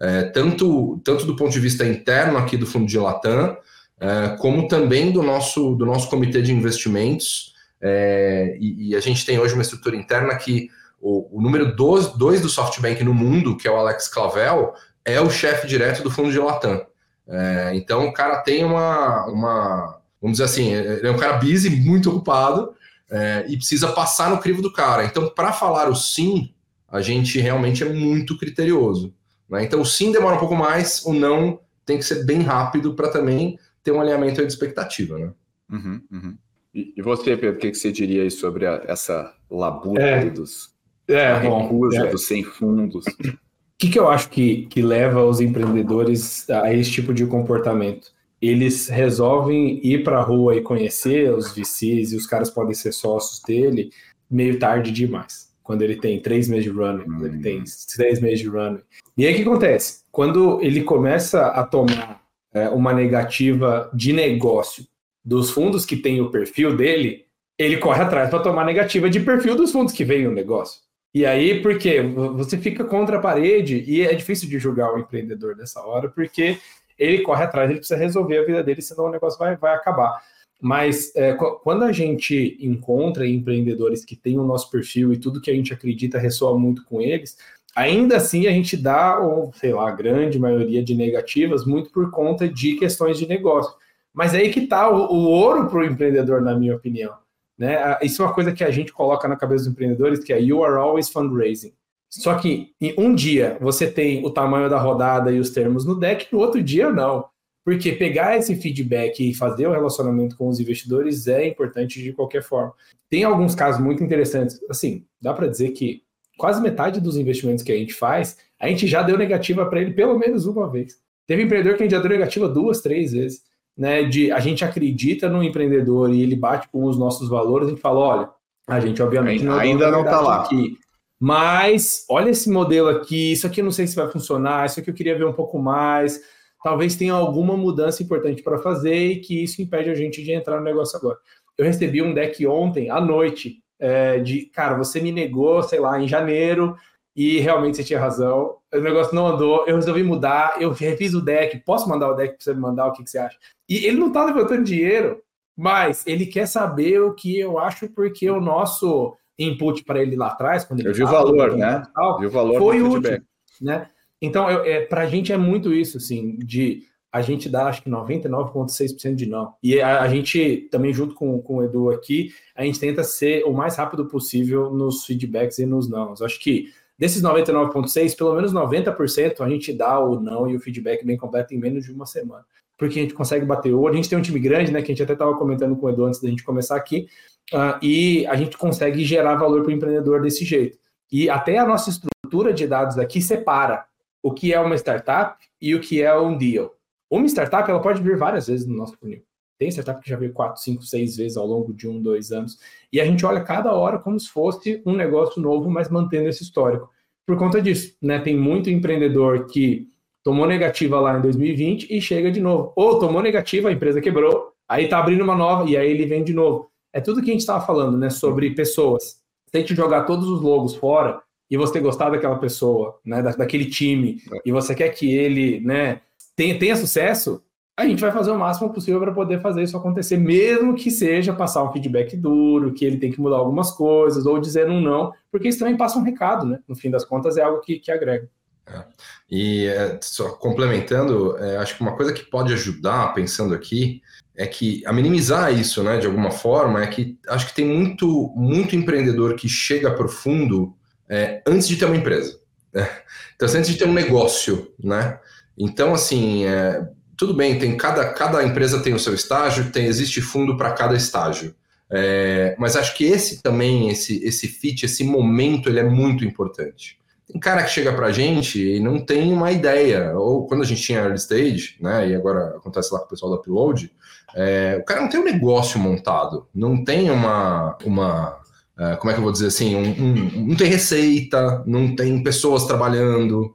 É, 0.00 0.24
tanto, 0.24 1.00
tanto 1.04 1.26
do 1.26 1.36
ponto 1.36 1.50
de 1.50 1.60
vista 1.60 1.86
interno 1.86 2.38
aqui 2.38 2.56
do 2.56 2.66
fundo 2.66 2.86
de 2.86 2.98
Latam, 2.98 3.56
é, 4.00 4.36
como 4.38 4.68
também 4.68 5.12
do 5.12 5.22
nosso, 5.22 5.74
do 5.74 5.84
nosso 5.84 6.08
comitê 6.08 6.40
de 6.40 6.52
investimentos. 6.52 7.54
É, 7.80 8.56
e, 8.60 8.90
e, 8.90 8.96
a 8.96 9.00
gente 9.00 9.24
tem 9.24 9.38
hoje 9.38 9.54
uma 9.54 9.62
estrutura 9.62 9.96
interna 9.96 10.34
que 10.36 10.68
o, 11.00 11.38
o 11.38 11.40
número 11.40 11.76
2 11.76 12.14
do 12.14 12.48
SoftBank 12.48 13.04
no 13.04 13.14
mundo, 13.14 13.56
que 13.56 13.68
é 13.68 13.70
o 13.70 13.76
Alex 13.76 14.08
Clavel, 14.08 14.74
é 15.04 15.20
o 15.20 15.30
chefe 15.30 15.66
direto 15.66 16.02
do 16.02 16.10
fundo 16.10 16.30
de 16.30 16.38
Latam. 16.38 16.84
É, 17.26 17.72
então 17.74 18.08
o 18.08 18.12
cara 18.12 18.38
tem 18.42 18.64
uma, 18.64 19.26
uma, 19.26 20.00
vamos 20.20 20.38
dizer 20.38 20.44
assim, 20.44 20.72
ele 20.72 21.06
é 21.06 21.10
um 21.10 21.18
cara 21.18 21.38
busy, 21.38 21.70
muito 21.70 22.10
ocupado, 22.10 22.74
é, 23.10 23.46
e 23.48 23.56
precisa 23.56 23.92
passar 23.92 24.30
no 24.30 24.38
crivo 24.38 24.60
do 24.60 24.72
cara. 24.72 25.04
Então, 25.04 25.28
para 25.30 25.52
falar 25.52 25.88
o 25.88 25.94
sim, 25.94 26.52
a 26.88 27.00
gente 27.00 27.38
realmente 27.38 27.82
é 27.82 27.88
muito 27.88 28.36
criterioso. 28.36 29.14
Né? 29.48 29.64
Então, 29.64 29.80
o 29.80 29.86
sim 29.86 30.12
demora 30.12 30.36
um 30.36 30.40
pouco 30.40 30.56
mais, 30.56 31.04
o 31.04 31.12
não 31.12 31.60
tem 31.86 31.98
que 31.98 32.04
ser 32.04 32.24
bem 32.24 32.42
rápido 32.42 32.94
para 32.94 33.08
também 33.08 33.58
ter 33.82 33.92
um 33.92 34.00
alinhamento 34.00 34.40
de 34.40 34.46
expectativa. 34.46 35.18
Né? 35.18 35.32
Uhum, 35.70 36.02
uhum. 36.12 36.38
E, 36.74 37.00
você, 37.02 37.36
Pedro, 37.36 37.56
o 37.56 37.58
que, 37.58 37.70
que 37.70 37.76
você 37.76 37.90
diria 37.90 38.22
aí 38.22 38.30
sobre 38.30 38.66
a, 38.66 38.82
essa 38.86 39.34
labuta 39.50 40.00
é, 40.00 40.30
dos 40.30 40.74
é, 41.08 41.34
recusa 41.34 42.06
é. 42.06 42.10
dos 42.10 42.26
sem 42.26 42.42
fundos? 42.42 43.04
O 43.70 43.80
que, 43.80 43.90
que 43.90 43.98
eu 44.00 44.08
acho 44.08 44.28
que, 44.30 44.66
que 44.66 44.82
leva 44.82 45.24
os 45.24 45.40
empreendedores 45.40 46.50
a 46.50 46.74
esse 46.74 46.90
tipo 46.90 47.14
de 47.14 47.24
comportamento? 47.24 48.10
Eles 48.42 48.88
resolvem 48.88 49.80
ir 49.86 50.02
para 50.02 50.18
a 50.18 50.20
rua 50.20 50.56
e 50.56 50.60
conhecer 50.60 51.32
os 51.32 51.54
VCs 51.54 52.10
e 52.10 52.16
os 52.16 52.26
caras 52.26 52.50
podem 52.50 52.74
ser 52.74 52.90
sócios 52.90 53.40
dele 53.40 53.90
meio 54.28 54.58
tarde 54.58 54.90
demais. 54.90 55.54
Quando 55.62 55.82
ele 55.82 55.94
tem 55.94 56.20
três 56.20 56.48
meses 56.48 56.64
de 56.64 56.70
running, 56.70 57.04
quando 57.04 57.26
ele 57.26 57.38
tem 57.40 57.62
seis 57.66 58.20
meses 58.20 58.40
de 58.40 58.48
running. 58.48 58.80
E 59.16 59.24
aí 59.24 59.32
o 59.32 59.36
que 59.36 59.42
acontece? 59.42 60.00
Quando 60.10 60.60
ele 60.60 60.82
começa 60.82 61.46
a 61.46 61.62
tomar 61.62 62.20
é, 62.52 62.68
uma 62.70 62.92
negativa 62.92 63.88
de 63.94 64.12
negócio 64.12 64.84
dos 65.28 65.50
fundos 65.50 65.84
que 65.84 65.94
tem 65.94 66.22
o 66.22 66.30
perfil 66.30 66.74
dele, 66.74 67.26
ele 67.58 67.76
corre 67.76 68.02
atrás 68.02 68.30
para 68.30 68.38
tomar 68.38 68.64
negativa 68.64 69.10
de 69.10 69.20
perfil 69.20 69.54
dos 69.54 69.70
fundos 69.70 69.92
que 69.92 70.02
vem 70.02 70.26
o 70.26 70.32
negócio. 70.32 70.80
E 71.14 71.26
aí, 71.26 71.60
por 71.60 71.76
quê? 71.78 72.00
Você 72.00 72.56
fica 72.56 72.82
contra 72.82 73.18
a 73.18 73.20
parede 73.20 73.84
e 73.86 74.00
é 74.00 74.14
difícil 74.14 74.48
de 74.48 74.58
julgar 74.58 74.94
o 74.94 74.98
empreendedor 74.98 75.54
nessa 75.54 75.82
hora, 75.82 76.08
porque 76.08 76.56
ele 76.98 77.20
corre 77.20 77.44
atrás, 77.44 77.68
ele 77.68 77.78
precisa 77.78 78.00
resolver 78.00 78.38
a 78.38 78.46
vida 78.46 78.62
dele, 78.62 78.80
senão 78.80 79.04
o 79.04 79.10
negócio 79.10 79.38
vai, 79.38 79.54
vai 79.54 79.74
acabar. 79.74 80.18
Mas 80.62 81.14
é, 81.14 81.34
quando 81.34 81.84
a 81.84 81.92
gente 81.92 82.56
encontra 82.58 83.26
empreendedores 83.26 84.06
que 84.06 84.16
têm 84.16 84.38
o 84.38 84.44
nosso 84.44 84.70
perfil 84.70 85.12
e 85.12 85.18
tudo 85.18 85.42
que 85.42 85.50
a 85.50 85.54
gente 85.54 85.74
acredita 85.74 86.18
ressoa 86.18 86.58
muito 86.58 86.84
com 86.86 87.02
eles, 87.02 87.36
ainda 87.76 88.16
assim 88.16 88.46
a 88.46 88.50
gente 88.50 88.78
dá, 88.78 89.18
ou, 89.20 89.52
sei 89.54 89.74
lá, 89.74 89.88
a 89.88 89.94
grande 89.94 90.38
maioria 90.38 90.82
de 90.82 90.94
negativas, 90.94 91.66
muito 91.66 91.90
por 91.90 92.10
conta 92.10 92.48
de 92.48 92.76
questões 92.76 93.18
de 93.18 93.28
negócio. 93.28 93.74
Mas 94.18 94.34
é 94.34 94.38
aí 94.38 94.50
que 94.50 94.58
está 94.58 94.90
o, 94.90 95.14
o 95.14 95.28
ouro 95.28 95.70
para 95.70 95.78
o 95.78 95.84
empreendedor, 95.84 96.42
na 96.42 96.58
minha 96.58 96.74
opinião. 96.74 97.14
Né? 97.56 97.96
Isso 98.02 98.20
é 98.20 98.24
uma 98.24 98.34
coisa 98.34 98.50
que 98.50 98.64
a 98.64 98.70
gente 98.72 98.92
coloca 98.92 99.28
na 99.28 99.36
cabeça 99.36 99.62
dos 99.62 99.72
empreendedores, 99.72 100.24
que 100.24 100.32
é 100.32 100.42
you 100.42 100.64
are 100.64 100.74
always 100.74 101.08
fundraising. 101.08 101.72
Só 102.10 102.34
que 102.34 102.72
em 102.80 102.92
um 102.98 103.14
dia 103.14 103.56
você 103.60 103.88
tem 103.88 104.26
o 104.26 104.30
tamanho 104.30 104.68
da 104.68 104.76
rodada 104.76 105.30
e 105.30 105.38
os 105.38 105.50
termos 105.50 105.84
no 105.84 105.94
deck, 105.94 106.26
no 106.32 106.40
outro 106.40 106.60
dia 106.60 106.90
não. 106.90 107.26
Porque 107.64 107.92
pegar 107.92 108.36
esse 108.36 108.56
feedback 108.56 109.20
e 109.20 109.32
fazer 109.32 109.68
o 109.68 109.72
relacionamento 109.72 110.36
com 110.36 110.48
os 110.48 110.58
investidores 110.58 111.28
é 111.28 111.46
importante 111.46 112.02
de 112.02 112.12
qualquer 112.12 112.42
forma. 112.42 112.74
Tem 113.08 113.22
alguns 113.22 113.54
casos 113.54 113.80
muito 113.80 114.02
interessantes. 114.02 114.58
Assim, 114.68 115.06
dá 115.22 115.32
para 115.32 115.46
dizer 115.46 115.70
que 115.70 116.02
quase 116.36 116.60
metade 116.60 117.00
dos 117.00 117.16
investimentos 117.16 117.62
que 117.62 117.70
a 117.70 117.76
gente 117.76 117.94
faz, 117.94 118.36
a 118.58 118.66
gente 118.66 118.88
já 118.88 119.00
deu 119.00 119.16
negativa 119.16 119.64
para 119.66 119.80
ele 119.80 119.92
pelo 119.92 120.18
menos 120.18 120.44
uma 120.44 120.68
vez. 120.68 120.96
Teve 121.24 121.44
empreendedor 121.44 121.76
que 121.76 121.84
a 121.84 121.86
gente 121.86 121.94
já 121.94 122.00
deu 122.00 122.10
negativa 122.10 122.48
duas, 122.48 122.80
três 122.80 123.12
vezes 123.12 123.46
né, 123.78 124.02
de 124.02 124.32
a 124.32 124.40
gente 124.40 124.64
acredita 124.64 125.28
no 125.28 125.42
empreendedor 125.42 126.12
e 126.12 126.20
ele 126.20 126.34
bate 126.34 126.68
com 126.68 126.84
os 126.84 126.98
nossos 126.98 127.28
valores, 127.28 127.68
a 127.68 127.70
gente 127.70 127.80
fala, 127.80 128.00
olha, 128.00 128.30
a 128.66 128.80
gente 128.80 129.00
obviamente 129.00 129.44
não 129.44 129.54
ainda 129.54 129.88
não 129.88 130.02
está 130.02 130.20
lá 130.20 130.42
aqui, 130.42 130.76
mas 131.20 132.04
olha 132.10 132.30
esse 132.30 132.50
modelo 132.50 132.88
aqui, 132.88 133.32
isso 133.32 133.46
aqui 133.46 133.60
eu 133.60 133.64
não 133.64 133.70
sei 133.70 133.86
se 133.86 133.94
vai 133.94 134.10
funcionar, 134.10 134.66
isso 134.66 134.80
aqui 134.80 134.90
eu 134.90 134.94
queria 134.94 135.16
ver 135.16 135.24
um 135.24 135.32
pouco 135.32 135.60
mais, 135.60 136.20
talvez 136.62 136.96
tenha 136.96 137.14
alguma 137.14 137.56
mudança 137.56 138.02
importante 138.02 138.42
para 138.42 138.58
fazer 138.58 139.12
e 139.12 139.20
que 139.20 139.44
isso 139.44 139.62
impede 139.62 139.88
a 139.88 139.94
gente 139.94 140.24
de 140.24 140.32
entrar 140.32 140.58
no 140.58 140.64
negócio 140.64 140.98
agora. 140.98 141.18
Eu 141.56 141.64
recebi 141.64 142.02
um 142.02 142.12
deck 142.12 142.44
ontem 142.46 142.90
à 142.90 143.00
noite 143.00 143.62
é, 143.78 144.18
de, 144.18 144.46
cara, 144.46 144.76
você 144.76 145.00
me 145.00 145.12
negou, 145.12 145.62
sei 145.62 145.78
lá, 145.78 146.00
em 146.00 146.08
janeiro, 146.08 146.76
e 147.14 147.40
realmente 147.40 147.76
você 147.76 147.82
tinha 147.82 147.98
razão. 147.98 148.56
O 148.72 148.80
negócio 148.80 149.12
não 149.12 149.26
andou, 149.26 149.66
eu 149.66 149.74
resolvi 149.74 150.04
mudar, 150.04 150.54
eu 150.60 150.70
refiz 150.70 151.14
o 151.14 151.20
deck. 151.20 151.58
Posso 151.64 151.88
mandar 151.88 152.10
o 152.10 152.14
deck 152.14 152.34
para 152.34 152.44
você 152.44 152.54
me 152.54 152.60
mandar? 152.60 152.86
O 152.86 152.92
que, 152.92 153.02
que 153.02 153.10
você 153.10 153.18
acha? 153.18 153.36
E 153.68 153.86
ele 153.86 153.98
não 153.98 154.08
está 154.08 154.24
levantando 154.24 154.64
dinheiro, 154.64 155.20
mas 155.56 156.06
ele 156.06 156.26
quer 156.26 156.46
saber 156.46 157.00
o 157.00 157.14
que 157.14 157.38
eu 157.38 157.58
acho, 157.58 157.88
porque 157.90 158.30
o 158.30 158.40
nosso 158.40 159.16
input 159.38 159.84
para 159.84 160.02
ele 160.02 160.16
lá 160.16 160.28
atrás, 160.28 160.64
quando 160.64 160.80
ele 160.80 160.88
eu 160.88 160.94
vi 160.94 161.04
o 161.04 161.08
valor, 161.08 161.56
né? 161.56 161.82
Tal, 161.94 162.20
o 162.20 162.30
valor 162.30 162.58
foi 162.58 162.82
útil, 162.82 163.22
né? 163.60 163.88
Então, 164.20 164.48
é, 164.48 164.80
para 164.80 165.02
a 165.02 165.06
gente 165.06 165.32
é 165.32 165.36
muito 165.36 165.72
isso, 165.72 165.98
assim, 165.98 166.36
de 166.38 166.82
a 167.10 167.22
gente 167.22 167.48
dá 167.48 167.66
acho 167.66 167.82
que 167.82 167.88
99,6% 167.88 169.14
de 169.14 169.26
não. 169.26 169.54
E 169.62 169.80
a, 169.80 170.02
a, 170.02 170.08
gente 170.08 170.68
também, 170.70 170.92
junto 170.92 171.14
com, 171.14 171.40
com 171.40 171.56
o 171.56 171.64
Edu 171.64 171.90
aqui, 171.90 172.32
a 172.54 172.64
gente 172.64 172.78
tenta 172.78 173.02
ser 173.02 173.44
o 173.44 173.52
mais 173.52 173.76
rápido 173.76 174.06
possível 174.06 174.70
nos 174.70 175.06
feedbacks 175.06 175.58
e 175.58 175.64
nos 175.64 175.88
não. 175.88 176.14
Eu 176.18 176.26
acho 176.26 176.38
que 176.38 176.70
Desses 176.98 177.22
99,6%, 177.22 178.16
pelo 178.16 178.34
menos 178.34 178.52
90% 178.52 179.40
a 179.40 179.48
gente 179.48 179.72
dá 179.72 180.00
o 180.00 180.18
não 180.18 180.50
e 180.50 180.56
o 180.56 180.60
feedback 180.60 181.04
bem 181.04 181.16
completo 181.16 181.54
em 181.54 181.58
menos 181.58 181.84
de 181.84 181.92
uma 181.92 182.04
semana. 182.04 182.44
Porque 182.78 183.00
a 183.00 183.02
gente 183.02 183.14
consegue 183.14 183.44
bater 183.44 183.74
o. 183.74 183.88
A 183.88 183.92
gente 183.92 184.08
tem 184.08 184.16
um 184.16 184.22
time 184.22 184.38
grande, 184.38 184.72
né? 184.72 184.80
Que 184.80 184.92
a 184.92 184.94
gente 184.94 185.02
até 185.02 185.12
estava 185.12 185.36
comentando 185.36 185.76
com 185.76 185.86
o 185.86 185.90
Edu 185.90 186.04
antes 186.04 186.20
da 186.20 186.28
gente 186.28 186.44
começar 186.44 186.76
aqui. 186.76 187.08
Uh, 187.52 187.84
e 187.84 188.26
a 188.26 188.36
gente 188.36 188.56
consegue 188.56 189.04
gerar 189.04 189.34
valor 189.34 189.62
para 189.62 189.70
o 189.70 189.74
empreendedor 189.74 190.22
desse 190.22 190.44
jeito. 190.44 190.78
E 191.10 191.28
até 191.28 191.58
a 191.58 191.66
nossa 191.66 191.90
estrutura 191.90 192.52
de 192.52 192.66
dados 192.66 192.96
aqui 192.98 193.20
separa 193.20 193.84
o 194.22 194.32
que 194.32 194.52
é 194.52 194.60
uma 194.60 194.76
startup 194.76 195.36
e 195.60 195.74
o 195.74 195.80
que 195.80 196.02
é 196.02 196.16
um 196.16 196.36
deal. 196.36 196.74
Uma 197.10 197.26
startup 197.26 197.68
ela 197.68 197.80
pode 197.80 198.02
vir 198.02 198.16
várias 198.16 198.46
vezes 198.46 198.66
no 198.66 198.76
nosso 198.76 198.96
funil. 198.98 199.22
Tem 199.58 199.70
startup 199.70 200.00
que 200.00 200.08
já 200.08 200.16
veio 200.16 200.32
quatro, 200.32 200.60
cinco, 200.62 200.82
seis 200.82 201.16
vezes 201.16 201.36
ao 201.36 201.46
longo 201.46 201.72
de 201.72 201.88
um, 201.88 202.00
dois 202.00 202.30
anos. 202.30 202.58
E 202.92 203.00
a 203.00 203.04
gente 203.04 203.26
olha 203.26 203.42
cada 203.42 203.72
hora 203.72 203.98
como 203.98 204.20
se 204.20 204.28
fosse 204.28 204.80
um 204.86 204.94
negócio 204.94 205.42
novo, 205.42 205.68
mas 205.68 205.88
mantendo 205.88 206.28
esse 206.28 206.44
histórico. 206.44 206.88
Por 207.26 207.36
conta 207.36 207.60
disso, 207.60 207.96
né? 208.00 208.20
Tem 208.20 208.36
muito 208.36 208.70
empreendedor 208.70 209.46
que 209.46 209.88
tomou 210.22 210.46
negativa 210.46 211.00
lá 211.00 211.18
em 211.18 211.22
2020 211.22 211.88
e 211.90 212.00
chega 212.00 212.30
de 212.30 212.40
novo. 212.40 212.72
Ou 212.76 212.98
tomou 212.98 213.22
negativa, 213.22 213.68
a 213.68 213.72
empresa 213.72 214.00
quebrou, 214.00 214.52
aí 214.68 214.88
tá 214.88 214.98
abrindo 214.98 215.22
uma 215.22 215.34
nova 215.34 215.68
e 215.68 215.76
aí 215.76 215.90
ele 215.90 216.06
vem 216.06 216.24
de 216.24 216.32
novo. 216.32 216.70
É 216.92 217.00
tudo 217.00 217.22
que 217.22 217.30
a 217.30 217.32
gente 217.32 217.40
estava 217.40 217.64
falando, 217.64 217.96
né? 217.96 218.10
Sobre 218.10 218.50
pessoas. 218.54 219.20
Gente 219.54 219.74
jogar 219.74 220.04
todos 220.04 220.28
os 220.28 220.40
logos 220.40 220.74
fora 220.74 221.20
e 221.50 221.56
você 221.56 221.80
gostar 221.80 222.10
daquela 222.10 222.38
pessoa, 222.38 222.98
né? 223.04 223.22
Da, 223.22 223.30
daquele 223.32 223.66
time, 223.66 224.20
é. 224.32 224.40
e 224.44 224.52
você 224.52 224.74
quer 224.74 224.90
que 224.90 225.10
ele, 225.12 225.60
né? 225.60 226.00
Tenha, 226.36 226.58
tenha 226.58 226.76
sucesso, 226.76 227.42
a 227.78 227.86
gente 227.86 228.00
vai 228.00 228.10
fazer 228.10 228.32
o 228.32 228.38
máximo 228.38 228.72
possível 228.72 229.00
para 229.00 229.12
poder 229.12 229.40
fazer 229.40 229.62
isso 229.62 229.76
acontecer, 229.76 230.16
mesmo 230.16 230.74
que 230.74 230.90
seja 230.90 231.32
passar 231.32 231.62
um 231.62 231.72
feedback 231.72 232.16
duro, 232.16 232.74
que 232.74 232.84
ele 232.84 232.98
tem 232.98 233.12
que 233.12 233.20
mudar 233.20 233.36
algumas 233.36 233.70
coisas, 233.70 234.26
ou 234.26 234.40
dizer 234.40 234.68
um 234.68 234.80
não, 234.80 235.12
porque 235.30 235.46
isso 235.46 235.60
também 235.60 235.76
passa 235.76 235.96
um 235.96 236.02
recado, 236.02 236.44
né? 236.44 236.58
No 236.66 236.74
fim 236.74 236.90
das 236.90 237.04
contas, 237.04 237.36
é 237.36 237.42
algo 237.42 237.60
que, 237.60 237.78
que 237.78 237.92
agrega. 237.92 238.28
É. 238.70 238.84
E 239.30 239.66
é, 239.66 239.98
só 240.02 240.30
complementando, 240.30 241.36
é, 241.38 241.56
acho 241.56 241.76
que 241.76 241.82
uma 241.82 241.96
coisa 241.96 242.12
que 242.12 242.24
pode 242.24 242.52
ajudar, 242.52 243.14
pensando 243.14 243.54
aqui, 243.54 244.02
é 244.36 244.46
que 244.46 244.82
a 244.86 244.92
minimizar 244.92 245.52
isso, 245.52 245.82
né, 245.82 245.98
de 245.98 246.06
alguma 246.06 246.30
forma, 246.30 246.82
é 246.82 246.86
que 246.86 247.18
acho 247.28 247.48
que 247.48 247.54
tem 247.54 247.66
muito, 247.66 248.32
muito 248.36 248.76
empreendedor 248.76 249.34
que 249.34 249.48
chega 249.48 249.90
para 249.90 250.06
o 250.06 250.08
fundo 250.08 250.74
é, 251.08 251.42
antes 251.46 251.66
de 251.66 251.76
ter 251.76 251.86
uma 251.86 251.96
empresa. 251.96 252.38
Né? 252.72 252.88
Então, 253.34 253.46
assim, 253.46 253.58
antes 253.58 253.70
de 253.70 253.78
ter 253.78 253.86
um 253.86 253.92
negócio, 253.92 254.72
né? 254.82 255.18
Então, 255.56 255.94
assim, 255.94 256.44
é, 256.44 256.86
tudo 257.16 257.34
bem, 257.34 257.58
tem 257.58 257.76
cada, 257.76 258.12
cada 258.12 258.44
empresa 258.44 258.80
tem 258.80 258.94
o 258.94 258.98
seu 258.98 259.14
estágio, 259.14 259.70
tem 259.70 259.86
existe 259.86 260.20
fundo 260.20 260.56
para 260.56 260.72
cada 260.72 260.96
estágio. 260.96 261.54
É, 261.90 262.54
mas 262.58 262.76
acho 262.76 262.96
que 262.96 263.04
esse 263.04 263.42
também, 263.42 263.88
esse, 263.88 264.22
esse 264.24 264.46
fit, 264.46 264.84
esse 264.84 265.02
momento, 265.02 265.68
ele 265.68 265.80
é 265.80 265.84
muito 265.84 266.24
importante. 266.24 266.98
Tem 267.30 267.40
cara 267.40 267.62
que 267.62 267.70
chega 267.70 267.92
pra 267.92 268.10
gente 268.10 268.76
e 268.76 268.80
não 268.80 268.98
tem 268.98 269.32
uma 269.32 269.52
ideia, 269.52 270.16
ou 270.16 270.46
quando 270.46 270.62
a 270.62 270.64
gente 270.64 270.80
tinha 270.80 271.00
early 271.00 271.16
stage, 271.16 271.76
né, 271.80 272.08
e 272.08 272.14
agora 272.14 272.56
acontece 272.56 272.92
lá 272.92 273.00
com 273.00 273.06
o 273.06 273.08
pessoal 273.08 273.30
da 273.30 273.38
Upload, 273.38 273.92
é, 274.34 274.78
o 274.80 274.84
cara 274.84 275.02
não 275.02 275.08
tem 275.08 275.20
um 275.20 275.24
negócio 275.24 275.78
montado, 275.78 276.46
não 276.54 276.82
tem 276.82 277.10
uma, 277.10 277.76
uma 277.84 278.38
uh, 278.78 278.96
como 278.98 279.10
é 279.10 279.14
que 279.14 279.20
eu 279.20 279.24
vou 279.24 279.32
dizer 279.32 279.48
assim, 279.48 279.74
um, 279.74 279.90
um, 279.90 280.46
não 280.48 280.56
tem 280.56 280.68
receita, 280.68 281.62
não 281.66 281.94
tem 281.94 282.22
pessoas 282.22 282.64
trabalhando, 282.64 283.52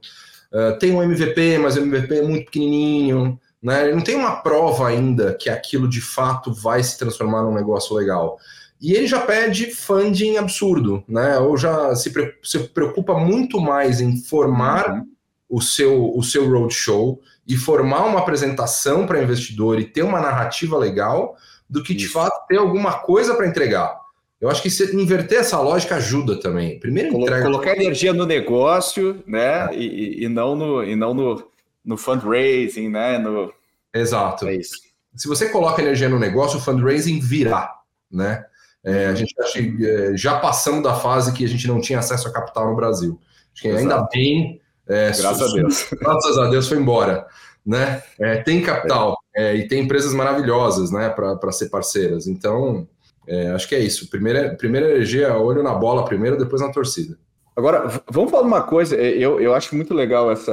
uh, 0.52 0.78
tem 0.78 0.92
um 0.92 1.02
MVP, 1.02 1.58
mas 1.58 1.76
o 1.76 1.80
MVP 1.80 2.14
é 2.14 2.22
muito 2.22 2.44
pequenininho, 2.46 3.40
né, 3.62 3.90
não 3.92 4.02
tem 4.02 4.14
uma 4.14 4.36
prova 4.36 4.88
ainda 4.88 5.34
que 5.34 5.48
aquilo 5.48 5.88
de 5.88 6.00
fato 6.00 6.52
vai 6.52 6.82
se 6.82 6.98
transformar 6.98 7.42
num 7.42 7.54
negócio 7.54 7.96
legal. 7.96 8.38
E 8.84 8.92
ele 8.92 9.06
já 9.06 9.22
pede 9.22 9.70
funding 9.74 10.36
absurdo, 10.36 11.02
né? 11.08 11.38
Ou 11.38 11.56
já 11.56 11.96
se, 11.96 12.12
se 12.42 12.58
preocupa 12.58 13.14
muito 13.14 13.58
mais 13.58 13.98
em 13.98 14.18
formar 14.18 14.90
uhum. 14.90 15.06
o 15.48 15.62
seu, 15.62 16.14
o 16.14 16.22
seu 16.22 16.46
roadshow 16.46 17.18
e 17.48 17.56
formar 17.56 18.04
uma 18.04 18.18
apresentação 18.18 19.06
para 19.06 19.22
investidor 19.22 19.80
e 19.80 19.86
ter 19.86 20.02
uma 20.02 20.20
narrativa 20.20 20.76
legal 20.76 21.34
do 21.68 21.82
que 21.82 21.94
de 21.94 22.06
fato 22.06 22.46
ter 22.46 22.58
alguma 22.58 22.98
coisa 22.98 23.34
para 23.34 23.46
entregar. 23.46 23.98
Eu 24.38 24.50
acho 24.50 24.60
que 24.60 24.68
se 24.68 24.94
inverter 24.94 25.38
essa 25.38 25.58
lógica 25.58 25.96
ajuda 25.96 26.38
também. 26.38 26.78
Primeiro 26.78 27.10
Colo 27.10 27.22
entrega... 27.22 27.42
colocar 27.42 27.74
energia 27.74 28.12
no 28.12 28.26
negócio, 28.26 29.24
né? 29.26 29.70
É. 29.72 29.74
E, 29.74 30.24
e, 30.24 30.28
não 30.28 30.54
no 30.54 30.84
e 30.84 30.94
não 30.94 31.14
no, 31.14 31.50
no 31.82 31.96
fundraising, 31.96 32.90
né? 32.90 33.16
No... 33.16 33.50
Exato. 33.94 34.46
É 34.46 34.56
isso. 34.56 34.76
Se 35.16 35.26
você 35.26 35.48
coloca 35.48 35.80
energia 35.80 36.10
no 36.10 36.18
negócio, 36.18 36.58
o 36.58 36.62
fundraising 36.62 37.18
virá, 37.18 37.74
né? 38.12 38.44
É, 38.84 39.06
a 39.06 39.14
gente 39.14 39.34
acha 39.40 39.62
que 39.62 39.86
é, 39.86 40.16
já 40.16 40.38
passamos 40.38 40.82
da 40.82 40.94
fase 40.94 41.32
que 41.32 41.44
a 41.44 41.48
gente 41.48 41.66
não 41.66 41.80
tinha 41.80 41.98
acesso 41.98 42.28
a 42.28 42.32
capital 42.32 42.68
no 42.68 42.76
Brasil. 42.76 43.18
Acho 43.52 43.62
que 43.62 43.68
ainda 43.68 44.06
bem. 44.12 44.60
É, 44.86 45.10
graças 45.16 45.50
a 45.50 45.54
Deus. 45.54 45.86
Graças 45.98 46.38
a 46.38 46.50
Deus 46.50 46.68
foi 46.68 46.76
embora. 46.76 47.26
Né? 47.64 48.02
É, 48.20 48.42
tem 48.42 48.60
capital 48.60 49.16
é, 49.34 49.54
e 49.54 49.66
tem 49.66 49.80
empresas 49.82 50.12
maravilhosas 50.12 50.90
né, 50.90 51.08
para 51.08 51.50
ser 51.52 51.70
parceiras. 51.70 52.26
Então, 52.26 52.86
é, 53.26 53.48
acho 53.52 53.66
que 53.66 53.74
é 53.74 53.78
isso. 53.78 54.10
Primeira, 54.10 54.54
primeira 54.54 54.90
energia, 54.90 55.34
olho 55.38 55.62
na 55.62 55.74
bola 55.74 56.04
primeiro, 56.04 56.36
depois 56.36 56.60
na 56.60 56.70
torcida. 56.70 57.16
Agora, 57.56 58.02
vamos 58.10 58.30
falar 58.30 58.42
uma 58.42 58.62
coisa. 58.62 58.96
Eu, 58.96 59.40
eu 59.40 59.54
acho 59.54 59.74
muito 59.74 59.94
legal 59.94 60.30
essa 60.30 60.52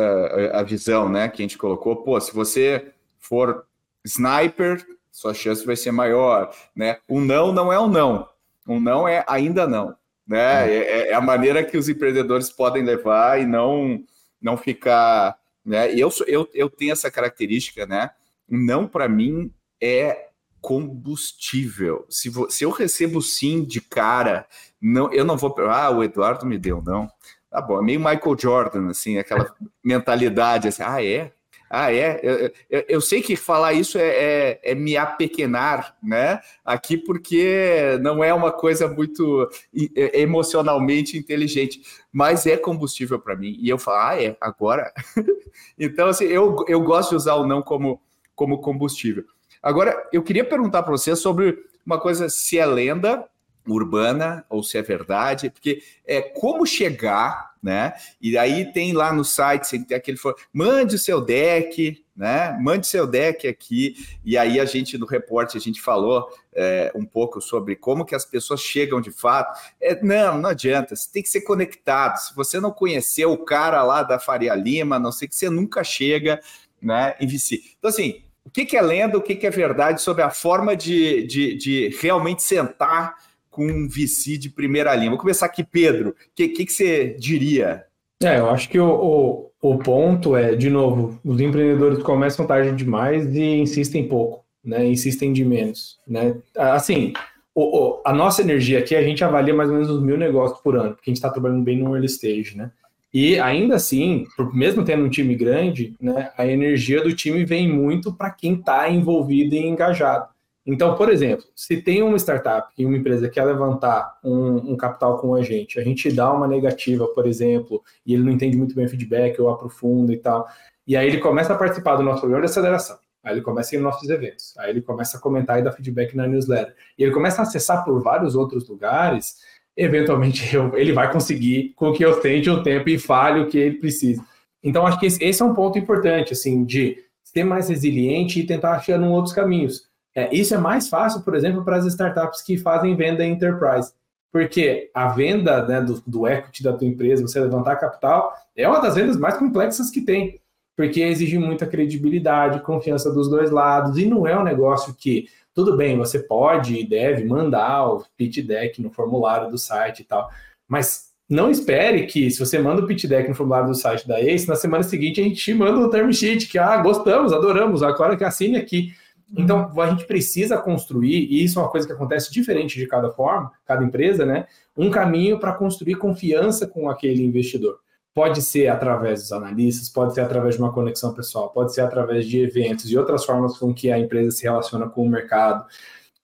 a 0.54 0.64
visão 0.64 1.10
né, 1.10 1.28
que 1.28 1.42
a 1.42 1.44
gente 1.44 1.58
colocou. 1.58 1.98
Pô, 1.98 2.22
se 2.22 2.34
você 2.34 2.94
for 3.20 3.66
sniper, 4.06 4.86
sua 5.12 5.34
chance 5.34 5.66
vai 5.66 5.76
ser 5.76 5.91
maior, 5.91 6.53
né? 6.76 6.97
Um 7.07 7.22
não 7.22 7.51
não 7.51 7.72
é 7.72 7.80
um 7.80 7.88
não, 7.88 8.28
um 8.68 8.80
não 8.80 9.07
é 9.07 9.24
ainda 9.28 9.68
não, 9.68 9.95
né? 10.26 10.72
É, 10.72 10.78
é, 10.78 11.07
é 11.09 11.14
a 11.14 11.22
maneira 11.22 11.64
que 11.64 11.78
os 11.78 11.89
empreendedores 11.89 12.49
podem 12.49 12.84
levar 12.84 13.41
e 13.41 13.45
não 13.45 14.03
não 14.41 14.57
ficar, 14.57 15.38
né? 15.66 15.93
E 15.93 15.99
eu 15.99 16.09
eu, 16.28 16.47
eu 16.53 16.70
tenho 16.70 16.93
essa 16.93 17.12
característica, 17.12 17.86
né? 17.86 18.12
Um 18.49 18.57
não 18.57 18.88
para 18.88 19.07
mim 19.09 19.53
é 19.82 20.30
combustível. 20.62 22.05
Se, 22.07 22.30
vo, 22.30 22.49
se 22.49 22.64
eu 22.64 22.70
recebo 22.70 23.22
sim 23.22 23.64
de 23.64 23.82
cara, 23.82 24.47
não, 24.80 25.12
eu 25.12 25.26
não 25.26 25.36
vou. 25.36 25.53
Ah, 25.70 25.89
o 25.89 26.03
Eduardo 26.03 26.45
me 26.45 26.57
deu, 26.57 26.82
não. 26.82 27.09
Tá 27.49 27.59
bom, 27.59 27.80
é 27.80 27.84
meio 27.84 27.99
Michael 27.99 28.38
Jordan, 28.39 28.89
assim, 28.89 29.18
aquela 29.18 29.53
mentalidade 29.84 30.70
assim, 30.70 30.84
ah, 30.84 31.03
é? 31.03 31.34
Ah, 31.74 31.93
é? 31.93 32.19
Eu, 32.22 32.51
eu, 32.69 32.86
eu, 32.89 33.01
sei 33.01 33.22
que 33.22 33.38
falar 33.38 33.72
isso 33.72 33.97
é, 33.97 34.09
é, 34.09 34.59
é, 34.61 34.76
me 34.76 34.97
apequenar, 34.97 35.95
né? 36.03 36.41
Aqui, 36.65 36.97
porque 36.97 37.97
não 38.01 38.22
é 38.22 38.34
uma 38.34 38.51
coisa 38.51 38.89
muito 38.89 39.49
emocionalmente 39.74 41.17
inteligente, 41.17 41.82
mas 42.11 42.45
é 42.45 42.57
combustível 42.57 43.17
para 43.19 43.38
mim. 43.38 43.55
E 43.57 43.69
eu 43.69 43.78
falo, 43.78 43.97
ah, 43.99 44.22
é? 44.22 44.36
Agora? 44.41 44.91
então, 45.80 46.09
assim, 46.09 46.26
eu, 46.26 46.57
eu 46.67 46.82
gosto 46.82 47.11
de 47.11 47.15
usar 47.15 47.36
o 47.36 47.47
não 47.47 47.61
como, 47.61 48.01
como 48.36 48.59
combustível. 48.59 49.24
Agora, 49.63 49.95
eu 50.11 50.22
queria 50.22 50.43
perguntar 50.43 50.84
para 50.84 50.91
você 50.91 51.15
sobre 51.15 51.57
uma 51.86 51.97
coisa, 51.97 52.28
se 52.28 52.59
é 52.59 52.65
lenda 52.65 53.26
urbana 53.65 54.45
ou 54.49 54.61
se 54.61 54.78
é 54.78 54.82
verdade, 54.82 55.49
porque 55.49 55.82
é 56.05 56.22
como 56.22 56.65
chegar 56.65 57.51
né? 57.62 57.93
E 58.20 58.38
aí 58.38 58.72
tem 58.72 58.91
lá 58.91 59.14
no 59.14 59.24
site, 59.24 59.84
tem 59.84 59.95
aquele 59.95 60.18
mande 60.51 60.95
o 60.95 60.99
seu 60.99 61.22
deck, 61.22 62.03
né? 62.16 62.57
Mande 62.59 62.88
seu 62.88 63.05
deck 63.05 63.47
aqui. 63.47 63.95
E 64.26 64.38
aí 64.38 64.59
a 64.59 64.66
gente 64.66 64.97
no 64.97 65.05
reporte 65.05 65.57
a 65.57 65.62
gente 65.62 65.80
falou 65.80 66.28
é, 66.53 66.91
um 66.95 67.05
pouco 67.05 67.39
sobre 67.39 67.76
como 67.76 68.05
que 68.05 68.16
as 68.16 68.26
pessoas 68.26 68.62
chegam 68.62 68.99
de 68.99 69.12
fato. 69.12 69.59
É, 69.80 70.01
não, 70.03 70.39
não 70.39 70.49
adianta. 70.49 70.95
Você 70.95 71.12
tem 71.12 71.22
que 71.22 71.30
ser 71.30 71.41
conectado. 71.41 72.18
Se 72.18 72.36
você 72.36 72.59
não 72.59 72.72
conhecer 72.72 73.26
o 73.26 73.38
cara 73.38 73.84
lá 73.84 74.01
da 74.01 74.18
Faria 74.18 74.55
Lima, 74.55 74.97
não 74.97 75.12
sei 75.12 75.28
que 75.28 75.36
você 75.36 75.49
nunca 75.49 75.84
chega, 75.84 76.41
né? 76.82 77.16
Em 77.20 77.28
VC. 77.28 77.62
Então 77.78 77.89
assim, 77.89 78.24
o 78.43 78.49
que, 78.49 78.66
que 78.66 78.76
é 78.76 78.82
lenda, 78.82 79.18
o 79.18 79.22
que, 79.22 79.36
que 79.36 79.45
é 79.45 79.51
verdade 79.51 80.01
sobre 80.01 80.24
a 80.24 80.32
forma 80.32 80.76
de, 80.76 81.28
de, 81.28 81.55
de 81.55 81.97
realmente 82.01 82.41
sentar 82.41 83.16
com 83.52 83.68
um 83.68 83.88
VC 83.88 84.38
de 84.38 84.49
primeira 84.49 84.95
linha. 84.95 85.12
Vou 85.12 85.20
começar 85.20 85.45
aqui, 85.45 85.64
Pedro. 85.64 86.12
O 86.12 86.16
que, 86.34 86.47
que, 86.47 86.66
que, 86.66 86.74
você 86.74 87.16
diria? 87.20 87.84
É, 88.24 88.39
eu 88.39 88.49
acho 88.49 88.70
que 88.70 88.80
o, 88.80 88.89
o, 88.89 89.52
o, 89.62 89.78
ponto 89.78 90.36
é, 90.36 90.56
de 90.56 90.70
novo, 90.70 91.20
os 91.24 91.39
empreendedores 91.39 92.02
começam 92.02 92.47
tarde 92.47 92.72
demais 92.72 93.36
e 93.36 93.58
insistem 93.58 94.08
pouco, 94.08 94.45
né? 94.64 94.86
Insistem 94.86 95.34
de 95.34 95.43
menos, 95.43 95.99
né? 96.08 96.36
Assim, 96.56 97.14
o, 97.54 97.64
o, 97.64 98.02
a 98.06 98.14
nossa 98.14 98.41
energia 98.41 98.80
aqui, 98.80 98.95
a 98.95 99.04
gente 99.04 99.24
avalia 99.24 99.54
mais 99.54 99.70
ou 99.70 99.76
menos 99.76 99.89
uns 99.91 100.02
mil 100.02 100.18
negócios 100.18 100.62
por 100.62 100.78
ano, 100.78 100.95
porque 100.95 101.10
a 101.10 101.12
gente 101.12 101.18
está 101.18 101.30
trabalhando 101.30 101.64
bem 101.64 101.78
no 101.78 101.93
early 101.93 102.06
stage, 102.06 102.56
né? 102.56 102.72
E 103.14 103.38
ainda 103.38 103.76
assim, 103.76 104.26
mesmo 104.54 104.86
tendo 104.86 105.04
um 105.04 105.10
time 105.10 105.36
grande, 105.36 105.93
né, 105.99 106.32
a 106.38 106.47
energia 106.47 107.04
do 107.04 107.14
time 107.14 107.43
vem 107.43 107.68
muito 107.68 108.14
para 108.14 108.30
quem 108.30 108.54
está 108.54 108.89
envolvido 108.89 109.54
e 109.54 109.60
engajado. 109.60 110.31
Então, 110.66 110.95
por 110.95 111.09
exemplo, 111.09 111.45
se 111.55 111.82
tem 111.82 112.03
uma 112.03 112.18
startup 112.18 112.72
e 112.78 112.86
uma 112.86 112.95
empresa 112.95 113.28
quer 113.28 113.45
levantar 113.45 114.20
um, 114.24 114.74
um, 114.74 114.78
capital 114.78 115.18
com 115.18 115.34
a 115.34 115.41
gente, 115.41 115.80
a 115.80 115.84
gente 115.84 116.12
dá 116.12 116.32
uma 116.32 116.47
negativa, 116.47 117.07
por 117.07 117.26
exemplo, 117.26 117.82
e 118.05 118.14
ele 118.14 118.24
não 118.24 118.32
entende 118.32 118.55
muito 118.55 118.76
bem 118.76 118.86
o 118.86 118.89
feedback 118.89 119.41
ou 119.41 119.49
aprofunda 119.49 120.14
e 120.14 120.18
tal, 120.18 120.47
e 120.86 120.95
aí 120.95 121.07
ele 121.07 121.18
começa 121.18 121.53
a 121.53 121.57
participar 121.57 121.95
do 121.95 122.03
nosso 122.03 122.20
programa 122.20 122.45
de 122.45 122.51
aceleração, 122.51 122.97
aí 123.24 123.34
ele 123.34 123.41
começa 123.41 123.74
a 123.74 123.76
ir 123.76 123.82
nos 123.82 123.91
nossos 123.91 124.07
eventos, 124.07 124.53
aí 124.59 124.70
ele 124.70 124.82
começa 124.82 125.18
a 125.18 125.20
comentar 125.20 125.59
e 125.59 125.64
dar 125.64 125.72
feedback 125.72 126.16
na 126.16 126.28
newsletter, 126.28 126.76
e 126.95 127.03
ele 127.03 127.12
começa 127.12 127.41
a 127.41 127.43
acessar 127.43 127.84
por 127.84 127.99
vários 127.99 128.36
outros 128.36 128.70
lugares, 128.70 129.38
eventualmente 129.76 130.55
eu, 130.55 130.78
ele 130.78 130.93
vai 130.93 131.12
conseguir 131.12 131.74
com 131.76 131.91
que 131.91 132.05
eu 132.05 132.20
tente 132.22 132.51
um 132.51 132.62
tempo 132.62 132.88
e 132.88 132.99
fale 132.99 133.39
o 133.39 133.47
que 133.47 133.57
ele 133.57 133.78
precisa. 133.78 134.24
Então, 134.64 134.86
acho 134.86 134.99
que 134.99 135.07
esse, 135.07 135.24
esse 135.24 135.41
é 135.41 135.45
um 135.45 135.55
ponto 135.55 135.80
importante, 135.80 136.34
assim, 136.34 136.64
de 136.64 137.03
ser 137.24 137.43
mais 137.43 137.70
resiliente 137.70 138.39
e 138.39 138.45
tentar 138.45 138.74
achar 138.74 139.01
outros 139.01 139.34
caminhos. 139.34 139.89
É, 140.16 140.34
isso 140.36 140.53
é 140.53 140.57
mais 140.57 140.89
fácil, 140.89 141.22
por 141.22 141.36
exemplo, 141.36 141.64
para 141.64 141.78
as 141.78 141.86
startups 141.86 142.41
que 142.41 142.57
fazem 142.57 142.95
venda 142.95 143.26
enterprise, 143.26 143.93
porque 144.32 144.89
a 144.93 145.07
venda 145.09 145.66
né, 145.66 145.82
do, 145.82 146.01
do 146.05 146.28
equity 146.28 146.64
da 146.64 146.74
tua 146.74 146.88
empresa, 146.88 147.26
você 147.26 147.39
levantar 147.39 147.78
capital, 147.78 148.34
é 148.55 148.68
uma 148.68 148.82
das 148.82 148.95
vendas 148.95 149.18
mais 149.18 149.38
complexas 149.38 149.89
que 149.89 150.01
tem, 150.01 150.39
porque 150.76 151.01
exige 151.01 151.38
muita 151.38 151.66
credibilidade, 151.66 152.62
confiança 152.62 153.12
dos 153.12 153.30
dois 153.30 153.51
lados, 153.51 153.97
e 153.97 154.05
não 154.05 154.28
é 154.28 154.38
um 154.38 154.43
negócio 154.43 154.93
que, 154.93 155.28
tudo 155.53 155.78
bem, 155.78 155.97
você 155.97 156.20
pode 156.20 156.76
e 156.76 156.88
deve 156.88 157.24
mandar 157.24 157.88
o 157.88 158.05
pitch 158.18 158.39
deck 158.45 158.82
no 158.82 158.91
formulário 158.91 159.49
do 159.49 159.57
site 159.57 160.01
e 160.01 160.05
tal, 160.05 160.30
mas 160.68 161.12
não 161.32 161.49
espere 161.49 162.05
que, 162.07 162.30
se 162.30 162.39
você 162.39 162.59
manda 162.59 162.82
o 162.82 162.88
pitch 162.88 163.05
deck 163.05 163.30
no 163.30 163.36
formulário 163.36 163.70
do 163.70 163.76
site 163.76 164.05
da 164.05 164.20
Ace, 164.20 164.49
na 164.49 164.55
semana 164.55 164.84
seguinte 164.84 165.22
a 165.22 165.24
gente 165.24 165.41
te 165.41 165.53
manda 165.53 165.80
o 165.80 165.89
term 165.89 166.12
sheet, 166.12 166.47
que, 166.49 166.59
ah, 166.59 166.76
gostamos, 166.78 167.32
adoramos, 167.32 167.82
agora 167.82 168.18
que 168.18 168.24
assine 168.26 168.57
aqui. 168.57 168.93
Então, 169.38 169.72
a 169.80 169.90
gente 169.90 170.06
precisa 170.06 170.58
construir, 170.58 171.28
e 171.30 171.44
isso 171.44 171.58
é 171.58 171.62
uma 171.62 171.72
coisa 171.72 171.88
que 171.88 171.94
acontece 171.94 172.32
diferente 172.32 172.78
de 172.78 172.86
cada 172.86 173.10
forma, 173.12 173.52
cada 173.66 173.84
empresa, 173.84 174.26
né? 174.26 174.46
Um 174.76 174.90
caminho 174.90 175.40
para 175.40 175.54
construir 175.54 175.96
confiança 175.96 176.68
com 176.68 176.90
aquele 176.90 177.24
investidor. 177.24 177.80
Pode 178.14 178.42
ser 178.42 178.68
através 178.68 179.22
dos 179.22 179.32
analistas, 179.32 179.90
pode 179.90 180.14
ser 180.14 180.22
através 180.22 180.56
de 180.56 180.62
uma 180.62 180.74
conexão 180.74 181.14
pessoal, 181.14 181.50
pode 181.50 181.74
ser 181.74 181.82
através 181.82 182.26
de 182.26 182.42
eventos 182.42 182.92
e 182.92 182.98
outras 182.98 183.24
formas 183.24 183.58
com 183.58 183.74
que 183.74 183.90
a 183.90 183.98
empresa 183.98 184.32
se 184.32 184.44
relaciona 184.44 184.90
com 184.90 185.04
o 185.06 185.10
mercado. 185.10 185.66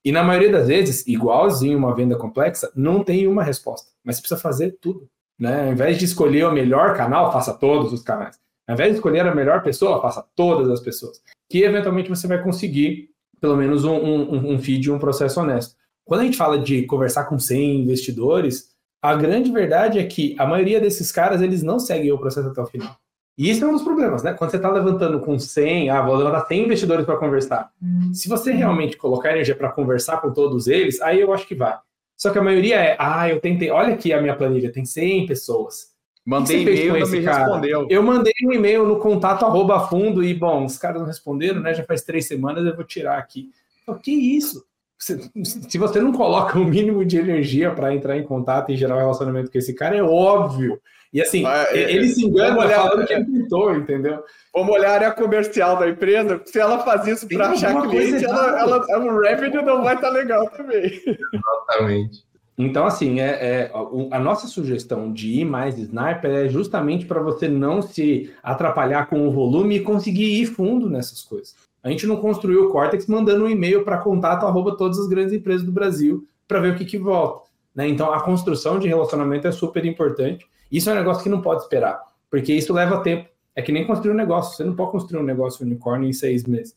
E 0.03 0.11
na 0.11 0.21
maioria 0.21 0.51
das 0.51 0.67
vezes, 0.67 1.07
igualzinho 1.07 1.77
uma 1.77 1.95
venda 1.95 2.17
complexa, 2.17 2.69
não 2.75 3.03
tem 3.05 3.25
uma 3.25 3.43
resposta, 3.43 3.89
mas 4.03 4.17
você 4.17 4.21
precisa 4.21 4.41
fazer 4.41 4.77
tudo. 4.81 5.07
Né? 5.39 5.67
Ao 5.67 5.71
invés 5.71 5.97
de 5.97 6.03
escolher 6.03 6.45
o 6.45 6.51
melhor 6.51 6.95
canal, 6.97 7.31
faça 7.31 7.53
todos 7.53 7.93
os 7.93 8.01
canais. 8.01 8.37
Ao 8.67 8.73
invés 8.73 8.91
de 8.91 8.95
escolher 8.97 9.25
a 9.25 9.33
melhor 9.33 9.63
pessoa, 9.63 10.01
faça 10.01 10.25
todas 10.35 10.69
as 10.69 10.81
pessoas 10.81 11.21
que 11.49 11.63
eventualmente 11.63 12.09
você 12.09 12.27
vai 12.27 12.41
conseguir 12.41 13.09
pelo 13.39 13.55
menos 13.55 13.85
um, 13.85 13.95
um, 13.95 14.53
um 14.53 14.59
feed, 14.59 14.91
um 14.91 14.99
processo 14.99 15.39
honesto. 15.39 15.75
Quando 16.03 16.21
a 16.21 16.23
gente 16.23 16.37
fala 16.37 16.57
de 16.57 16.83
conversar 16.83 17.25
com 17.25 17.37
100 17.37 17.81
investidores, 17.81 18.69
a 19.01 19.15
grande 19.15 19.51
verdade 19.51 19.99
é 19.99 20.03
que 20.03 20.35
a 20.39 20.45
maioria 20.45 20.79
desses 20.79 21.11
caras 21.11 21.41
eles 21.41 21.61
não 21.61 21.79
seguem 21.79 22.11
o 22.11 22.17
processo 22.17 22.47
até 22.47 22.61
o 22.61 22.65
final. 22.65 22.95
E 23.37 23.51
isso 23.51 23.63
é 23.63 23.67
um 23.67 23.73
dos 23.73 23.83
problemas, 23.83 24.23
né? 24.23 24.33
Quando 24.33 24.49
você 24.49 24.57
está 24.57 24.71
levantando 24.71 25.19
com 25.19 25.37
100, 25.37 25.91
ah, 25.91 26.01
vou 26.01 26.15
levantar 26.15 26.47
100 26.47 26.65
investidores 26.65 27.05
para 27.05 27.17
conversar. 27.17 27.71
Uhum. 27.79 28.11
Se 28.11 28.27
você 28.27 28.51
realmente 28.51 28.97
colocar 28.97 29.31
energia 29.31 29.55
para 29.55 29.71
conversar 29.71 30.19
com 30.21 30.33
todos 30.33 30.67
eles, 30.67 30.99
aí 31.01 31.21
eu 31.21 31.31
acho 31.31 31.47
que 31.47 31.53
vai. 31.53 31.77
Só 32.15 32.31
que 32.31 32.39
a 32.39 32.43
maioria 32.43 32.77
é, 32.77 32.95
ah, 32.97 33.29
eu 33.29 33.39
tentei, 33.39 33.69
olha 33.69 33.93
aqui 33.93 34.11
a 34.11 34.19
minha 34.19 34.35
planilha, 34.35 34.71
tem 34.71 34.85
100 34.85 35.27
pessoas. 35.27 35.89
Mandei 36.27 36.61
e-mail, 36.61 36.99
não 36.99 37.07
me 37.07 37.23
cara? 37.23 37.45
respondeu. 37.45 37.87
Eu 37.89 38.03
mandei 38.03 38.33
um 38.43 38.51
e-mail 38.51 38.85
no 38.85 38.99
contato 38.99 39.45
arroba 39.45 39.87
fundo 39.87 40.21
e, 40.21 40.33
bom, 40.33 40.65
os 40.65 40.77
caras 40.77 40.99
não 40.99 41.07
responderam, 41.07 41.61
né? 41.61 41.73
Já 41.73 41.85
faz 41.85 42.01
três 42.01 42.27
semanas, 42.27 42.65
eu 42.65 42.75
vou 42.75 42.83
tirar 42.83 43.17
aqui. 43.17 43.49
O 43.87 43.95
que 43.95 44.11
isso? 44.11 44.65
Se 44.99 45.77
você 45.77 46.01
não 46.01 46.11
coloca 46.11 46.59
o 46.59 46.65
mínimo 46.65 47.05
de 47.05 47.17
energia 47.17 47.71
para 47.71 47.95
entrar 47.95 48.17
em 48.17 48.23
contato 48.23 48.73
e 48.73 48.75
gerar 48.75 48.95
um 48.95 48.99
relacionamento 48.99 49.49
com 49.49 49.57
esse 49.57 49.73
cara, 49.73 49.95
é 49.95 50.03
óbvio. 50.03 50.81
E 51.13 51.21
assim, 51.21 51.45
é, 51.47 51.93
ele 51.93 52.09
se 52.09 52.25
engana 52.25 52.59
olhar, 52.59 52.81
falando 52.81 53.07
que 53.07 53.13
ele 53.13 53.23
tentou, 53.23 53.73
entendeu? 53.73 54.21
Vamos 54.53 54.75
olhar 54.75 54.89
a 54.89 54.93
área 54.95 55.11
comercial 55.11 55.77
da 55.77 55.87
empresa. 55.87 56.41
Se 56.43 56.59
ela 56.59 56.79
faz 56.79 57.07
isso 57.07 57.25
para 57.25 57.51
achar 57.51 57.87
cliente, 57.87 58.25
ela, 58.25 58.59
ela, 58.59 58.85
ela, 58.89 59.05
o 59.05 59.21
revenue 59.21 59.63
não 59.63 59.81
vai 59.81 59.95
estar 59.95 60.07
tá 60.07 60.13
legal 60.13 60.49
também. 60.49 61.01
Exatamente. 61.07 62.26
Então, 62.57 62.87
assim, 62.87 63.19
é, 63.19 63.27
é, 63.27 63.71
a 64.11 64.19
nossa 64.19 64.47
sugestão 64.47 65.13
de 65.13 65.41
ir 65.41 65.45
mais 65.45 65.77
sniper 65.77 66.31
é 66.31 66.49
justamente 66.49 67.05
para 67.05 67.21
você 67.21 67.47
não 67.47 67.83
se 67.83 68.33
atrapalhar 68.41 69.07
com 69.07 69.27
o 69.27 69.31
volume 69.31 69.75
e 69.75 69.83
conseguir 69.83 70.41
ir 70.41 70.47
fundo 70.47 70.89
nessas 70.89 71.21
coisas. 71.21 71.55
A 71.83 71.89
gente 71.89 72.07
não 72.07 72.17
construiu 72.17 72.65
o 72.65 72.69
Cortex 72.69 73.05
mandando 73.05 73.45
um 73.45 73.49
e-mail 73.49 73.85
para 73.85 73.99
contato 73.99 74.45
arroba 74.45 74.75
todas 74.75 74.97
as 74.97 75.07
grandes 75.07 75.33
empresas 75.33 75.63
do 75.63 75.71
Brasil 75.71 76.27
para 76.47 76.59
ver 76.59 76.73
o 76.73 76.75
que, 76.75 76.83
que 76.83 76.97
volta. 76.97 77.47
Né? 77.75 77.87
Então, 77.87 78.11
a 78.11 78.21
construção 78.21 78.79
de 78.79 78.87
relacionamento 78.87 79.47
é 79.47 79.51
super 79.51 79.85
importante. 79.85 80.47
Isso 80.71 80.89
é 80.89 80.93
um 80.93 80.97
negócio 80.97 81.21
que 81.21 81.29
não 81.29 81.41
pode 81.41 81.61
esperar, 81.61 82.01
porque 82.29 82.51
isso 82.53 82.73
leva 82.73 83.03
tempo. 83.03 83.29
É 83.55 83.61
que 83.61 83.71
nem 83.71 83.85
construir 83.85 84.13
um 84.13 84.17
negócio. 84.17 84.57
Você 84.57 84.63
não 84.63 84.75
pode 84.75 84.91
construir 84.91 85.19
um 85.19 85.25
negócio 85.25 85.63
unicórnio 85.63 86.09
em 86.09 86.13
seis 86.13 86.43
meses. 86.43 86.75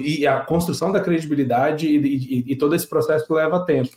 E 0.00 0.26
a 0.26 0.40
construção 0.40 0.90
da 0.92 1.00
credibilidade 1.00 1.88
e, 1.88 1.96
e, 1.96 2.52
e 2.52 2.56
todo 2.56 2.74
esse 2.74 2.86
processo 2.86 3.32
leva 3.34 3.64
tempo. 3.64 3.90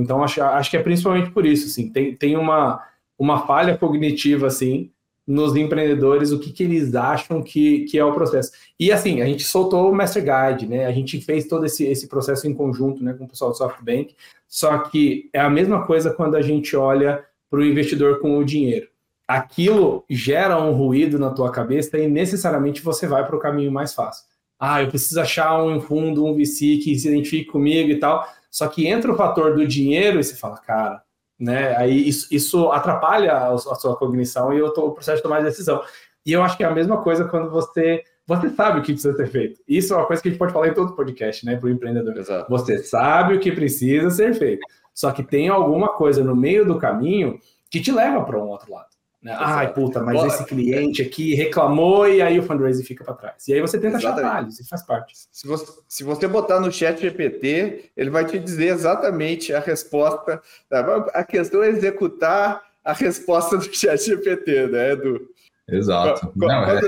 Então, 0.00 0.22
acho, 0.22 0.42
acho 0.42 0.70
que 0.70 0.76
é 0.76 0.82
principalmente 0.82 1.30
por 1.30 1.44
isso, 1.44 1.66
assim, 1.66 1.90
tem, 1.90 2.14
tem 2.14 2.36
uma, 2.36 2.82
uma 3.18 3.46
falha 3.46 3.76
cognitiva, 3.76 4.46
assim, 4.46 4.90
nos 5.26 5.54
empreendedores, 5.54 6.32
o 6.32 6.38
que, 6.38 6.52
que 6.52 6.64
eles 6.64 6.94
acham 6.94 7.42
que, 7.42 7.80
que 7.84 7.98
é 7.98 8.04
o 8.04 8.12
processo. 8.12 8.50
E, 8.78 8.90
assim, 8.90 9.20
a 9.20 9.26
gente 9.26 9.44
soltou 9.44 9.90
o 9.90 9.94
Master 9.94 10.22
Guide, 10.22 10.66
né, 10.66 10.86
a 10.86 10.92
gente 10.92 11.20
fez 11.20 11.46
todo 11.46 11.64
esse, 11.64 11.84
esse 11.84 12.08
processo 12.08 12.46
em 12.46 12.54
conjunto, 12.54 13.04
né, 13.04 13.12
com 13.12 13.24
o 13.24 13.28
pessoal 13.28 13.50
do 13.50 13.56
SoftBank, 13.56 14.14
só 14.48 14.78
que 14.78 15.30
é 15.32 15.40
a 15.40 15.50
mesma 15.50 15.86
coisa 15.86 16.12
quando 16.12 16.36
a 16.36 16.42
gente 16.42 16.76
olha 16.76 17.24
para 17.48 17.60
o 17.60 17.64
investidor 17.64 18.20
com 18.20 18.38
o 18.38 18.44
dinheiro. 18.44 18.88
Aquilo 19.28 20.04
gera 20.10 20.60
um 20.60 20.72
ruído 20.72 21.18
na 21.18 21.30
tua 21.30 21.50
cabeça 21.50 21.98
e 21.98 22.08
necessariamente 22.08 22.82
você 22.82 23.06
vai 23.06 23.24
para 23.24 23.36
o 23.36 23.38
caminho 23.38 23.70
mais 23.70 23.94
fácil. 23.94 24.24
Ah, 24.58 24.82
eu 24.82 24.88
preciso 24.88 25.20
achar 25.20 25.62
um 25.62 25.80
fundo, 25.80 26.24
um 26.24 26.34
VC 26.34 26.76
que 26.76 26.96
se 26.96 27.08
identifique 27.08 27.50
comigo 27.50 27.90
e 27.90 27.98
tal. 27.98 28.26
Só 28.52 28.68
que 28.68 28.86
entra 28.86 29.10
o 29.10 29.16
fator 29.16 29.56
do 29.56 29.66
dinheiro 29.66 30.20
e 30.20 30.24
você 30.24 30.36
fala, 30.36 30.58
cara, 30.58 31.02
né? 31.40 31.74
Aí 31.76 32.06
isso, 32.06 32.28
isso 32.30 32.70
atrapalha 32.70 33.32
a, 33.32 33.54
a, 33.54 33.58
sua 33.58 33.96
cognição 33.96 34.52
e 34.52 34.58
eu 34.58 34.72
tô, 34.74 34.88
o 34.88 34.92
processo 34.92 35.16
de 35.16 35.22
tomar 35.22 35.42
decisão. 35.42 35.82
E 36.24 36.32
eu 36.32 36.42
acho 36.42 36.58
que 36.58 36.62
é 36.62 36.66
a 36.66 36.70
mesma 36.70 37.02
coisa 37.02 37.24
quando 37.24 37.50
você 37.50 38.04
você 38.24 38.50
sabe 38.50 38.78
o 38.78 38.82
que 38.82 38.92
precisa 38.92 39.16
ser 39.16 39.26
feito. 39.26 39.60
Isso 39.66 39.92
é 39.92 39.96
uma 39.96 40.06
coisa 40.06 40.22
que 40.22 40.28
a 40.28 40.30
gente 40.30 40.38
pode 40.38 40.52
falar 40.52 40.68
em 40.68 40.74
todo 40.74 40.94
podcast, 40.94 41.44
né, 41.44 41.56
para 41.56 41.66
o 41.66 41.70
empreendedor. 41.70 42.16
Exato. 42.16 42.48
Você 42.48 42.78
sabe 42.78 43.34
o 43.34 43.40
que 43.40 43.50
precisa 43.50 44.10
ser 44.10 44.34
feito. 44.34 44.64
Só 44.94 45.10
que 45.10 45.24
tem 45.24 45.48
alguma 45.48 45.88
coisa 45.88 46.22
no 46.22 46.36
meio 46.36 46.64
do 46.64 46.78
caminho 46.78 47.40
que 47.68 47.80
te 47.80 47.90
leva 47.90 48.22
para 48.22 48.38
um 48.38 48.48
outro 48.48 48.72
lado. 48.72 48.90
Né? 49.22 49.32
Ai, 49.38 49.72
puta, 49.72 50.02
mas 50.02 50.16
Boa, 50.16 50.26
esse 50.26 50.44
cliente 50.44 51.00
aqui 51.00 51.32
reclamou 51.34 52.08
e 52.08 52.20
aí 52.20 52.40
o 52.40 52.42
fundraising 52.42 52.82
fica 52.82 53.04
para 53.04 53.14
trás. 53.14 53.46
E 53.46 53.54
aí 53.54 53.60
você 53.60 53.78
tenta 53.78 53.98
achar 53.98 54.18
atalhos, 54.18 54.58
e 54.58 54.68
faz 54.68 54.82
parte. 54.82 55.14
Se 55.30 55.46
você, 55.46 55.72
se 55.86 56.02
você 56.02 56.26
botar 56.26 56.58
no 56.58 56.72
chat 56.72 57.00
GPT, 57.00 57.92
ele 57.96 58.10
vai 58.10 58.24
te 58.24 58.36
dizer 58.38 58.66
exatamente 58.66 59.54
a 59.54 59.60
resposta. 59.60 60.42
Tá? 60.68 61.10
A 61.14 61.22
questão 61.22 61.62
é 61.62 61.68
executar 61.68 62.62
a 62.84 62.92
resposta 62.92 63.56
do 63.56 63.72
chat 63.72 64.04
GPT, 64.04 64.66
né, 64.66 64.92
Edu? 64.92 65.28
Exato. 65.68 66.32
Não, 66.34 66.50
é... 66.50 66.80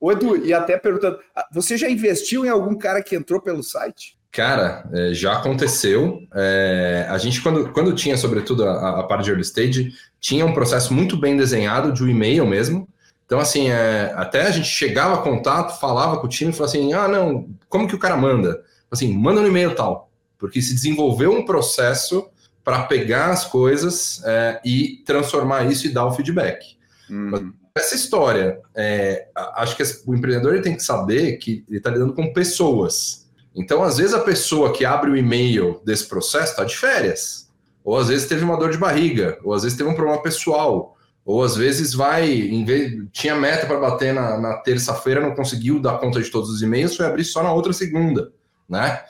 o, 0.00 0.10
Edu, 0.10 0.38
e 0.38 0.54
até 0.54 0.78
perguntando, 0.78 1.20
ah, 1.36 1.46
você 1.52 1.76
já 1.76 1.90
investiu 1.90 2.46
em 2.46 2.48
algum 2.48 2.76
cara 2.76 3.02
que 3.02 3.14
entrou 3.14 3.42
pelo 3.42 3.62
site? 3.62 4.17
Cara, 4.30 4.88
é, 4.92 5.14
já 5.14 5.34
aconteceu. 5.34 6.20
É, 6.34 7.06
a 7.08 7.18
gente, 7.18 7.40
quando, 7.40 7.72
quando 7.72 7.94
tinha, 7.94 8.16
sobretudo, 8.16 8.64
a, 8.64 9.00
a 9.00 9.02
parte 9.04 9.24
de 9.24 9.30
early 9.30 9.42
stage, 9.42 9.92
tinha 10.20 10.44
um 10.44 10.52
processo 10.52 10.92
muito 10.92 11.16
bem 11.16 11.36
desenhado 11.36 11.92
de 11.92 12.02
um 12.02 12.08
e-mail 12.08 12.46
mesmo. 12.46 12.88
Então, 13.24 13.38
assim, 13.38 13.68
é, 13.68 14.12
até 14.16 14.46
a 14.46 14.50
gente 14.50 14.68
chegava 14.68 15.14
a 15.14 15.22
contato, 15.22 15.78
falava 15.78 16.18
com 16.18 16.26
o 16.26 16.30
time 16.30 16.50
e 16.50 16.54
falava 16.54 16.76
assim: 16.76 16.92
ah, 16.92 17.08
não, 17.08 17.48
como 17.68 17.86
que 17.86 17.94
o 17.94 17.98
cara 17.98 18.16
manda? 18.16 18.62
Assim, 18.90 19.12
manda 19.12 19.40
no 19.40 19.48
e-mail 19.48 19.74
tal. 19.74 20.10
Porque 20.38 20.62
se 20.62 20.74
desenvolveu 20.74 21.32
um 21.32 21.44
processo 21.44 22.28
para 22.64 22.84
pegar 22.84 23.30
as 23.30 23.44
coisas 23.44 24.22
é, 24.24 24.60
e 24.64 25.02
transformar 25.04 25.70
isso 25.70 25.86
e 25.86 25.90
dar 25.90 26.06
o 26.06 26.12
feedback. 26.12 26.76
Uhum. 27.10 27.52
Essa 27.74 27.94
história, 27.94 28.60
é, 28.74 29.28
acho 29.56 29.76
que 29.76 29.82
o 30.06 30.14
empreendedor 30.14 30.60
tem 30.60 30.76
que 30.76 30.82
saber 30.82 31.36
que 31.36 31.64
ele 31.68 31.78
está 31.78 31.90
lidando 31.90 32.12
com 32.12 32.32
pessoas. 32.32 33.27
Então, 33.58 33.82
às 33.82 33.96
vezes, 33.96 34.14
a 34.14 34.20
pessoa 34.20 34.72
que 34.72 34.84
abre 34.84 35.10
o 35.10 35.16
e-mail 35.16 35.80
desse 35.84 36.08
processo 36.08 36.52
está 36.52 36.64
de 36.64 36.76
férias, 36.76 37.50
ou 37.84 37.96
às 37.96 38.06
vezes 38.06 38.28
teve 38.28 38.44
uma 38.44 38.56
dor 38.56 38.70
de 38.70 38.78
barriga, 38.78 39.36
ou 39.42 39.52
às 39.52 39.64
vezes 39.64 39.76
teve 39.76 39.90
um 39.90 39.94
problema 39.94 40.22
pessoal, 40.22 40.96
ou 41.24 41.42
às 41.42 41.56
vezes 41.56 41.92
vai, 41.92 42.30
em 42.30 42.64
vez, 42.64 42.92
tinha 43.12 43.34
meta 43.34 43.66
para 43.66 43.80
bater 43.80 44.14
na, 44.14 44.38
na 44.38 44.56
terça-feira, 44.58 45.20
não 45.20 45.34
conseguiu 45.34 45.80
dar 45.80 45.98
conta 45.98 46.22
de 46.22 46.30
todos 46.30 46.48
os 46.48 46.62
e-mails, 46.62 46.96
foi 46.96 47.04
abrir 47.04 47.24
só 47.24 47.42
na 47.42 47.52
outra 47.52 47.72
segunda, 47.72 48.32
né? 48.68 49.02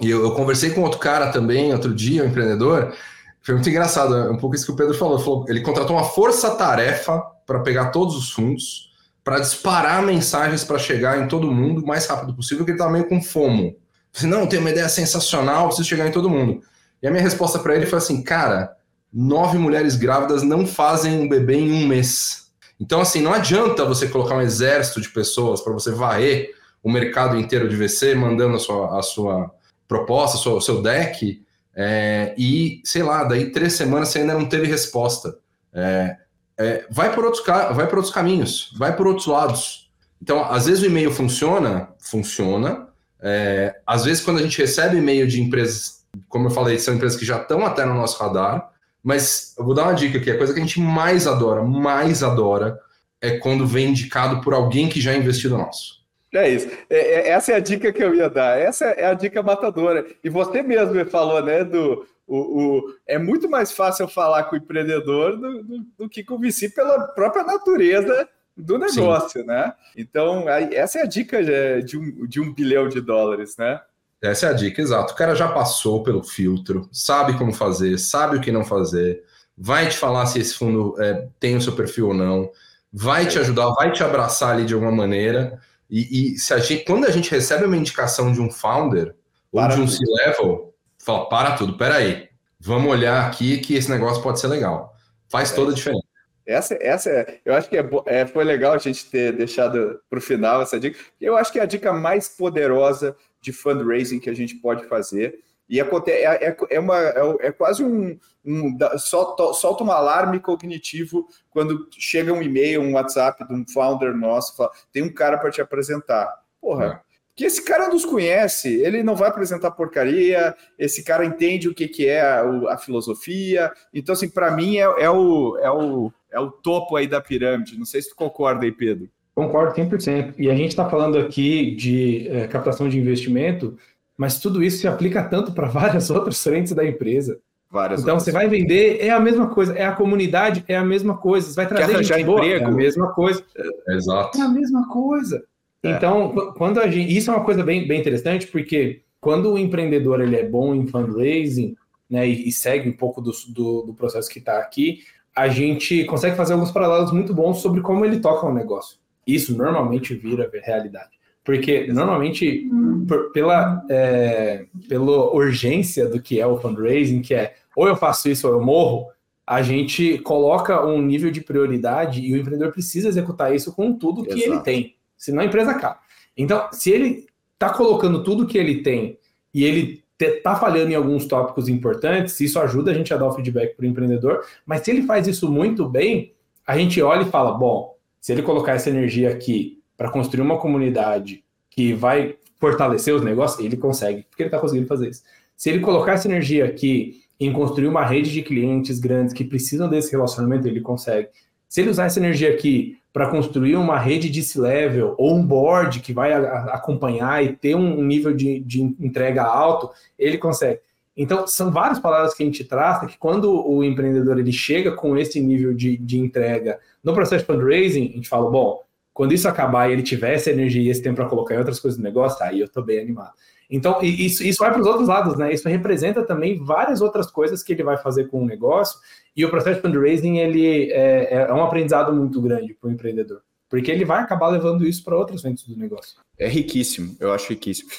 E 0.00 0.08
eu, 0.08 0.22
eu 0.22 0.30
conversei 0.34 0.70
com 0.70 0.82
outro 0.82 1.00
cara 1.00 1.32
também, 1.32 1.72
outro 1.72 1.92
dia, 1.92 2.22
um 2.22 2.28
empreendedor, 2.28 2.94
foi 3.42 3.54
muito 3.54 3.68
engraçado, 3.68 4.14
é 4.14 4.30
um 4.30 4.36
pouco 4.36 4.54
isso 4.54 4.66
que 4.66 4.72
o 4.72 4.76
Pedro 4.76 4.94
falou. 4.94 5.18
falou 5.18 5.44
ele 5.48 5.62
contratou 5.62 5.96
uma 5.96 6.04
força-tarefa 6.04 7.20
para 7.44 7.60
pegar 7.60 7.86
todos 7.86 8.14
os 8.14 8.30
fundos, 8.30 8.89
para 9.22 9.38
disparar 9.38 10.02
mensagens 10.02 10.64
para 10.64 10.78
chegar 10.78 11.18
em 11.18 11.28
todo 11.28 11.52
mundo 11.52 11.82
o 11.82 11.86
mais 11.86 12.06
rápido 12.06 12.34
possível, 12.34 12.58
porque 12.58 12.72
ele 12.72 12.78
estava 12.78 12.92
meio 12.92 13.08
com 13.08 13.22
fomo. 13.22 13.76
Falei, 14.12 14.30
não, 14.30 14.46
tem 14.46 14.58
uma 14.58 14.70
ideia 14.70 14.88
sensacional, 14.88 15.66
preciso 15.66 15.88
chegar 15.88 16.06
em 16.06 16.12
todo 16.12 16.30
mundo. 16.30 16.62
E 17.02 17.06
a 17.06 17.10
minha 17.10 17.22
resposta 17.22 17.58
para 17.58 17.76
ele 17.76 17.86
foi 17.86 17.98
assim, 17.98 18.22
cara, 18.22 18.76
nove 19.12 19.58
mulheres 19.58 19.96
grávidas 19.96 20.42
não 20.42 20.66
fazem 20.66 21.20
um 21.20 21.28
bebê 21.28 21.56
em 21.56 21.72
um 21.72 21.86
mês. 21.86 22.50
Então, 22.78 23.00
assim, 23.00 23.20
não 23.20 23.32
adianta 23.32 23.84
você 23.84 24.08
colocar 24.08 24.36
um 24.36 24.40
exército 24.40 25.00
de 25.00 25.10
pessoas 25.10 25.60
para 25.60 25.72
você 25.72 25.90
varrer 25.90 26.50
o 26.82 26.90
mercado 26.90 27.38
inteiro 27.38 27.68
de 27.68 27.76
VC, 27.76 28.14
mandando 28.14 28.56
a 28.56 28.58
sua, 28.58 28.98
a 28.98 29.02
sua 29.02 29.50
proposta, 29.86 30.48
o 30.48 30.60
seu 30.60 30.80
deck, 30.80 31.42
é, 31.74 32.34
e, 32.36 32.80
sei 32.84 33.02
lá, 33.02 33.24
daí 33.24 33.50
três 33.52 33.74
semanas 33.74 34.08
você 34.08 34.20
ainda 34.20 34.34
não 34.34 34.48
teve 34.48 34.66
resposta. 34.66 35.36
É, 35.72 36.16
é, 36.60 36.84
vai, 36.90 37.14
por 37.14 37.24
outros, 37.24 37.42
vai 37.46 37.86
por 37.86 37.96
outros 37.96 38.12
caminhos, 38.12 38.70
vai 38.76 38.94
por 38.94 39.06
outros 39.06 39.26
lados. 39.26 39.90
Então, 40.22 40.44
às 40.44 40.66
vezes 40.66 40.82
o 40.82 40.86
e-mail 40.86 41.10
funciona, 41.10 41.88
funciona, 41.98 42.88
é, 43.22 43.76
às 43.86 44.04
vezes, 44.04 44.22
quando 44.22 44.38
a 44.38 44.42
gente 44.42 44.58
recebe 44.58 44.98
e-mail 44.98 45.26
de 45.26 45.40
empresas, 45.40 46.04
como 46.28 46.48
eu 46.48 46.50
falei, 46.50 46.78
são 46.78 46.94
empresas 46.94 47.18
que 47.18 47.24
já 47.24 47.38
estão 47.38 47.64
até 47.64 47.86
no 47.86 47.94
nosso 47.94 48.22
radar, 48.22 48.70
mas 49.02 49.54
eu 49.58 49.64
vou 49.64 49.74
dar 49.74 49.84
uma 49.84 49.94
dica 49.94 50.18
aqui: 50.18 50.30
a 50.30 50.36
coisa 50.36 50.52
que 50.52 50.60
a 50.60 50.62
gente 50.62 50.80
mais 50.80 51.26
adora, 51.26 51.62
mais 51.62 52.22
adora, 52.22 52.78
é 53.22 53.38
quando 53.38 53.66
vem 53.66 53.88
indicado 53.88 54.42
por 54.42 54.52
alguém 54.52 54.88
que 54.88 55.00
já 55.00 55.14
investiu 55.14 55.48
no 55.48 55.58
nosso. 55.58 56.00
É 56.32 56.48
isso. 56.48 56.68
É, 56.88 56.98
é, 56.98 57.28
essa 57.30 57.52
é 57.52 57.56
a 57.56 57.60
dica 57.60 57.92
que 57.92 58.02
eu 58.02 58.14
ia 58.14 58.28
dar. 58.28 58.58
Essa 58.58 58.86
é 58.86 59.06
a 59.06 59.14
dica 59.14 59.42
matadora. 59.42 60.06
E 60.22 60.28
você 60.28 60.62
mesmo 60.62 61.04
falou, 61.06 61.42
né, 61.42 61.64
do. 61.64 62.06
O, 62.32 62.78
o, 62.78 62.94
é 63.08 63.18
muito 63.18 63.50
mais 63.50 63.72
fácil 63.72 64.06
falar 64.06 64.44
com 64.44 64.54
o 64.54 64.58
empreendedor 64.58 65.36
do, 65.36 65.64
do, 65.64 65.86
do 65.98 66.08
que 66.08 66.22
com 66.22 66.34
o 66.34 66.38
VC 66.38 66.68
pela 66.68 67.08
própria 67.08 67.42
natureza 67.42 68.28
do 68.56 68.78
negócio, 68.78 69.40
Sim. 69.40 69.46
né? 69.48 69.72
Então, 69.96 70.48
essa 70.48 71.00
é 71.00 71.02
a 71.02 71.06
dica 71.06 71.42
de 71.82 71.98
um, 71.98 72.26
de 72.28 72.40
um 72.40 72.54
bilhão 72.54 72.88
de 72.88 73.00
dólares, 73.00 73.56
né? 73.56 73.80
Essa 74.22 74.46
é 74.46 74.50
a 74.50 74.52
dica, 74.52 74.80
exato. 74.80 75.12
O 75.12 75.16
cara 75.16 75.34
já 75.34 75.48
passou 75.48 76.04
pelo 76.04 76.22
filtro, 76.22 76.88
sabe 76.92 77.36
como 77.36 77.52
fazer, 77.52 77.98
sabe 77.98 78.36
o 78.36 78.40
que 78.40 78.52
não 78.52 78.64
fazer, 78.64 79.24
vai 79.58 79.88
te 79.88 79.96
falar 79.96 80.26
se 80.26 80.38
esse 80.38 80.54
fundo 80.54 80.94
é, 81.02 81.26
tem 81.40 81.56
o 81.56 81.60
seu 81.60 81.72
perfil 81.72 82.08
ou 82.08 82.14
não, 82.14 82.48
vai 82.92 83.26
te 83.26 83.40
ajudar, 83.40 83.70
vai 83.70 83.90
te 83.90 84.04
abraçar 84.04 84.54
ali 84.54 84.64
de 84.64 84.74
alguma 84.74 84.92
maneira. 84.92 85.58
E, 85.90 86.34
e 86.34 86.38
se 86.38 86.54
a 86.54 86.58
gente, 86.58 86.84
quando 86.84 87.06
a 87.06 87.10
gente 87.10 87.28
recebe 87.28 87.64
uma 87.64 87.76
indicação 87.76 88.32
de 88.32 88.40
um 88.40 88.48
founder 88.48 89.16
ou 89.50 89.60
para 89.60 89.74
de 89.74 89.80
um 89.80 89.88
C-level, 89.88 90.69
fala, 91.00 91.28
para 91.28 91.56
tudo, 91.56 91.76
peraí, 91.76 92.28
vamos 92.58 92.90
olhar 92.90 93.26
aqui 93.26 93.58
que 93.58 93.74
esse 93.74 93.90
negócio 93.90 94.22
pode 94.22 94.40
ser 94.40 94.48
legal. 94.48 94.94
Faz 95.28 95.52
é. 95.52 95.54
toda 95.54 95.72
a 95.72 95.74
diferença. 95.74 96.04
Essa, 96.46 96.76
essa 96.80 97.10
é, 97.10 97.40
eu 97.44 97.54
acho 97.54 97.68
que 97.68 97.76
é, 97.76 97.88
é, 98.06 98.26
foi 98.26 98.42
legal 98.42 98.72
a 98.72 98.78
gente 98.78 99.08
ter 99.08 99.32
deixado 99.32 100.00
para 100.08 100.18
o 100.18 100.22
final 100.22 100.60
essa 100.60 100.80
dica. 100.80 100.98
Eu 101.20 101.36
acho 101.36 101.52
que 101.52 101.60
é 101.60 101.62
a 101.62 101.66
dica 101.66 101.92
mais 101.92 102.28
poderosa 102.28 103.16
de 103.40 103.52
fundraising 103.52 104.18
que 104.18 104.28
a 104.28 104.34
gente 104.34 104.56
pode 104.56 104.84
fazer. 104.86 105.38
E 105.68 105.78
é, 105.78 105.84
é, 106.08 106.56
é, 106.70 106.80
uma, 106.80 106.98
é, 106.98 107.36
é 107.42 107.52
quase 107.52 107.84
um, 107.84 108.18
um 108.44 108.76
solta, 108.98 109.52
solta 109.52 109.84
um 109.84 109.92
alarme 109.92 110.40
cognitivo 110.40 111.28
quando 111.48 111.88
chega 111.92 112.32
um 112.32 112.42
e-mail, 112.42 112.82
um 112.82 112.94
WhatsApp 112.94 113.46
de 113.46 113.54
um 113.54 113.64
founder 113.72 114.12
nosso, 114.12 114.56
fala, 114.56 114.72
tem 114.92 115.04
um 115.04 115.14
cara 115.14 115.38
para 115.38 115.52
te 115.52 115.60
apresentar. 115.60 116.42
Porra. 116.60 117.00
Que 117.40 117.46
esse 117.46 117.64
cara 117.64 117.88
nos 117.88 118.04
conhece, 118.04 118.82
ele 118.82 119.02
não 119.02 119.16
vai 119.16 119.30
apresentar 119.30 119.70
porcaria, 119.70 120.54
esse 120.78 121.02
cara 121.02 121.24
entende 121.24 121.70
o 121.70 121.74
que, 121.74 121.88
que 121.88 122.06
é 122.06 122.20
a, 122.20 122.42
a 122.68 122.76
filosofia. 122.76 123.72
Então, 123.94 124.12
assim, 124.12 124.28
para 124.28 124.50
mim 124.50 124.76
é, 124.76 124.82
é, 124.82 125.08
o, 125.08 125.56
é, 125.56 125.70
o, 125.70 126.12
é 126.30 126.38
o 126.38 126.50
topo 126.50 126.96
aí 126.96 127.06
da 127.06 127.18
pirâmide. 127.18 127.78
Não 127.78 127.86
sei 127.86 128.02
se 128.02 128.10
tu 128.10 128.14
concorda 128.14 128.66
aí, 128.66 128.70
Pedro. 128.70 129.08
Concordo 129.34 129.74
100%. 129.74 130.34
E 130.36 130.50
a 130.50 130.54
gente 130.54 130.68
está 130.68 130.86
falando 130.86 131.16
aqui 131.16 131.74
de 131.74 132.28
é, 132.28 132.46
captação 132.46 132.90
de 132.90 132.98
investimento, 132.98 133.74
mas 134.18 134.38
tudo 134.38 134.62
isso 134.62 134.76
se 134.76 134.86
aplica 134.86 135.24
tanto 135.24 135.52
para 135.52 135.66
várias 135.66 136.10
outras 136.12 136.42
frentes 136.42 136.74
da 136.74 136.84
empresa. 136.84 137.40
Várias 137.70 138.02
então, 138.02 138.16
outras. 138.16 138.24
você 138.24 138.32
vai 138.32 138.48
vender, 138.48 138.98
é 139.00 139.08
a 139.08 139.20
mesma 139.20 139.46
coisa. 139.48 139.72
É 139.72 139.86
a 139.86 139.92
comunidade, 139.92 140.62
é 140.68 140.76
a 140.76 140.84
mesma 140.84 141.16
coisa. 141.16 141.48
Você 141.48 141.56
vai 141.56 141.66
trazer 141.66 142.04
gente 142.04 142.22
boa, 142.24 142.44
emprego. 142.44 142.64
é 142.66 142.68
a 142.68 142.70
mesma 142.70 143.14
coisa. 143.14 143.42
Exato. 143.88 144.36
É 144.36 144.42
a 144.42 144.48
mesma 144.48 144.86
coisa. 144.88 145.42
É. 145.82 145.90
Então, 145.90 146.52
quando 146.56 146.80
a 146.80 146.88
gente... 146.88 147.16
Isso 147.16 147.30
é 147.30 147.34
uma 147.34 147.44
coisa 147.44 147.62
bem, 147.62 147.86
bem 147.86 148.00
interessante, 148.00 148.46
porque 148.46 149.02
quando 149.20 149.52
o 149.52 149.58
empreendedor 149.58 150.20
ele 150.20 150.36
é 150.36 150.48
bom 150.48 150.74
em 150.74 150.86
fundraising, 150.86 151.76
né, 152.08 152.28
e, 152.28 152.48
e 152.48 152.52
segue 152.52 152.88
um 152.88 152.96
pouco 152.96 153.20
do, 153.20 153.30
do, 153.48 153.82
do 153.82 153.94
processo 153.94 154.28
que 154.28 154.38
está 154.38 154.58
aqui, 154.58 155.00
a 155.34 155.48
gente 155.48 156.04
consegue 156.04 156.36
fazer 156.36 156.54
alguns 156.54 156.72
paralelos 156.72 157.12
muito 157.12 157.32
bons 157.32 157.58
sobre 157.58 157.80
como 157.80 158.04
ele 158.04 158.20
toca 158.20 158.46
o 158.46 158.50
um 158.50 158.54
negócio. 158.54 158.98
Isso 159.26 159.56
normalmente 159.56 160.14
vira 160.14 160.50
realidade. 160.64 161.10
Porque 161.44 161.86
normalmente, 161.86 162.68
por, 163.06 163.32
pela, 163.32 163.82
é, 163.88 164.66
pela 164.88 165.32
urgência 165.32 166.08
do 166.08 166.20
que 166.20 166.40
é 166.40 166.46
o 166.46 166.58
fundraising, 166.58 167.22
que 167.22 167.34
é 167.34 167.54
ou 167.74 167.88
eu 167.88 167.96
faço 167.96 168.28
isso 168.28 168.46
ou 168.46 168.54
eu 168.54 168.62
morro, 168.62 169.08
a 169.46 169.62
gente 169.62 170.18
coloca 170.18 170.84
um 170.84 171.00
nível 171.00 171.30
de 171.30 171.40
prioridade 171.40 172.20
e 172.20 172.32
o 172.32 172.36
empreendedor 172.36 172.72
precisa 172.72 173.08
executar 173.08 173.54
isso 173.54 173.74
com 173.74 173.92
tudo 173.92 174.24
que 174.24 174.34
Exato. 174.34 174.52
ele 174.52 174.60
tem, 174.60 174.94
senão 175.20 175.42
a 175.42 175.44
empresa 175.44 175.72
acaba. 175.72 176.00
Então, 176.36 176.68
se 176.72 176.90
ele 176.90 177.26
está 177.52 177.70
colocando 177.70 178.24
tudo 178.24 178.46
que 178.46 178.56
ele 178.56 178.82
tem 178.82 179.18
e 179.52 179.64
ele 179.64 180.02
está 180.18 180.56
falhando 180.56 180.90
em 180.90 180.94
alguns 180.94 181.26
tópicos 181.26 181.68
importantes, 181.68 182.40
isso 182.40 182.58
ajuda 182.58 182.90
a 182.90 182.94
gente 182.94 183.12
a 183.12 183.16
dar 183.16 183.26
o 183.26 183.32
feedback 183.32 183.76
para 183.76 183.84
o 183.84 183.88
empreendedor, 183.88 184.44
mas 184.64 184.82
se 184.82 184.90
ele 184.90 185.02
faz 185.02 185.26
isso 185.26 185.50
muito 185.50 185.88
bem, 185.88 186.34
a 186.66 186.76
gente 186.76 187.00
olha 187.02 187.22
e 187.22 187.30
fala, 187.30 187.52
bom, 187.52 187.94
se 188.20 188.32
ele 188.32 188.42
colocar 188.42 188.72
essa 188.72 188.90
energia 188.90 189.30
aqui 189.30 189.82
para 189.96 190.10
construir 190.10 190.42
uma 190.42 190.58
comunidade 190.58 191.44
que 191.70 191.92
vai 191.92 192.36
fortalecer 192.58 193.14
os 193.14 193.22
negócios, 193.22 193.64
ele 193.64 193.76
consegue, 193.76 194.24
porque 194.28 194.42
ele 194.42 194.48
está 194.48 194.58
conseguindo 194.58 194.86
fazer 194.86 195.10
isso. 195.10 195.22
Se 195.56 195.70
ele 195.70 195.80
colocar 195.80 196.12
essa 196.12 196.28
energia 196.28 196.64
aqui 196.64 197.22
em 197.38 197.52
construir 197.52 197.88
uma 197.88 198.04
rede 198.04 198.30
de 198.30 198.42
clientes 198.42 198.98
grandes 198.98 199.32
que 199.32 199.44
precisam 199.44 199.88
desse 199.88 200.12
relacionamento, 200.12 200.68
ele 200.68 200.80
consegue. 200.80 201.28
Se 201.68 201.80
ele 201.80 201.90
usar 201.90 202.04
essa 202.04 202.18
energia 202.18 202.50
aqui 202.50 202.99
para 203.12 203.28
construir 203.28 203.76
uma 203.76 203.98
rede 203.98 204.30
de 204.30 204.42
C-level 204.42 205.14
ou 205.18 205.36
um 205.36 205.42
board 205.44 206.00
que 206.00 206.12
vai 206.12 206.32
acompanhar 206.32 207.44
e 207.44 207.54
ter 207.54 207.74
um 207.74 208.02
nível 208.02 208.32
de, 208.32 208.60
de 208.60 208.82
entrega 208.82 209.42
alto, 209.42 209.90
ele 210.18 210.38
consegue. 210.38 210.80
Então, 211.16 211.46
são 211.46 211.70
várias 211.70 211.98
palavras 211.98 212.32
que 212.32 212.42
a 212.42 212.46
gente 212.46 212.64
traça 212.64 213.06
que 213.06 213.18
quando 213.18 213.66
o 213.68 213.82
empreendedor 213.84 214.38
ele 214.38 214.52
chega 214.52 214.92
com 214.92 215.16
esse 215.18 215.40
nível 215.40 215.74
de, 215.74 215.96
de 215.96 216.18
entrega 216.18 216.78
no 217.02 217.12
processo 217.12 217.44
de 217.44 217.52
fundraising, 217.52 218.10
a 218.12 218.16
gente 218.16 218.28
fala, 218.28 218.48
bom, 218.48 218.82
quando 219.12 219.34
isso 219.34 219.48
acabar 219.48 219.88
e 219.88 219.92
ele 219.92 220.02
tiver 220.02 220.34
essa 220.34 220.50
energia 220.50 220.82
e 220.82 220.88
esse 220.88 221.02
tempo 221.02 221.16
para 221.16 221.28
colocar 221.28 221.54
em 221.54 221.58
outras 221.58 221.80
coisas 221.80 221.98
do 221.98 222.02
negócio, 222.02 222.42
aí 222.44 222.60
eu 222.60 222.66
estou 222.66 222.82
bem 222.82 223.00
animado. 223.00 223.32
Então, 223.70 224.00
isso, 224.02 224.42
isso 224.42 224.58
vai 224.58 224.72
para 224.72 224.80
os 224.80 224.86
outros 224.86 225.06
lados, 225.06 225.36
né? 225.36 225.52
Isso 225.52 225.68
representa 225.68 226.24
também 226.24 226.58
várias 226.58 227.00
outras 227.00 227.30
coisas 227.30 227.62
que 227.62 227.72
ele 227.72 227.84
vai 227.84 227.96
fazer 227.96 228.28
com 228.28 228.42
o 228.42 228.46
negócio. 228.46 228.98
E 229.36 229.44
o 229.44 229.50
processo 229.50 229.76
de 229.76 229.82
fundraising 229.82 230.38
ele 230.38 230.90
é, 230.92 231.46
é 231.48 231.52
um 231.52 231.62
aprendizado 231.62 232.12
muito 232.12 232.40
grande 232.40 232.74
para 232.74 232.88
o 232.88 232.92
empreendedor, 232.92 233.42
porque 233.68 233.90
ele 233.90 234.04
vai 234.04 234.22
acabar 234.22 234.48
levando 234.48 234.86
isso 234.86 235.04
para 235.04 235.16
outras 235.16 235.42
frentes 235.42 235.66
do 235.66 235.76
negócio. 235.76 236.18
É 236.38 236.48
riquíssimo, 236.48 237.16
eu 237.20 237.32
acho 237.32 237.48
riquíssimo. 237.48 237.90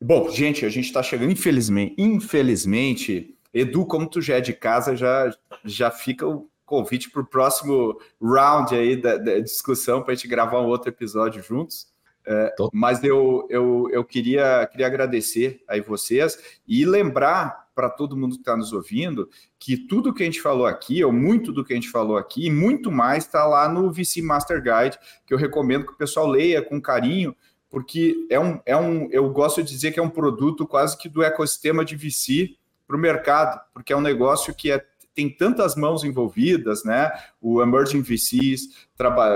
Bom, 0.00 0.30
gente, 0.30 0.64
a 0.64 0.68
gente 0.68 0.86
está 0.86 1.02
chegando, 1.02 1.32
infelizmente, 1.32 1.94
infelizmente, 1.96 3.34
Edu, 3.52 3.86
como 3.86 4.08
tu 4.08 4.20
já 4.20 4.36
é 4.36 4.40
de 4.40 4.52
casa, 4.52 4.94
já, 4.94 5.34
já 5.64 5.90
fica 5.90 6.26
o 6.26 6.48
convite 6.66 7.10
para 7.10 7.22
o 7.22 7.26
próximo 7.26 7.98
round 8.20 8.74
aí 8.74 9.00
da, 9.00 9.16
da 9.16 9.38
discussão 9.38 10.02
para 10.02 10.12
a 10.12 10.14
gente 10.14 10.28
gravar 10.28 10.60
um 10.60 10.66
outro 10.66 10.90
episódio 10.90 11.42
juntos. 11.42 11.86
É, 12.26 12.54
mas 12.72 13.02
eu, 13.04 13.46
eu, 13.48 13.88
eu 13.92 14.04
queria, 14.04 14.66
queria 14.66 14.88
agradecer 14.88 15.62
aí 15.68 15.80
vocês 15.80 16.36
e 16.66 16.84
lembrar 16.84 17.65
para 17.76 17.90
todo 17.90 18.16
mundo 18.16 18.36
que 18.36 18.40
está 18.40 18.56
nos 18.56 18.72
ouvindo 18.72 19.28
que 19.58 19.76
tudo 19.76 20.14
que 20.14 20.22
a 20.22 20.26
gente 20.26 20.40
falou 20.40 20.66
aqui, 20.66 21.04
ou 21.04 21.12
muito 21.12 21.52
do 21.52 21.62
que 21.62 21.74
a 21.74 21.76
gente 21.76 21.90
falou 21.90 22.16
aqui, 22.16 22.46
e 22.46 22.50
muito 22.50 22.90
mais 22.90 23.24
está 23.24 23.44
lá 23.44 23.68
no 23.68 23.92
VC 23.92 24.22
Master 24.22 24.62
Guide, 24.62 24.98
que 25.26 25.34
eu 25.34 25.38
recomendo 25.38 25.84
que 25.84 25.92
o 25.92 25.96
pessoal 25.96 26.26
leia 26.26 26.62
com 26.62 26.80
carinho, 26.80 27.36
porque 27.68 28.16
é 28.30 28.40
um, 28.40 28.58
é 28.64 28.74
um 28.74 29.08
eu 29.10 29.28
gosto 29.30 29.62
de 29.62 29.68
dizer 29.68 29.92
que 29.92 30.00
é 30.00 30.02
um 30.02 30.08
produto 30.08 30.66
quase 30.66 30.96
que 30.96 31.06
do 31.06 31.22
ecossistema 31.22 31.84
de 31.84 31.94
VC 31.94 32.56
para 32.86 32.96
o 32.96 32.98
mercado, 32.98 33.60
porque 33.74 33.92
é 33.92 33.96
um 33.96 34.00
negócio 34.00 34.54
que 34.54 34.70
é 34.70 34.82
tem 35.16 35.30
tantas 35.30 35.74
mãos 35.74 36.04
envolvidas, 36.04 36.84
né? 36.84 37.10
O 37.40 37.62
Emerging 37.62 38.02
VCs 38.02 38.86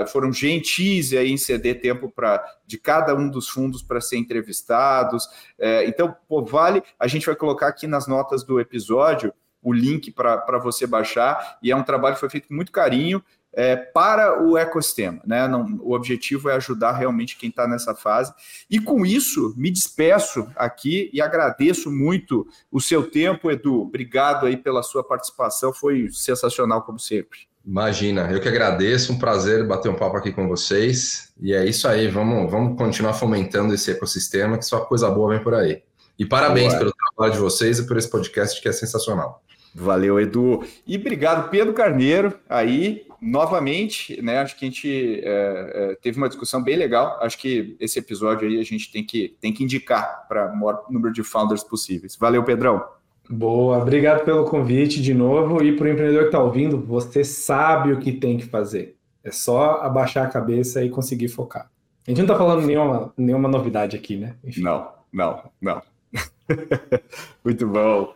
foram 0.09 0.31
gentis 0.31 1.11
aí 1.11 1.31
em 1.31 1.37
ceder 1.37 1.81
tempo 1.81 2.09
para 2.09 2.45
de 2.67 2.77
cada 2.77 3.15
um 3.15 3.27
dos 3.27 3.49
fundos 3.49 3.81
para 3.81 3.99
ser 3.99 4.17
entrevistados. 4.17 5.27
É, 5.57 5.83
então, 5.85 6.15
pô, 6.29 6.45
vale. 6.45 6.83
A 6.99 7.07
gente 7.07 7.25
vai 7.25 7.35
colocar 7.35 7.67
aqui 7.67 7.87
nas 7.87 8.07
notas 8.07 8.43
do 8.43 8.59
episódio 8.59 9.33
o 9.63 9.73
link 9.73 10.11
para 10.11 10.57
você 10.57 10.87
baixar, 10.87 11.59
e 11.61 11.71
é 11.71 11.75
um 11.75 11.83
trabalho 11.83 12.15
que 12.15 12.19
foi 12.19 12.29
feito 12.29 12.47
com 12.47 12.53
muito 12.55 12.71
carinho 12.71 13.23
é, 13.53 13.75
para 13.75 14.41
o 14.41 14.57
ecossistema. 14.57 15.21
Né? 15.25 15.47
Não, 15.47 15.79
o 15.81 15.93
objetivo 15.93 16.49
é 16.49 16.55
ajudar 16.55 16.93
realmente 16.93 17.37
quem 17.37 17.49
está 17.49 17.67
nessa 17.67 17.93
fase. 17.93 18.33
E 18.69 18.79
com 18.79 19.05
isso, 19.05 19.53
me 19.57 19.69
despeço 19.69 20.47
aqui 20.55 21.09
e 21.13 21.21
agradeço 21.21 21.91
muito 21.91 22.47
o 22.71 22.79
seu 22.79 23.09
tempo, 23.09 23.51
Edu. 23.51 23.81
Obrigado 23.81 24.45
aí 24.45 24.57
pela 24.57 24.83
sua 24.83 25.03
participação, 25.03 25.73
foi 25.73 26.09
sensacional, 26.11 26.81
como 26.83 26.99
sempre. 26.99 27.51
Imagina, 27.63 28.31
eu 28.31 28.41
que 28.41 28.47
agradeço, 28.47 29.13
um 29.13 29.19
prazer 29.19 29.67
bater 29.67 29.89
um 29.89 29.95
papo 29.95 30.17
aqui 30.17 30.31
com 30.31 30.47
vocês. 30.47 31.31
E 31.39 31.53
é 31.53 31.65
isso 31.65 31.87
aí, 31.87 32.07
vamos, 32.07 32.49
vamos 32.49 32.77
continuar 32.77 33.13
fomentando 33.13 33.73
esse 33.73 33.91
ecossistema, 33.91 34.57
que 34.57 34.65
só 34.65 34.81
coisa 34.81 35.09
boa 35.09 35.29
vem 35.29 35.43
por 35.43 35.53
aí. 35.53 35.83
E 36.17 36.25
parabéns 36.25 36.73
pelo 36.75 36.91
trabalho 36.91 37.33
de 37.33 37.39
vocês 37.39 37.79
e 37.79 37.87
por 37.87 37.97
esse 37.97 38.09
podcast 38.09 38.59
que 38.61 38.67
é 38.67 38.71
sensacional. 38.71 39.43
Valeu, 39.73 40.19
Edu. 40.19 40.63
E 40.85 40.97
obrigado, 40.97 41.49
Pedro 41.49 41.73
Carneiro, 41.73 42.37
aí, 42.49 43.07
novamente, 43.21 44.19
né? 44.21 44.39
Acho 44.39 44.57
que 44.57 44.65
a 44.65 44.67
gente 44.67 45.21
é, 45.23 45.91
é, 45.91 45.95
teve 46.01 46.17
uma 46.17 46.27
discussão 46.27 46.61
bem 46.61 46.75
legal. 46.75 47.19
Acho 47.21 47.37
que 47.37 47.77
esse 47.79 47.99
episódio 47.99 48.47
aí 48.47 48.59
a 48.59 48.63
gente 48.63 48.91
tem 48.91 49.05
que, 49.05 49.35
tem 49.39 49.53
que 49.53 49.63
indicar 49.63 50.25
para 50.27 50.51
o 50.51 50.55
maior 50.55 50.85
número 50.89 51.13
de 51.13 51.23
founders 51.23 51.63
possíveis. 51.63 52.17
Valeu, 52.19 52.43
Pedrão. 52.43 52.83
Boa, 53.29 53.77
obrigado 53.77 54.25
pelo 54.25 54.45
convite 54.45 55.01
de 55.01 55.13
novo. 55.13 55.63
E 55.63 55.75
para 55.75 55.85
o 55.85 55.89
empreendedor 55.89 56.23
que 56.23 56.27
está 56.29 56.43
ouvindo, 56.43 56.81
você 56.81 57.23
sabe 57.23 57.93
o 57.93 57.99
que 57.99 58.11
tem 58.11 58.37
que 58.37 58.45
fazer. 58.45 58.97
É 59.23 59.29
só 59.29 59.81
abaixar 59.81 60.25
a 60.25 60.29
cabeça 60.29 60.83
e 60.83 60.89
conseguir 60.89 61.27
focar. 61.27 61.69
A 62.07 62.09
gente 62.09 62.17
não 62.17 62.25
está 62.25 62.35
falando 62.35 62.65
nenhuma, 62.65 63.13
nenhuma 63.15 63.47
novidade 63.47 63.95
aqui, 63.95 64.17
né? 64.17 64.35
Enfim. 64.43 64.61
Não, 64.61 64.89
não, 65.13 65.43
não. 65.61 65.81
Muito 67.45 67.67
bom. 67.67 68.15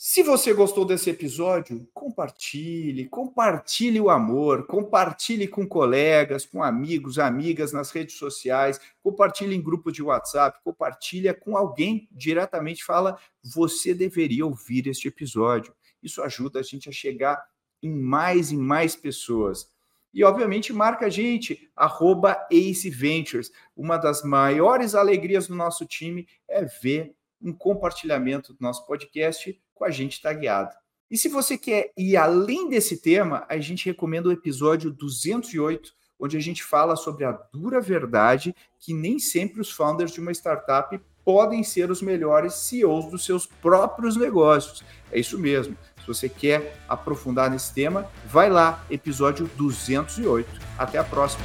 Se 0.00 0.22
você 0.22 0.54
gostou 0.54 0.84
desse 0.84 1.10
episódio, 1.10 1.84
compartilhe, 1.92 3.08
compartilhe 3.08 4.00
o 4.00 4.10
amor, 4.10 4.64
compartilhe 4.64 5.48
com 5.48 5.66
colegas, 5.66 6.46
com 6.46 6.62
amigos, 6.62 7.18
amigas 7.18 7.72
nas 7.72 7.90
redes 7.90 8.14
sociais, 8.14 8.80
compartilhe 9.02 9.56
em 9.56 9.60
grupo 9.60 9.90
de 9.90 10.00
WhatsApp, 10.00 10.60
compartilha 10.62 11.34
com 11.34 11.56
alguém 11.56 12.08
diretamente, 12.12 12.84
fala, 12.84 13.18
você 13.42 13.92
deveria 13.92 14.46
ouvir 14.46 14.86
este 14.86 15.08
episódio. 15.08 15.74
Isso 16.00 16.22
ajuda 16.22 16.60
a 16.60 16.62
gente 16.62 16.88
a 16.88 16.92
chegar 16.92 17.44
em 17.82 17.90
mais 17.90 18.52
e 18.52 18.56
mais 18.56 18.94
pessoas. 18.94 19.68
E, 20.14 20.22
obviamente, 20.22 20.72
marca 20.72 21.06
a 21.06 21.10
gente, 21.10 21.68
arroba 21.74 22.46
Ace 22.52 22.88
Ventures. 22.88 23.50
Uma 23.76 23.96
das 23.96 24.22
maiores 24.22 24.94
alegrias 24.94 25.48
do 25.48 25.56
nosso 25.56 25.84
time 25.84 26.28
é 26.46 26.64
ver 26.64 27.16
um 27.42 27.52
compartilhamento 27.52 28.52
do 28.52 28.58
nosso 28.60 28.86
podcast 28.86 29.60
com 29.78 29.84
a 29.84 29.90
gente 29.90 30.20
tagueado. 30.20 30.74
E 31.10 31.16
se 31.16 31.28
você 31.28 31.56
quer 31.56 31.90
ir 31.96 32.16
além 32.16 32.68
desse 32.68 33.00
tema, 33.00 33.46
a 33.48 33.58
gente 33.58 33.86
recomenda 33.86 34.28
o 34.28 34.32
episódio 34.32 34.90
208, 34.90 35.92
onde 36.20 36.36
a 36.36 36.40
gente 36.40 36.62
fala 36.62 36.96
sobre 36.96 37.24
a 37.24 37.32
dura 37.32 37.80
verdade 37.80 38.54
que 38.78 38.92
nem 38.92 39.18
sempre 39.18 39.60
os 39.60 39.70
founders 39.70 40.10
de 40.12 40.20
uma 40.20 40.32
startup 40.32 41.00
podem 41.24 41.62
ser 41.62 41.90
os 41.90 42.02
melhores 42.02 42.54
CEOs 42.54 43.10
dos 43.10 43.24
seus 43.24 43.46
próprios 43.46 44.16
negócios. 44.16 44.82
É 45.12 45.18
isso 45.18 45.38
mesmo. 45.38 45.76
Se 46.00 46.06
você 46.06 46.28
quer 46.28 46.78
aprofundar 46.88 47.50
nesse 47.50 47.72
tema, 47.72 48.10
vai 48.26 48.50
lá, 48.50 48.84
episódio 48.90 49.48
208. 49.56 50.48
Até 50.78 50.98
a 50.98 51.04
próxima. 51.04 51.44